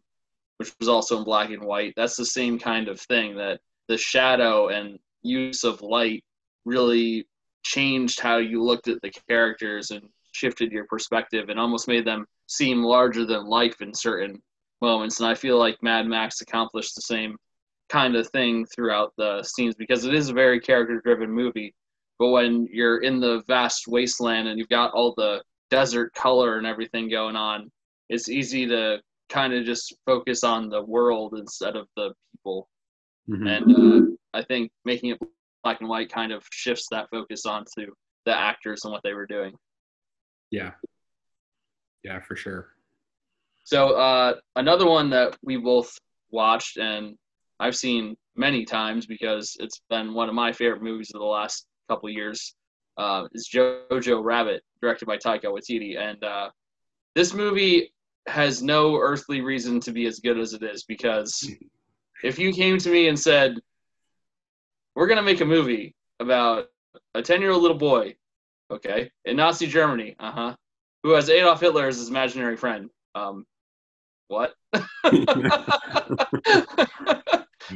which 0.58 0.72
was 0.80 0.88
also 0.88 1.18
in 1.18 1.24
black 1.24 1.50
and 1.50 1.64
white. 1.64 1.94
That's 1.98 2.16
the 2.16 2.26
same 2.26 2.60
kind 2.60 2.88
of 2.88 3.02
thing 3.02 3.36
that 3.38 3.60
the 3.88 3.98
shadow 3.98 4.68
and 4.68 5.00
use 5.24 5.64
of 5.64 5.82
light 5.82 6.24
really 6.66 7.28
changed 7.64 8.20
how 8.20 8.38
you 8.38 8.64
looked 8.64 8.88
at 8.88 9.02
the 9.02 9.12
characters 9.28 9.90
and 9.90 10.08
shifted 10.32 10.72
your 10.72 10.86
perspective 10.86 11.50
and 11.50 11.60
almost 11.60 11.88
made 11.88 12.06
them 12.06 12.26
seem 12.48 12.84
larger 12.84 13.26
than 13.26 13.46
life 13.46 13.82
in 13.82 13.94
certain 13.94 14.42
moments. 14.82 15.20
And 15.20 15.30
I 15.30 15.36
feel 15.36 15.58
like 15.58 15.82
Mad 15.82 16.08
Max 16.08 16.42
accomplished 16.42 16.96
the 16.96 17.02
same 17.02 17.38
kind 17.90 18.16
of 18.16 18.28
thing 18.30 18.66
throughout 18.66 19.14
the 19.18 19.44
scenes 19.44 19.76
because 19.76 20.06
it 20.06 20.14
is 20.14 20.30
a 20.30 20.34
very 20.34 20.60
character 20.60 21.02
driven 21.04 21.32
movie. 21.32 21.74
But 22.20 22.30
when 22.30 22.68
you're 22.72 23.00
in 23.00 23.20
the 23.20 23.44
vast 23.48 23.88
wasteland 23.88 24.48
and 24.48 24.58
you've 24.58 24.70
got 24.70 24.94
all 24.94 25.14
the 25.16 25.44
desert 25.70 26.14
color 26.14 26.58
and 26.58 26.68
everything 26.68 27.10
going 27.10 27.36
on, 27.36 27.72
it's 28.10 28.30
easy 28.30 28.68
to 28.68 29.00
kind 29.30 29.54
of 29.54 29.66
just 29.66 29.96
focus 30.06 30.44
on 30.44 30.70
the 30.70 30.84
world 30.84 31.34
instead 31.38 31.76
of 31.76 31.88
the 31.96 32.14
people. 32.34 32.70
Mm-hmm. 33.30 33.48
And 33.48 33.76
uh, 33.76 34.16
I 34.34 34.44
think 34.44 34.72
making 34.86 35.12
it 35.12 35.20
black 35.64 35.80
and 35.80 35.90
white 35.90 36.12
kind 36.12 36.32
of 36.32 36.46
shifts 36.52 36.88
that 36.92 37.10
focus 37.10 37.46
onto 37.46 37.88
the 38.26 38.38
actors 38.38 38.82
and 38.84 38.92
what 38.92 39.02
they 39.04 39.14
were 39.14 39.26
doing. 39.26 39.54
Yeah. 40.52 40.72
Yeah, 42.04 42.20
for 42.20 42.36
sure. 42.36 42.70
So 43.64 43.96
uh, 43.96 44.36
another 44.56 44.88
one 44.88 45.10
that 45.12 45.38
we 45.44 45.58
both 45.58 45.98
watched 46.32 46.78
and 46.78 47.16
I've 47.60 47.76
seen 47.76 48.18
many 48.36 48.66
times 48.66 49.06
because 49.06 49.56
it's 49.60 49.82
been 49.90 50.14
one 50.14 50.30
of 50.30 50.36
my 50.36 50.52
favorite 50.52 50.82
movies 50.82 51.12
of 51.14 51.20
the 51.20 51.26
last 51.26 51.68
couple 51.88 52.10
years 52.10 52.56
uh, 52.98 53.28
is 53.34 53.50
Jojo 53.54 54.24
Rabbit, 54.24 54.64
directed 54.82 55.06
by 55.06 55.18
Taika 55.18 55.46
Waititi, 55.46 55.98
and 55.98 56.24
uh, 56.24 56.50
this 57.16 57.34
movie 57.34 57.94
has 58.28 58.62
no 58.62 58.98
earthly 58.98 59.42
reason 59.42 59.80
to 59.82 59.92
be 59.92 60.06
as 60.06 60.20
good 60.20 60.40
as 60.40 60.54
it 60.54 60.64
is 60.64 60.84
because 60.84 61.50
if 62.24 62.38
you 62.40 62.52
came 62.52 62.78
to 62.80 62.92
me 62.92 63.08
and 63.08 63.20
said, 63.20 63.60
"We're 64.96 65.08
gonna 65.08 65.22
make 65.22 65.42
a 65.42 65.46
movie 65.46 65.96
about 66.20 66.68
a 67.16 67.22
ten-year-old 67.22 67.62
little 67.62 67.78
boy, 67.78 68.16
okay, 68.72 69.12
in 69.26 69.36
Nazi 69.36 69.68
Germany, 69.68 70.16
uh 70.20 70.32
huh, 70.32 70.56
who 71.04 71.12
has 71.12 71.30
Adolf 71.30 71.60
Hitler 71.60 71.88
as 71.88 71.98
his 71.98 72.10
imaginary 72.10 72.58
friend," 72.58 72.90
um, 73.16 73.46
what? 74.28 74.54
yeah. 74.74 74.82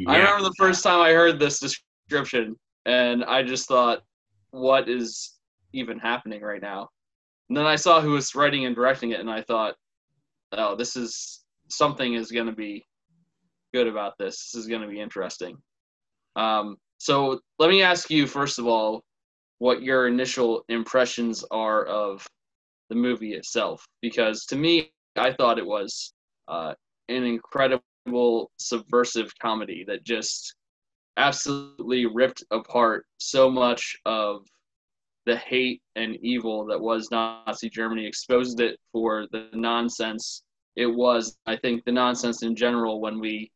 I 0.08 0.18
remember 0.18 0.44
the 0.44 0.56
first 0.58 0.84
time 0.84 1.02
I 1.02 1.12
heard 1.12 1.40
this 1.40 1.60
description, 1.60 2.56
and 2.86 3.24
I 3.26 3.44
just 3.44 3.68
thought, 3.68 4.04
what 4.52 4.88
is 4.88 5.34
even 5.74 6.00
happening 6.00 6.42
right 6.42 6.62
now? 6.62 6.90
And 7.50 7.58
then 7.58 7.66
I 7.66 7.76
saw 7.76 8.02
who 8.02 8.12
was 8.12 8.34
writing 8.36 8.66
and 8.66 8.76
directing 8.76 9.12
it, 9.12 9.20
and 9.20 9.30
I 9.30 9.42
thought, 9.42 9.76
oh, 10.54 10.76
this 10.76 10.96
is 10.96 11.44
something 11.68 12.14
is 12.14 12.32
going 12.32 12.48
to 12.48 12.54
be 12.54 12.84
good 13.74 13.88
about 13.88 14.14
this. 14.18 14.52
This 14.52 14.62
is 14.62 14.68
going 14.68 14.82
to 14.82 14.88
be 14.88 15.02
interesting. 15.02 15.58
Um, 16.36 16.78
so 16.98 17.40
let 17.60 17.70
me 17.70 17.82
ask 17.82 18.10
you 18.10 18.28
first 18.28 18.60
of 18.60 18.68
all, 18.68 19.04
what 19.66 19.82
your 19.82 20.08
initial 20.08 20.64
impressions 20.70 21.44
are 21.50 21.86
of 21.86 22.24
the 22.90 22.96
movie 22.96 23.34
itself, 23.34 23.84
because 24.00 24.46
to 24.46 24.56
me, 24.56 24.92
I 25.16 25.34
thought 25.34 25.58
it 25.58 25.66
was 25.66 26.14
uh, 26.48 26.76
an 27.10 27.24
incredible 27.24 28.52
subversive 28.60 29.32
comedy 29.40 29.84
that 29.88 30.04
just 30.04 30.54
absolutely 31.18 32.06
ripped 32.06 32.44
apart 32.52 33.08
so 33.18 33.50
much 33.50 33.98
of 34.06 34.46
the 35.26 35.36
hate 35.36 35.82
and 35.96 36.16
evil 36.18 36.68
that 36.68 36.80
was 36.80 37.10
Nazi 37.10 37.68
Germany, 37.68 38.06
exposed 38.06 38.60
it 38.60 38.80
for 38.92 39.26
the 39.32 39.50
nonsense 39.54 40.44
it 40.76 40.86
was. 40.86 41.40
I 41.48 41.56
think 41.56 41.86
the 41.86 41.92
nonsense 41.92 42.44
in 42.44 42.56
general 42.56 43.02
when 43.02 43.20
we 43.20 43.52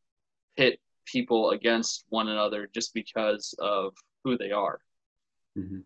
pit 0.57 0.79
people 1.05 1.51
against 1.51 2.05
one 2.09 2.29
another 2.29 2.67
just 2.73 2.95
because 2.95 3.53
of 3.59 3.93
who 4.23 4.39
they 4.39 4.49
are. 4.49 4.79
Mm-hmm. 5.59 5.79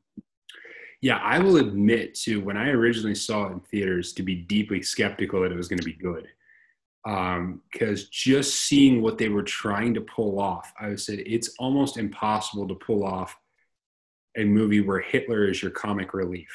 Yeah, 1.02 1.18
I 1.18 1.40
will 1.40 1.58
admit 1.58 2.16
to 2.22 2.40
when 2.40 2.56
I 2.56 2.70
originally 2.70 3.16
saw 3.16 3.48
it 3.48 3.52
in 3.52 3.60
theaters 3.60 4.14
to 4.14 4.24
be 4.24 4.36
deeply 4.36 4.82
skeptical 4.82 5.42
that 5.42 5.52
it 5.52 5.58
was 5.58 5.68
going 5.68 5.80
to 5.80 5.86
be 5.86 5.94
good 5.94 6.28
because 7.04 8.04
um, 8.04 8.10
just 8.12 8.62
seeing 8.62 9.02
what 9.02 9.18
they 9.18 9.28
were 9.28 9.44
trying 9.44 9.94
to 9.94 10.02
pull 10.02 10.40
off, 10.40 10.74
I 10.80 10.96
said 10.96 11.20
it's 11.26 11.50
almost 11.60 11.98
impossible 11.98 12.68
to 12.70 12.76
pull 12.76 13.04
off 13.04 13.38
a 14.38 14.46
movie 14.46 14.82
where 14.82 15.02
Hitler 15.02 15.50
is 15.50 15.62
your 15.62 15.72
comic 15.72 16.14
relief. 16.14 16.48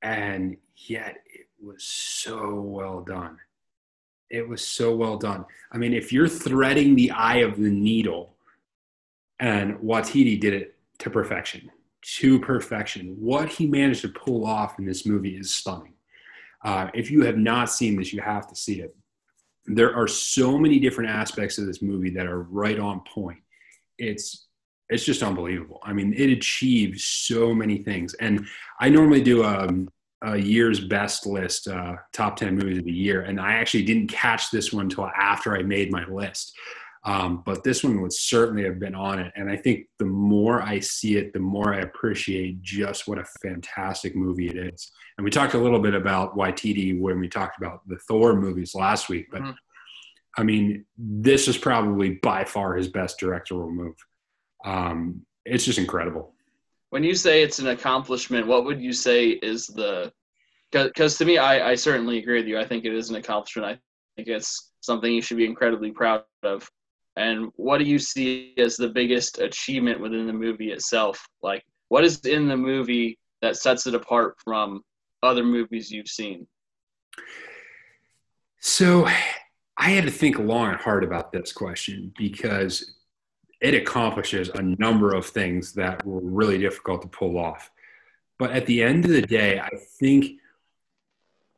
And 0.00 0.56
yet 0.76 1.18
it 1.26 1.46
was 1.62 1.84
so 1.84 2.60
well 2.60 3.02
done. 3.02 3.38
It 4.30 4.48
was 4.48 4.66
so 4.66 4.96
well 4.96 5.18
done. 5.18 5.44
I 5.70 5.76
mean, 5.76 5.92
if 5.92 6.10
you're 6.12 6.28
threading 6.28 6.96
the 6.96 7.10
eye 7.10 7.38
of 7.38 7.58
the 7.58 7.70
needle, 7.70 8.34
and 9.38 9.76
Waititi 9.76 10.40
did 10.40 10.54
it 10.54 10.71
to 11.02 11.10
perfection, 11.10 11.70
to 12.18 12.40
perfection. 12.40 13.16
What 13.18 13.48
he 13.48 13.66
managed 13.66 14.02
to 14.02 14.08
pull 14.08 14.46
off 14.46 14.78
in 14.78 14.84
this 14.84 15.06
movie 15.06 15.36
is 15.36 15.54
stunning. 15.54 15.94
Uh, 16.64 16.88
if 16.94 17.10
you 17.10 17.24
have 17.24 17.36
not 17.36 17.70
seen 17.70 17.96
this, 17.96 18.12
you 18.12 18.20
have 18.20 18.48
to 18.48 18.56
see 18.56 18.80
it 18.80 18.94
there 19.66 19.94
are 19.94 20.08
so 20.08 20.58
many 20.58 20.78
different 20.78 21.10
aspects 21.10 21.58
of 21.58 21.66
this 21.66 21.82
movie 21.82 22.10
that 22.10 22.26
are 22.26 22.42
right 22.42 22.78
on 22.78 23.00
point. 23.00 23.38
It's 23.98 24.46
it's 24.88 25.04
just 25.04 25.22
unbelievable. 25.22 25.80
I 25.84 25.94
mean, 25.94 26.12
it 26.12 26.28
achieves 26.30 27.04
so 27.04 27.54
many 27.54 27.78
things. 27.78 28.12
And 28.14 28.46
I 28.78 28.90
normally 28.90 29.22
do 29.22 29.42
a, 29.42 29.66
um, 29.66 29.88
a 30.22 30.36
year's 30.36 30.80
best 30.80 31.24
list, 31.24 31.66
uh, 31.66 31.94
top 32.12 32.36
10 32.36 32.56
movies 32.56 32.76
of 32.76 32.84
the 32.84 32.92
year. 32.92 33.22
And 33.22 33.40
I 33.40 33.54
actually 33.54 33.84
didn't 33.84 34.08
catch 34.08 34.50
this 34.50 34.70
one 34.70 34.86
until 34.86 35.06
after 35.06 35.56
I 35.56 35.62
made 35.62 35.90
my 35.90 36.04
list. 36.04 36.52
Um, 37.04 37.42
but 37.44 37.64
this 37.64 37.82
one 37.82 38.00
would 38.00 38.12
certainly 38.12 38.62
have 38.62 38.78
been 38.78 38.94
on 38.94 39.18
it. 39.18 39.32
And 39.34 39.50
I 39.50 39.56
think 39.56 39.86
the 39.98 40.04
more 40.04 40.62
I 40.62 40.78
see 40.78 41.16
it, 41.16 41.32
the 41.32 41.40
more 41.40 41.74
I 41.74 41.80
appreciate 41.80 42.62
just 42.62 43.08
what 43.08 43.18
a 43.18 43.24
fantastic 43.42 44.14
movie 44.14 44.48
it 44.48 44.56
is. 44.56 44.92
And 45.18 45.24
we 45.24 45.30
talked 45.30 45.54
a 45.54 45.58
little 45.58 45.80
bit 45.80 45.94
about 45.94 46.36
Waititi 46.36 46.98
when 46.98 47.18
we 47.18 47.28
talked 47.28 47.58
about 47.58 47.86
the 47.88 47.98
Thor 48.06 48.36
movies 48.36 48.74
last 48.74 49.08
week, 49.08 49.26
but 49.32 49.42
mm-hmm. 49.42 49.50
I 50.36 50.44
mean, 50.44 50.84
this 50.96 51.48
is 51.48 51.58
probably 51.58 52.14
by 52.22 52.44
far 52.44 52.74
his 52.74 52.88
best 52.88 53.18
directorial 53.18 53.70
move. 53.70 53.96
Um, 54.64 55.26
it's 55.44 55.64
just 55.64 55.78
incredible. 55.78 56.34
When 56.90 57.04
you 57.04 57.14
say 57.14 57.42
it's 57.42 57.58
an 57.58 57.68
accomplishment, 57.68 58.46
what 58.46 58.64
would 58.64 58.80
you 58.80 58.92
say 58.92 59.28
is 59.30 59.66
the? 59.66 60.12
Because 60.70 61.18
to 61.18 61.24
me, 61.24 61.36
I, 61.36 61.70
I 61.70 61.74
certainly 61.74 62.18
agree 62.18 62.38
with 62.38 62.46
you. 62.46 62.58
I 62.58 62.64
think 62.64 62.84
it 62.84 62.94
is 62.94 63.10
an 63.10 63.16
accomplishment. 63.16 63.66
I 63.66 63.78
think 64.16 64.28
it's 64.28 64.72
something 64.80 65.12
you 65.12 65.20
should 65.20 65.36
be 65.36 65.44
incredibly 65.44 65.90
proud 65.90 66.22
of. 66.42 66.70
And 67.16 67.50
what 67.56 67.78
do 67.78 67.84
you 67.84 67.98
see 67.98 68.54
as 68.58 68.76
the 68.76 68.88
biggest 68.88 69.38
achievement 69.38 70.00
within 70.00 70.26
the 70.26 70.32
movie 70.32 70.72
itself? 70.72 71.26
Like, 71.42 71.64
what 71.88 72.04
is 72.04 72.20
in 72.20 72.48
the 72.48 72.56
movie 72.56 73.18
that 73.42 73.56
sets 73.56 73.86
it 73.86 73.94
apart 73.94 74.36
from 74.42 74.82
other 75.22 75.44
movies 75.44 75.90
you've 75.90 76.08
seen? 76.08 76.46
So 78.60 79.06
I 79.76 79.90
had 79.90 80.04
to 80.04 80.10
think 80.10 80.38
long 80.38 80.70
and 80.70 80.80
hard 80.80 81.04
about 81.04 81.32
this 81.32 81.52
question 81.52 82.12
because 82.16 82.94
it 83.60 83.74
accomplishes 83.74 84.48
a 84.50 84.62
number 84.62 85.14
of 85.14 85.26
things 85.26 85.72
that 85.74 86.04
were 86.06 86.20
really 86.20 86.58
difficult 86.58 87.02
to 87.02 87.08
pull 87.08 87.38
off. 87.38 87.70
But 88.38 88.52
at 88.52 88.66
the 88.66 88.82
end 88.82 89.04
of 89.04 89.10
the 89.10 89.22
day, 89.22 89.60
I 89.60 89.70
think 90.00 90.40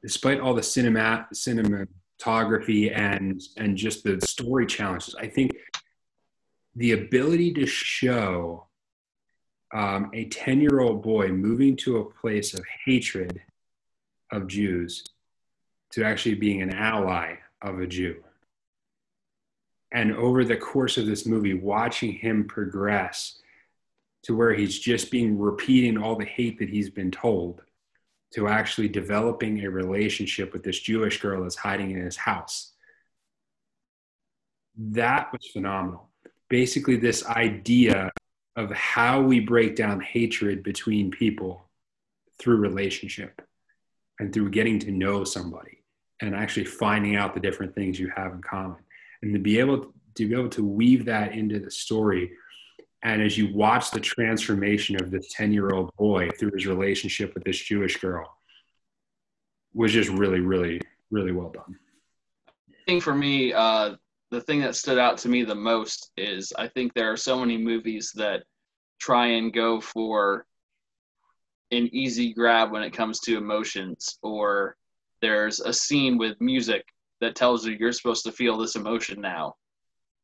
despite 0.03 0.41
all 0.41 0.53
the 0.53 0.63
cinema, 0.63 1.27
cinematography 2.25 2.97
and 2.97 3.43
and 3.57 3.77
just 3.77 4.05
the 4.05 4.21
story 4.21 4.67
challenges, 4.67 5.15
I 5.19 5.27
think 5.27 5.53
the 6.77 6.93
ability 6.93 7.53
to 7.55 7.67
show 7.67 8.67
um, 9.73 10.11
a 10.13 10.27
10 10.27 10.61
year 10.61 10.81
old 10.81 11.03
boy 11.03 11.29
moving 11.29 11.77
to 11.79 11.99
a 11.99 12.05
place 12.05 12.55
of 12.55 12.65
hatred 12.85 13.41
of 14.33 14.47
Jews 14.47 15.05
to 15.93 16.05
actually 16.05 16.35
being 16.35 16.63
an 16.63 16.75
ally 16.75 17.37
of 17.63 17.81
a 17.81 17.87
Jew. 17.87 18.23
And 19.93 20.13
over 20.17 20.45
the 20.45 20.57
course 20.57 20.99
of 20.99 21.07
this 21.07 21.25
movie, 21.25 21.55
watching 21.55 22.13
him 22.13 22.47
progress 22.49 23.39
to 24.23 24.35
where 24.35 24.53
he's 24.53 24.79
just 24.79 25.11
being 25.11 25.39
repeating 25.39 25.97
all 25.97 26.17
the 26.17 26.25
hate 26.25 26.59
that 26.59 26.69
he's 26.69 26.91
been 26.91 27.13
told 27.13 27.63
to 28.35 28.49
actually 28.49 28.89
developing 28.89 29.65
a 29.65 29.71
relationship 29.71 30.53
with 30.53 30.65
this 30.65 30.81
Jewish 30.81 31.21
girl 31.21 31.43
that's 31.43 31.57
hiding 31.57 31.93
in 31.93 32.05
his 32.05 32.17
house. 32.17 32.73
That 34.77 35.31
was 35.33 35.47
phenomenal. 35.53 36.11
Basically, 36.49 36.97
this 36.97 37.25
idea 37.27 38.11
of 38.57 38.73
how 38.73 39.21
we 39.21 39.41
break 39.41 39.77
down 39.77 40.01
hatred 40.01 40.63
between 40.63 41.11
people 41.11 41.69
through 42.39 42.57
relationship 42.57 43.41
and 44.19 44.33
through 44.33 44.51
getting 44.51 44.79
to 44.81 44.91
know 44.91 45.25
somebody 45.25 45.85
and 46.21 46.35
actually 46.35 46.65
finding 46.65 47.17
out 47.17 47.35
the 47.35 47.41
different 47.41 47.75
things 47.75 47.99
you 47.99 48.11
have 48.15 48.33
in 48.33 48.43
common 48.43 48.79
and 49.23 49.33
to 49.33 49.39
be 49.39 49.59
able 49.59 49.93
to 50.15 50.29
be 50.29 50.35
able 50.35 50.49
to 50.49 50.65
weave 50.65 51.05
that 51.05 51.33
into 51.33 51.59
the 51.59 51.71
story 51.71 52.33
and 53.05 53.23
as 53.23 53.39
you 53.39 53.55
watch 53.55 53.91
the 53.91 54.01
transformation 54.01 55.01
of 55.01 55.11
this 55.11 55.33
10 55.33 55.53
year 55.53 55.71
old 55.71 55.95
boy 55.97 56.29
through 56.39 56.51
his 56.53 56.67
relationship 56.67 57.35
with 57.35 57.45
this 57.45 57.59
jewish 57.59 57.99
girl 57.99 58.35
was 59.75 59.93
just 59.93 60.09
really, 60.11 60.41
really, 60.41 60.81
really 61.11 61.33
well 61.33 61.51
done. 61.51 61.79
I 62.49 62.85
think 62.87 63.03
for 63.03 63.15
me, 63.15 63.53
uh, 63.53 63.97
the 64.31 64.41
thing 64.41 64.61
that 64.61 64.77
stood 64.77 64.99
out 64.99 65.19
to 65.19 65.29
me 65.29 65.45
the 65.45 65.55
most 65.55 66.13
is 66.17 66.53
I 66.57 66.69
think 66.69 66.95
there 66.95 67.13
are 67.13 67.17
so 67.17 67.39
many 67.39 67.59
movies 67.59 68.13
that 68.15 68.45
try 69.01 69.27
and 69.27 69.53
go 69.53 69.81
for 69.81 70.47
an 71.71 71.89
easy 71.93 72.33
grab 72.33 72.71
when 72.71 72.83
it 72.83 72.93
comes 72.93 73.21
to 73.21 73.37
emotions, 73.37 74.19
or 74.23 74.77
there's 75.21 75.61
a 75.61 75.73
scene 75.73 76.19
with 76.19 76.41
music 76.41 76.85
that 77.21 77.35
tells 77.35 77.67
you 77.67 77.77
you're 77.79 77.93
supposed 77.93 78.25
to 78.25 78.33
feel 78.33 78.57
this 78.57 78.77
emotion 78.77 79.21
now. 79.21 79.55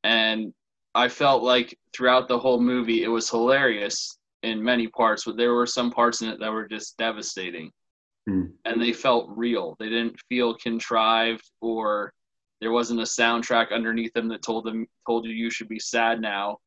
And 0.05 0.53
I 0.95 1.09
felt 1.09 1.43
like 1.43 1.78
throughout 1.93 2.28
the 2.28 2.38
whole 2.38 2.61
movie, 2.61 3.05
it 3.05 3.09
was 3.09 3.30
hilarious 3.30 4.18
in 4.43 4.62
many 4.62 4.88
parts, 4.88 5.24
but 5.24 5.36
there 5.36 5.55
were 5.55 5.66
some 5.66 5.91
parts 5.91 6.22
in 6.22 6.28
it 6.28 6.41
that 6.41 6.53
were 6.53 6.66
just 6.66 6.97
devastating. 6.97 7.70
Mm. 8.28 8.53
And 8.64 8.82
they 8.82 8.93
felt 8.93 9.30
real. 9.36 9.76
They 9.78 9.88
didn't 9.88 10.20
feel 10.28 10.55
contrived 10.55 11.49
or 11.61 12.12
there 12.61 12.72
wasn't 12.72 13.01
a 13.01 13.05
soundtrack 13.05 13.72
underneath 13.72 14.12
them 14.12 14.28
that 14.28 14.43
told 14.43 14.64
them 14.64 14.86
told 15.07 15.24
you 15.24 15.32
you 15.32 15.51
should 15.51 15.68
be 15.68 15.78
sad 15.78 16.20
now. 16.20 16.59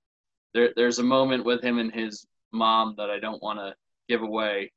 There, 0.53 0.71
there's 0.75 0.99
a 0.99 1.03
moment 1.03 1.45
with 1.45 1.63
him 1.63 1.77
and 1.77 1.93
his 1.93 2.25
mom 2.51 2.95
that 2.97 3.09
I 3.09 3.19
don't 3.19 3.41
want 3.41 3.59
to 3.59 3.75
give 4.07 4.21
away 4.21 4.71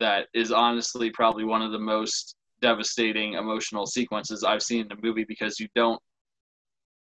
that 0.00 0.28
is 0.34 0.52
honestly 0.52 1.10
probably 1.10 1.44
one 1.44 1.62
of 1.62 1.72
the 1.72 1.78
most 1.78 2.36
devastating 2.60 3.34
emotional 3.34 3.86
sequences 3.86 4.44
I've 4.44 4.62
seen 4.62 4.86
in 4.86 4.92
a 4.92 5.02
movie 5.02 5.24
because 5.24 5.58
you 5.58 5.68
don't 5.74 6.00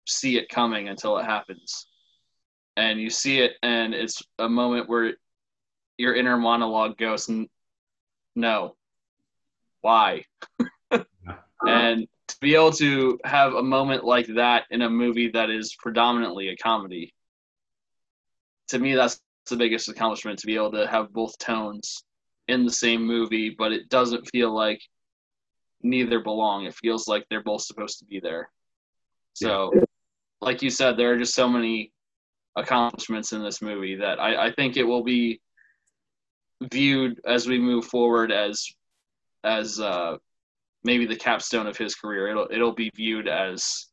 see 0.07 0.37
it 0.37 0.49
coming 0.49 0.89
until 0.89 1.19
it 1.19 1.25
happens. 1.25 1.87
And 2.77 3.01
you 3.01 3.11
see 3.11 3.41
it, 3.41 3.53
and 3.63 3.95
it's 3.95 4.23
a 4.39 4.49
moment 4.49 4.89
where 4.89 5.15
your 5.99 6.15
inner 6.15 6.37
monologue 6.37 6.97
goes, 6.97 7.31
No, 8.35 8.77
why? 9.83 10.25
and 11.67 12.07
to 12.29 12.37
be 12.41 12.55
able 12.55 12.73
to 12.73 13.19
have 13.25 13.55
a 13.55 13.63
moment 13.63 14.05
like 14.05 14.27
that 14.35 14.65
in 14.71 14.83
a 14.83 14.91
movie 14.91 15.31
that 15.31 15.51
is 15.51 15.77
predominantly 15.79 16.49
a 16.49 16.57
comedy, 16.57 17.15
to 18.69 18.79
me, 18.79 18.95
that's 18.95 19.21
the 19.51 19.57
biggest 19.57 19.89
accomplishment 19.89 20.39
to 20.39 20.47
be 20.47 20.55
able 20.55 20.73
to 20.73 20.87
have 20.87 21.13
both 21.13 21.37
tones 21.39 22.05
in 22.49 22.65
the 22.65 22.73
same 22.73 23.05
movie, 23.05 23.51
but 23.51 23.73
it 23.73 23.89
doesn't 23.89 24.29
feel 24.31 24.55
like 24.55 24.81
neither 25.83 26.21
belong. 26.21 26.65
It 26.65 26.75
feels 26.75 27.07
like 27.07 27.27
they're 27.29 27.43
both 27.43 27.63
supposed 27.63 27.99
to 27.99 28.05
be 28.05 28.21
there. 28.21 28.51
So, 29.35 29.73
like 30.43 30.61
you 30.61 30.71
said, 30.71 30.97
there 30.97 31.13
are 31.13 31.19
just 31.19 31.35
so 31.35 31.49
many 31.49 31.93
accomplishments 32.57 33.33
in 33.33 33.43
this 33.43 33.63
movie 33.63 33.97
that 33.97 34.21
I, 34.21 34.49
I 34.49 34.53
think 34.53 34.77
it 34.77 34.83
will 34.83 35.05
be 35.05 35.41
viewed 36.71 37.21
as 37.25 37.47
we 37.47 37.59
move 37.59 37.87
forward 37.87 38.31
as 38.31 38.67
as 39.45 39.81
uh, 39.81 40.17
maybe 40.85 41.07
the 41.07 41.17
capstone 41.17 41.67
of 41.67 41.77
his 41.77 41.95
career. 41.95 42.29
It'll 42.29 42.49
it'll 42.51 42.75
be 42.75 42.91
viewed 42.95 43.29
as 43.29 43.87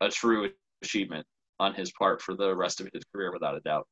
a 0.00 0.08
true 0.08 0.50
achievement 0.82 1.26
on 1.58 1.74
his 1.74 1.90
part 1.92 2.20
for 2.20 2.34
the 2.34 2.54
rest 2.54 2.80
of 2.80 2.88
his 2.92 3.02
career, 3.12 3.32
without 3.32 3.56
a 3.56 3.60
doubt. 3.60 3.88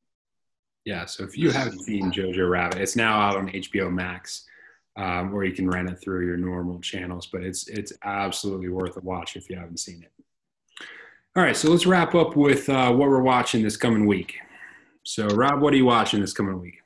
Yeah. 0.85 1.07
So 1.07 1.25
if 1.25 1.39
you 1.39 1.51
haven't 1.51 1.81
seen 1.81 2.13
Jojo 2.13 2.49
Rabbit, 2.49 2.81
it's 2.81 2.97
now 2.97 3.19
out 3.19 3.37
on 3.37 3.49
HBO 3.49 3.91
Max, 3.91 4.45
um, 4.97 5.35
or 5.35 5.45
you 5.45 5.55
can 5.55 5.69
rent 5.69 5.89
it 5.89 5.97
through 6.03 6.27
your 6.27 6.37
normal 6.37 6.81
channels. 6.81 7.27
But 7.27 7.43
it's 7.43 7.67
it's 7.69 7.95
absolutely 8.05 8.69
worth 8.69 8.99
a 8.99 9.01
watch 9.01 9.37
if 9.37 9.49
you 9.49 9.57
haven't 9.57 9.81
seen 9.81 10.03
it. 10.03 10.14
All 11.37 11.43
right, 11.43 11.57
so 11.57 11.69
let's 11.69 11.85
wrap 11.85 12.15
up 12.15 12.37
with 12.37 12.69
uh, 12.69 12.93
what 12.93 13.09
we're 13.09 13.21
watching 13.21 13.61
this 13.61 13.77
coming 13.77 14.07
week. 14.07 14.37
So, 15.03 15.27
Rob, 15.27 15.61
what 15.61 15.75
are 15.75 15.77
you 15.77 15.85
watching 15.85 16.21
this 16.21 16.33
coming 16.33 16.61
week? 16.61 16.77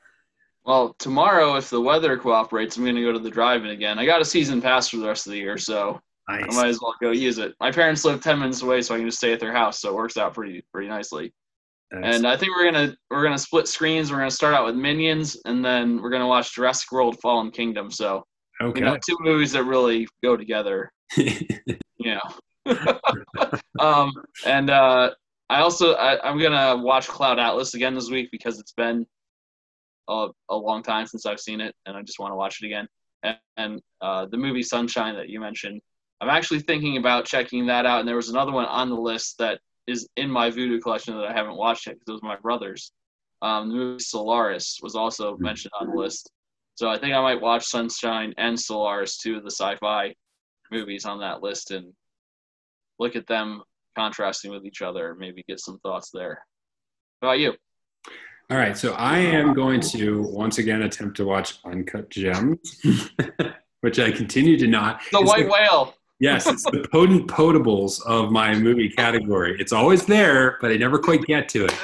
Well, 0.65 0.95
tomorrow, 0.99 1.57
if 1.57 1.69
the 1.69 1.81
weather 1.81 2.17
cooperates, 2.17 2.79
I'm 2.79 2.85
going 2.85 2.97
to 2.97 3.03
go 3.03 3.13
to 3.13 3.19
the 3.19 3.29
drive-in 3.29 3.71
again. 3.71 3.99
I 3.99 4.07
got 4.07 4.23
a 4.23 4.25
season 4.25 4.63
pass 4.63 4.89
for 4.89 4.97
the 4.97 5.07
rest 5.07 5.27
of 5.27 5.33
the 5.33 5.39
year, 5.39 5.59
so 5.59 6.01
nice. 6.31 6.45
I 6.49 6.63
might 6.63 6.69
as 6.69 6.81
well 6.81 6.95
go 6.99 7.11
use 7.11 7.37
it. 7.37 7.55
My 7.61 7.71
parents 7.71 8.07
live 8.07 8.23
ten 8.23 8.39
minutes 8.39 8.63
away, 8.63 8.81
so 8.81 8.95
I 8.95 8.99
can 8.99 9.07
just 9.07 9.19
stay 9.19 9.35
at 9.35 9.41
their 9.41 9.53
house, 9.53 9.81
so 9.81 9.91
it 9.91 9.95
works 9.95 10.17
out 10.17 10.33
pretty 10.33 10.65
pretty 10.73 10.89
nicely. 10.89 11.31
And 11.91 12.27
I 12.27 12.37
think 12.37 12.57
we're 12.57 12.71
gonna 12.71 12.97
we're 13.11 13.23
gonna 13.23 13.39
split 13.39 13.69
screens. 13.69 14.11
We're 14.11 14.19
gonna 14.19 14.31
start 14.31 14.55
out 14.55 14.65
with 14.65 14.77
Minions, 14.77 15.37
and 15.45 15.63
then 15.63 16.01
we're 16.01 16.11
gonna 16.11 16.27
watch 16.27 16.55
Jurassic 16.55 16.91
World: 16.91 17.19
Fallen 17.21 17.51
Kingdom. 17.51 17.91
So, 17.91 18.25
okay. 18.63 18.81
you 18.81 18.87
know, 18.87 18.97
two 18.97 19.17
movies 19.21 19.53
that 19.53 19.65
really 19.65 20.07
go 20.23 20.39
together. 20.39 20.91
you 21.17 21.35
know. 22.01 22.21
um, 23.81 24.13
and 24.47 24.71
uh, 24.71 25.11
I 25.51 25.61
also 25.61 25.95
I, 25.95 26.29
am 26.29 26.39
gonna 26.39 26.83
watch 26.83 27.09
Cloud 27.09 27.39
Atlas 27.39 27.75
again 27.75 27.95
this 27.95 28.11
week 28.11 28.31
because 28.31 28.59
it's 28.59 28.73
been 28.73 29.07
a, 30.09 30.29
a 30.49 30.57
long 30.57 30.83
time 30.83 31.07
since 31.07 31.27
I've 31.27 31.41
seen 31.41 31.61
it, 31.61 31.75
and 31.87 31.97
I 31.97 32.03
just 32.03 32.19
want 32.19 32.33
to 32.33 32.37
watch 32.37 32.63
it 32.63 32.67
again. 32.67 32.89
And, 33.23 33.37
and 33.57 33.83
uh, 34.01 34.27
the 34.27 34.37
movie 34.37 34.63
Sunshine 34.63 35.17
that 35.17 35.29
you 35.29 35.41
mentioned, 35.41 35.81
I'm 36.21 36.29
actually 36.29 36.61
thinking 36.61 36.97
about 36.97 37.25
checking 37.25 37.67
that 37.67 37.87
out. 37.87 38.01
And 38.01 38.09
there 38.09 38.17
was 38.17 38.29
another 38.29 38.53
one 38.53 38.67
on 38.67 38.89
the 38.89 38.97
list 38.97 39.39
that 39.39 39.61
is 39.87 40.09
in 40.17 40.31
my 40.31 40.51
Vudu 40.51 40.81
collection 40.81 41.17
that 41.17 41.27
I 41.27 41.33
haven't 41.33 41.57
watched 41.57 41.87
yet 41.87 41.95
because 41.95 42.09
it 42.09 42.13
was 42.13 42.23
my 42.23 42.37
brother's. 42.37 42.93
Um, 43.41 43.69
the 43.69 43.75
movie 43.75 44.03
Solaris 44.03 44.79
was 44.83 44.95
also 44.95 45.37
hmm. 45.37 45.45
mentioned 45.45 45.73
on 45.81 45.91
the 45.91 45.97
list. 45.97 46.31
So 46.75 46.89
I 46.89 46.99
think 46.99 47.15
I 47.15 47.21
might 47.21 47.41
watch 47.41 47.65
Sunshine 47.65 48.35
and 48.37 48.59
Solaris, 48.59 49.19
two 49.19 49.37
of 49.37 49.43
the 49.43 49.51
sci-fi 49.51 50.15
movies 50.71 51.05
on 51.05 51.19
that 51.21 51.43
list, 51.43 51.71
and 51.73 51.93
look 52.99 53.17
at 53.17 53.27
them 53.27 53.63
contrasting 53.97 54.51
with 54.51 54.65
each 54.65 54.83
other. 54.83 55.17
Maybe 55.19 55.45
get 55.49 55.61
some 55.61 55.79
thoughts 55.81 56.11
there. 56.13 56.45
How 57.23 57.29
about 57.29 57.39
you? 57.39 57.55
All 58.51 58.57
right, 58.57 58.77
so 58.77 58.95
I 58.95 59.19
am 59.19 59.53
going 59.53 59.81
to 59.81 60.23
once 60.23 60.59
again 60.59 60.83
attempt 60.83 61.17
to 61.19 61.27
watch 61.27 61.59
Uncut 61.67 62.09
Gems, 62.09 62.81
which 63.83 63.99
I 63.99 64.11
continue 64.11 64.57
to 64.57 64.67
not. 64.67 65.03
The 65.13 65.21
White 65.21 65.45
the, 65.45 65.51
Whale. 65.51 65.95
Yes, 66.19 66.47
it's 66.47 66.65
the 66.65 66.87
potent 66.93 67.29
potables 67.29 68.01
of 68.07 68.33
my 68.33 68.55
movie 68.55 68.89
category. 68.89 69.57
It's 69.61 69.73
always 69.73 70.07
there, 70.07 70.57
but 70.63 70.71
I 70.71 70.77
never 70.77 70.99
quite 70.99 71.25
get 71.25 71.49
to 71.51 71.67
it. 71.67 71.75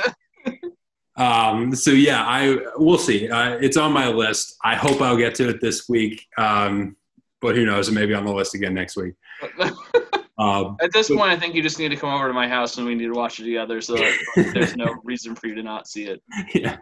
Um, 1.17 1.75
so 1.75 1.91
yeah, 1.91 2.25
I 2.25 2.59
we'll 2.77 2.99
see. 2.99 3.29
Uh, 3.29 3.57
it's 3.61 3.77
on 3.77 3.93
my 3.93 4.09
list. 4.09 4.57
I 4.65 4.75
hope 4.75 5.01
I'll 5.01 5.17
get 5.17 5.35
to 5.37 5.49
it 5.49 5.61
this 5.61 5.89
week. 5.89 6.27
Um, 6.37 6.97
but 7.41 7.55
who 7.55 7.67
knows? 7.67 7.89
It 7.89 7.93
may 7.93 8.07
be 8.07 8.15
on 8.15 8.25
the 8.25 8.33
list 8.33 8.55
again 8.55 8.75
next 8.75 8.97
week. 8.97 9.15
Um, 10.39 10.77
At 10.81 10.93
this 10.93 11.09
but, 11.09 11.19
point, 11.19 11.31
I 11.31 11.39
think 11.39 11.55
you 11.55 11.63
just 11.63 11.79
need 11.79 11.91
to 11.91 11.97
come 11.97 12.13
over 12.13 12.27
to 12.27 12.35
my 12.35 12.49
house 12.49 12.77
and 12.77 12.87
we 12.87 12.95
need 12.95 13.07
to 13.07 13.13
watch 13.13 13.39
it 13.41 13.45
together. 13.45 13.81
So 13.81 13.97
there's 14.37 14.77
no 14.77 14.97
reason 15.05 15.35
for 15.35 15.47
you 15.47 15.55
to 15.55 15.63
not 15.63 15.87
see 15.87 16.05
it. 16.05 16.23
Yeah. 16.55 16.77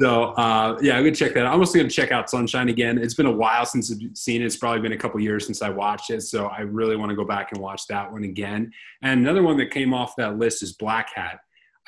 so 0.00 0.24
uh, 0.34 0.78
yeah, 0.80 0.96
I'm 0.96 1.02
gonna 1.02 1.14
check 1.14 1.34
that. 1.34 1.46
out. 1.46 1.54
I'm 1.54 1.60
also 1.60 1.78
gonna 1.78 1.90
check 1.90 2.12
out 2.12 2.30
Sunshine 2.30 2.68
again. 2.68 2.96
It's 2.98 3.14
been 3.14 3.26
a 3.26 3.32
while 3.32 3.66
since 3.66 3.90
I've 3.90 4.16
seen 4.16 4.42
it. 4.42 4.44
It's 4.44 4.56
probably 4.56 4.80
been 4.80 4.92
a 4.92 4.96
couple 4.96 5.18
years 5.20 5.46
since 5.46 5.62
I 5.62 5.70
watched 5.70 6.10
it, 6.10 6.22
so 6.22 6.46
I 6.46 6.60
really 6.60 6.94
want 6.94 7.10
to 7.10 7.16
go 7.16 7.24
back 7.24 7.50
and 7.52 7.60
watch 7.60 7.86
that 7.88 8.10
one 8.10 8.22
again. 8.22 8.70
And 9.02 9.20
another 9.20 9.42
one 9.42 9.56
that 9.56 9.70
came 9.70 9.92
off 9.92 10.14
that 10.16 10.38
list 10.38 10.62
is 10.62 10.76
Blackhat. 10.76 11.38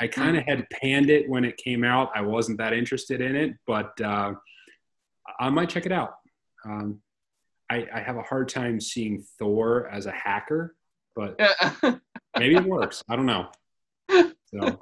I 0.00 0.08
kind 0.08 0.36
of 0.36 0.42
mm. 0.42 0.48
had 0.48 0.66
panned 0.70 1.10
it 1.10 1.28
when 1.28 1.44
it 1.44 1.56
came 1.58 1.84
out. 1.84 2.10
I 2.14 2.22
wasn't 2.22 2.58
that 2.58 2.72
interested 2.72 3.20
in 3.20 3.36
it, 3.36 3.54
but 3.66 4.00
uh, 4.00 4.32
I 5.38 5.50
might 5.50 5.68
check 5.68 5.86
it 5.86 5.92
out. 5.92 6.14
Um, 6.64 7.00
I, 7.72 7.86
I, 7.94 8.00
have 8.00 8.16
a 8.16 8.22
hard 8.22 8.48
time 8.48 8.80
seeing 8.80 9.24
Thor 9.38 9.88
as 9.88 10.06
a 10.06 10.10
hacker, 10.12 10.76
but 11.16 11.40
maybe 12.38 12.56
it 12.56 12.64
works. 12.64 13.02
I 13.08 13.16
don't 13.16 13.26
know. 13.26 13.48
So. 14.10 14.78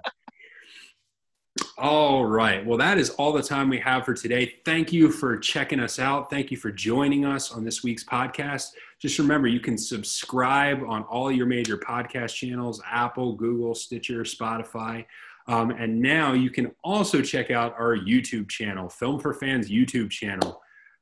All 1.78 2.26
right. 2.26 2.64
Well, 2.66 2.78
that 2.78 2.98
is 2.98 3.10
all 3.10 3.32
the 3.32 3.42
time 3.42 3.68
we 3.68 3.78
have 3.78 4.04
for 4.04 4.12
today. 4.12 4.54
Thank 4.64 4.92
you 4.92 5.10
for 5.10 5.38
checking 5.38 5.80
us 5.80 5.98
out. 5.98 6.28
Thank 6.28 6.50
you 6.50 6.56
for 6.56 6.70
joining 6.70 7.24
us 7.24 7.52
on 7.52 7.64
this 7.64 7.82
week's 7.82 8.04
podcast. 8.04 8.72
Just 9.00 9.18
remember, 9.18 9.48
you 9.48 9.60
can 9.60 9.78
subscribe 9.78 10.82
on 10.86 11.04
all 11.04 11.32
your 11.32 11.46
major 11.46 11.78
podcast 11.78 12.34
channels 12.34 12.82
Apple, 12.90 13.34
Google, 13.34 13.74
Stitcher, 13.74 14.24
Spotify. 14.24 15.06
Um, 15.46 15.70
and 15.70 16.00
now 16.00 16.32
you 16.32 16.50
can 16.50 16.70
also 16.84 17.22
check 17.22 17.50
out 17.50 17.74
our 17.78 17.96
YouTube 17.96 18.48
channel, 18.48 18.88
Film 18.88 19.18
for 19.18 19.32
Fans 19.32 19.70
YouTube 19.70 20.10
channel, 20.10 20.60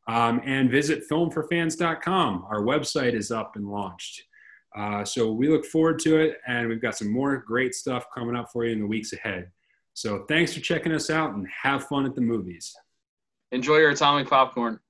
um, 0.09 0.41
and 0.45 0.71
visit 0.71 1.09
filmforfans.com. 1.09 2.47
Our 2.51 2.63
website 2.63 3.15
is 3.15 3.31
up 3.31 3.57
and 3.57 3.71
launched. 3.71 4.25
Uh, 4.77 5.05
so 5.05 5.33
we 5.33 5.49
look 5.49 5.65
forward 5.65 5.99
to 6.01 6.19
it, 6.19 6.39
and 6.47 6.69
we've 6.69 6.83
got 6.83 6.97
some 6.97 7.11
more 7.11 7.37
great 7.39 7.75
stuff 7.75 8.07
coming 8.15 8.35
up 8.35 8.51
for 8.53 8.65
you 8.65 8.73
in 8.73 8.81
the 8.81 8.87
weeks 8.87 9.13
ahead. 9.13 9.51
So 9.95 10.25
thanks 10.29 10.55
for 10.55 10.61
checking 10.61 10.93
us 10.93 11.11
out 11.11 11.35
and 11.35 11.47
have 11.63 11.85
fun 11.87 12.07
at 12.07 12.15
the 12.15 12.21
movies. 12.21 12.75
Enjoy 13.53 13.77
your 13.77 13.91
atomic 13.91 14.29
popcorn. 14.29 14.81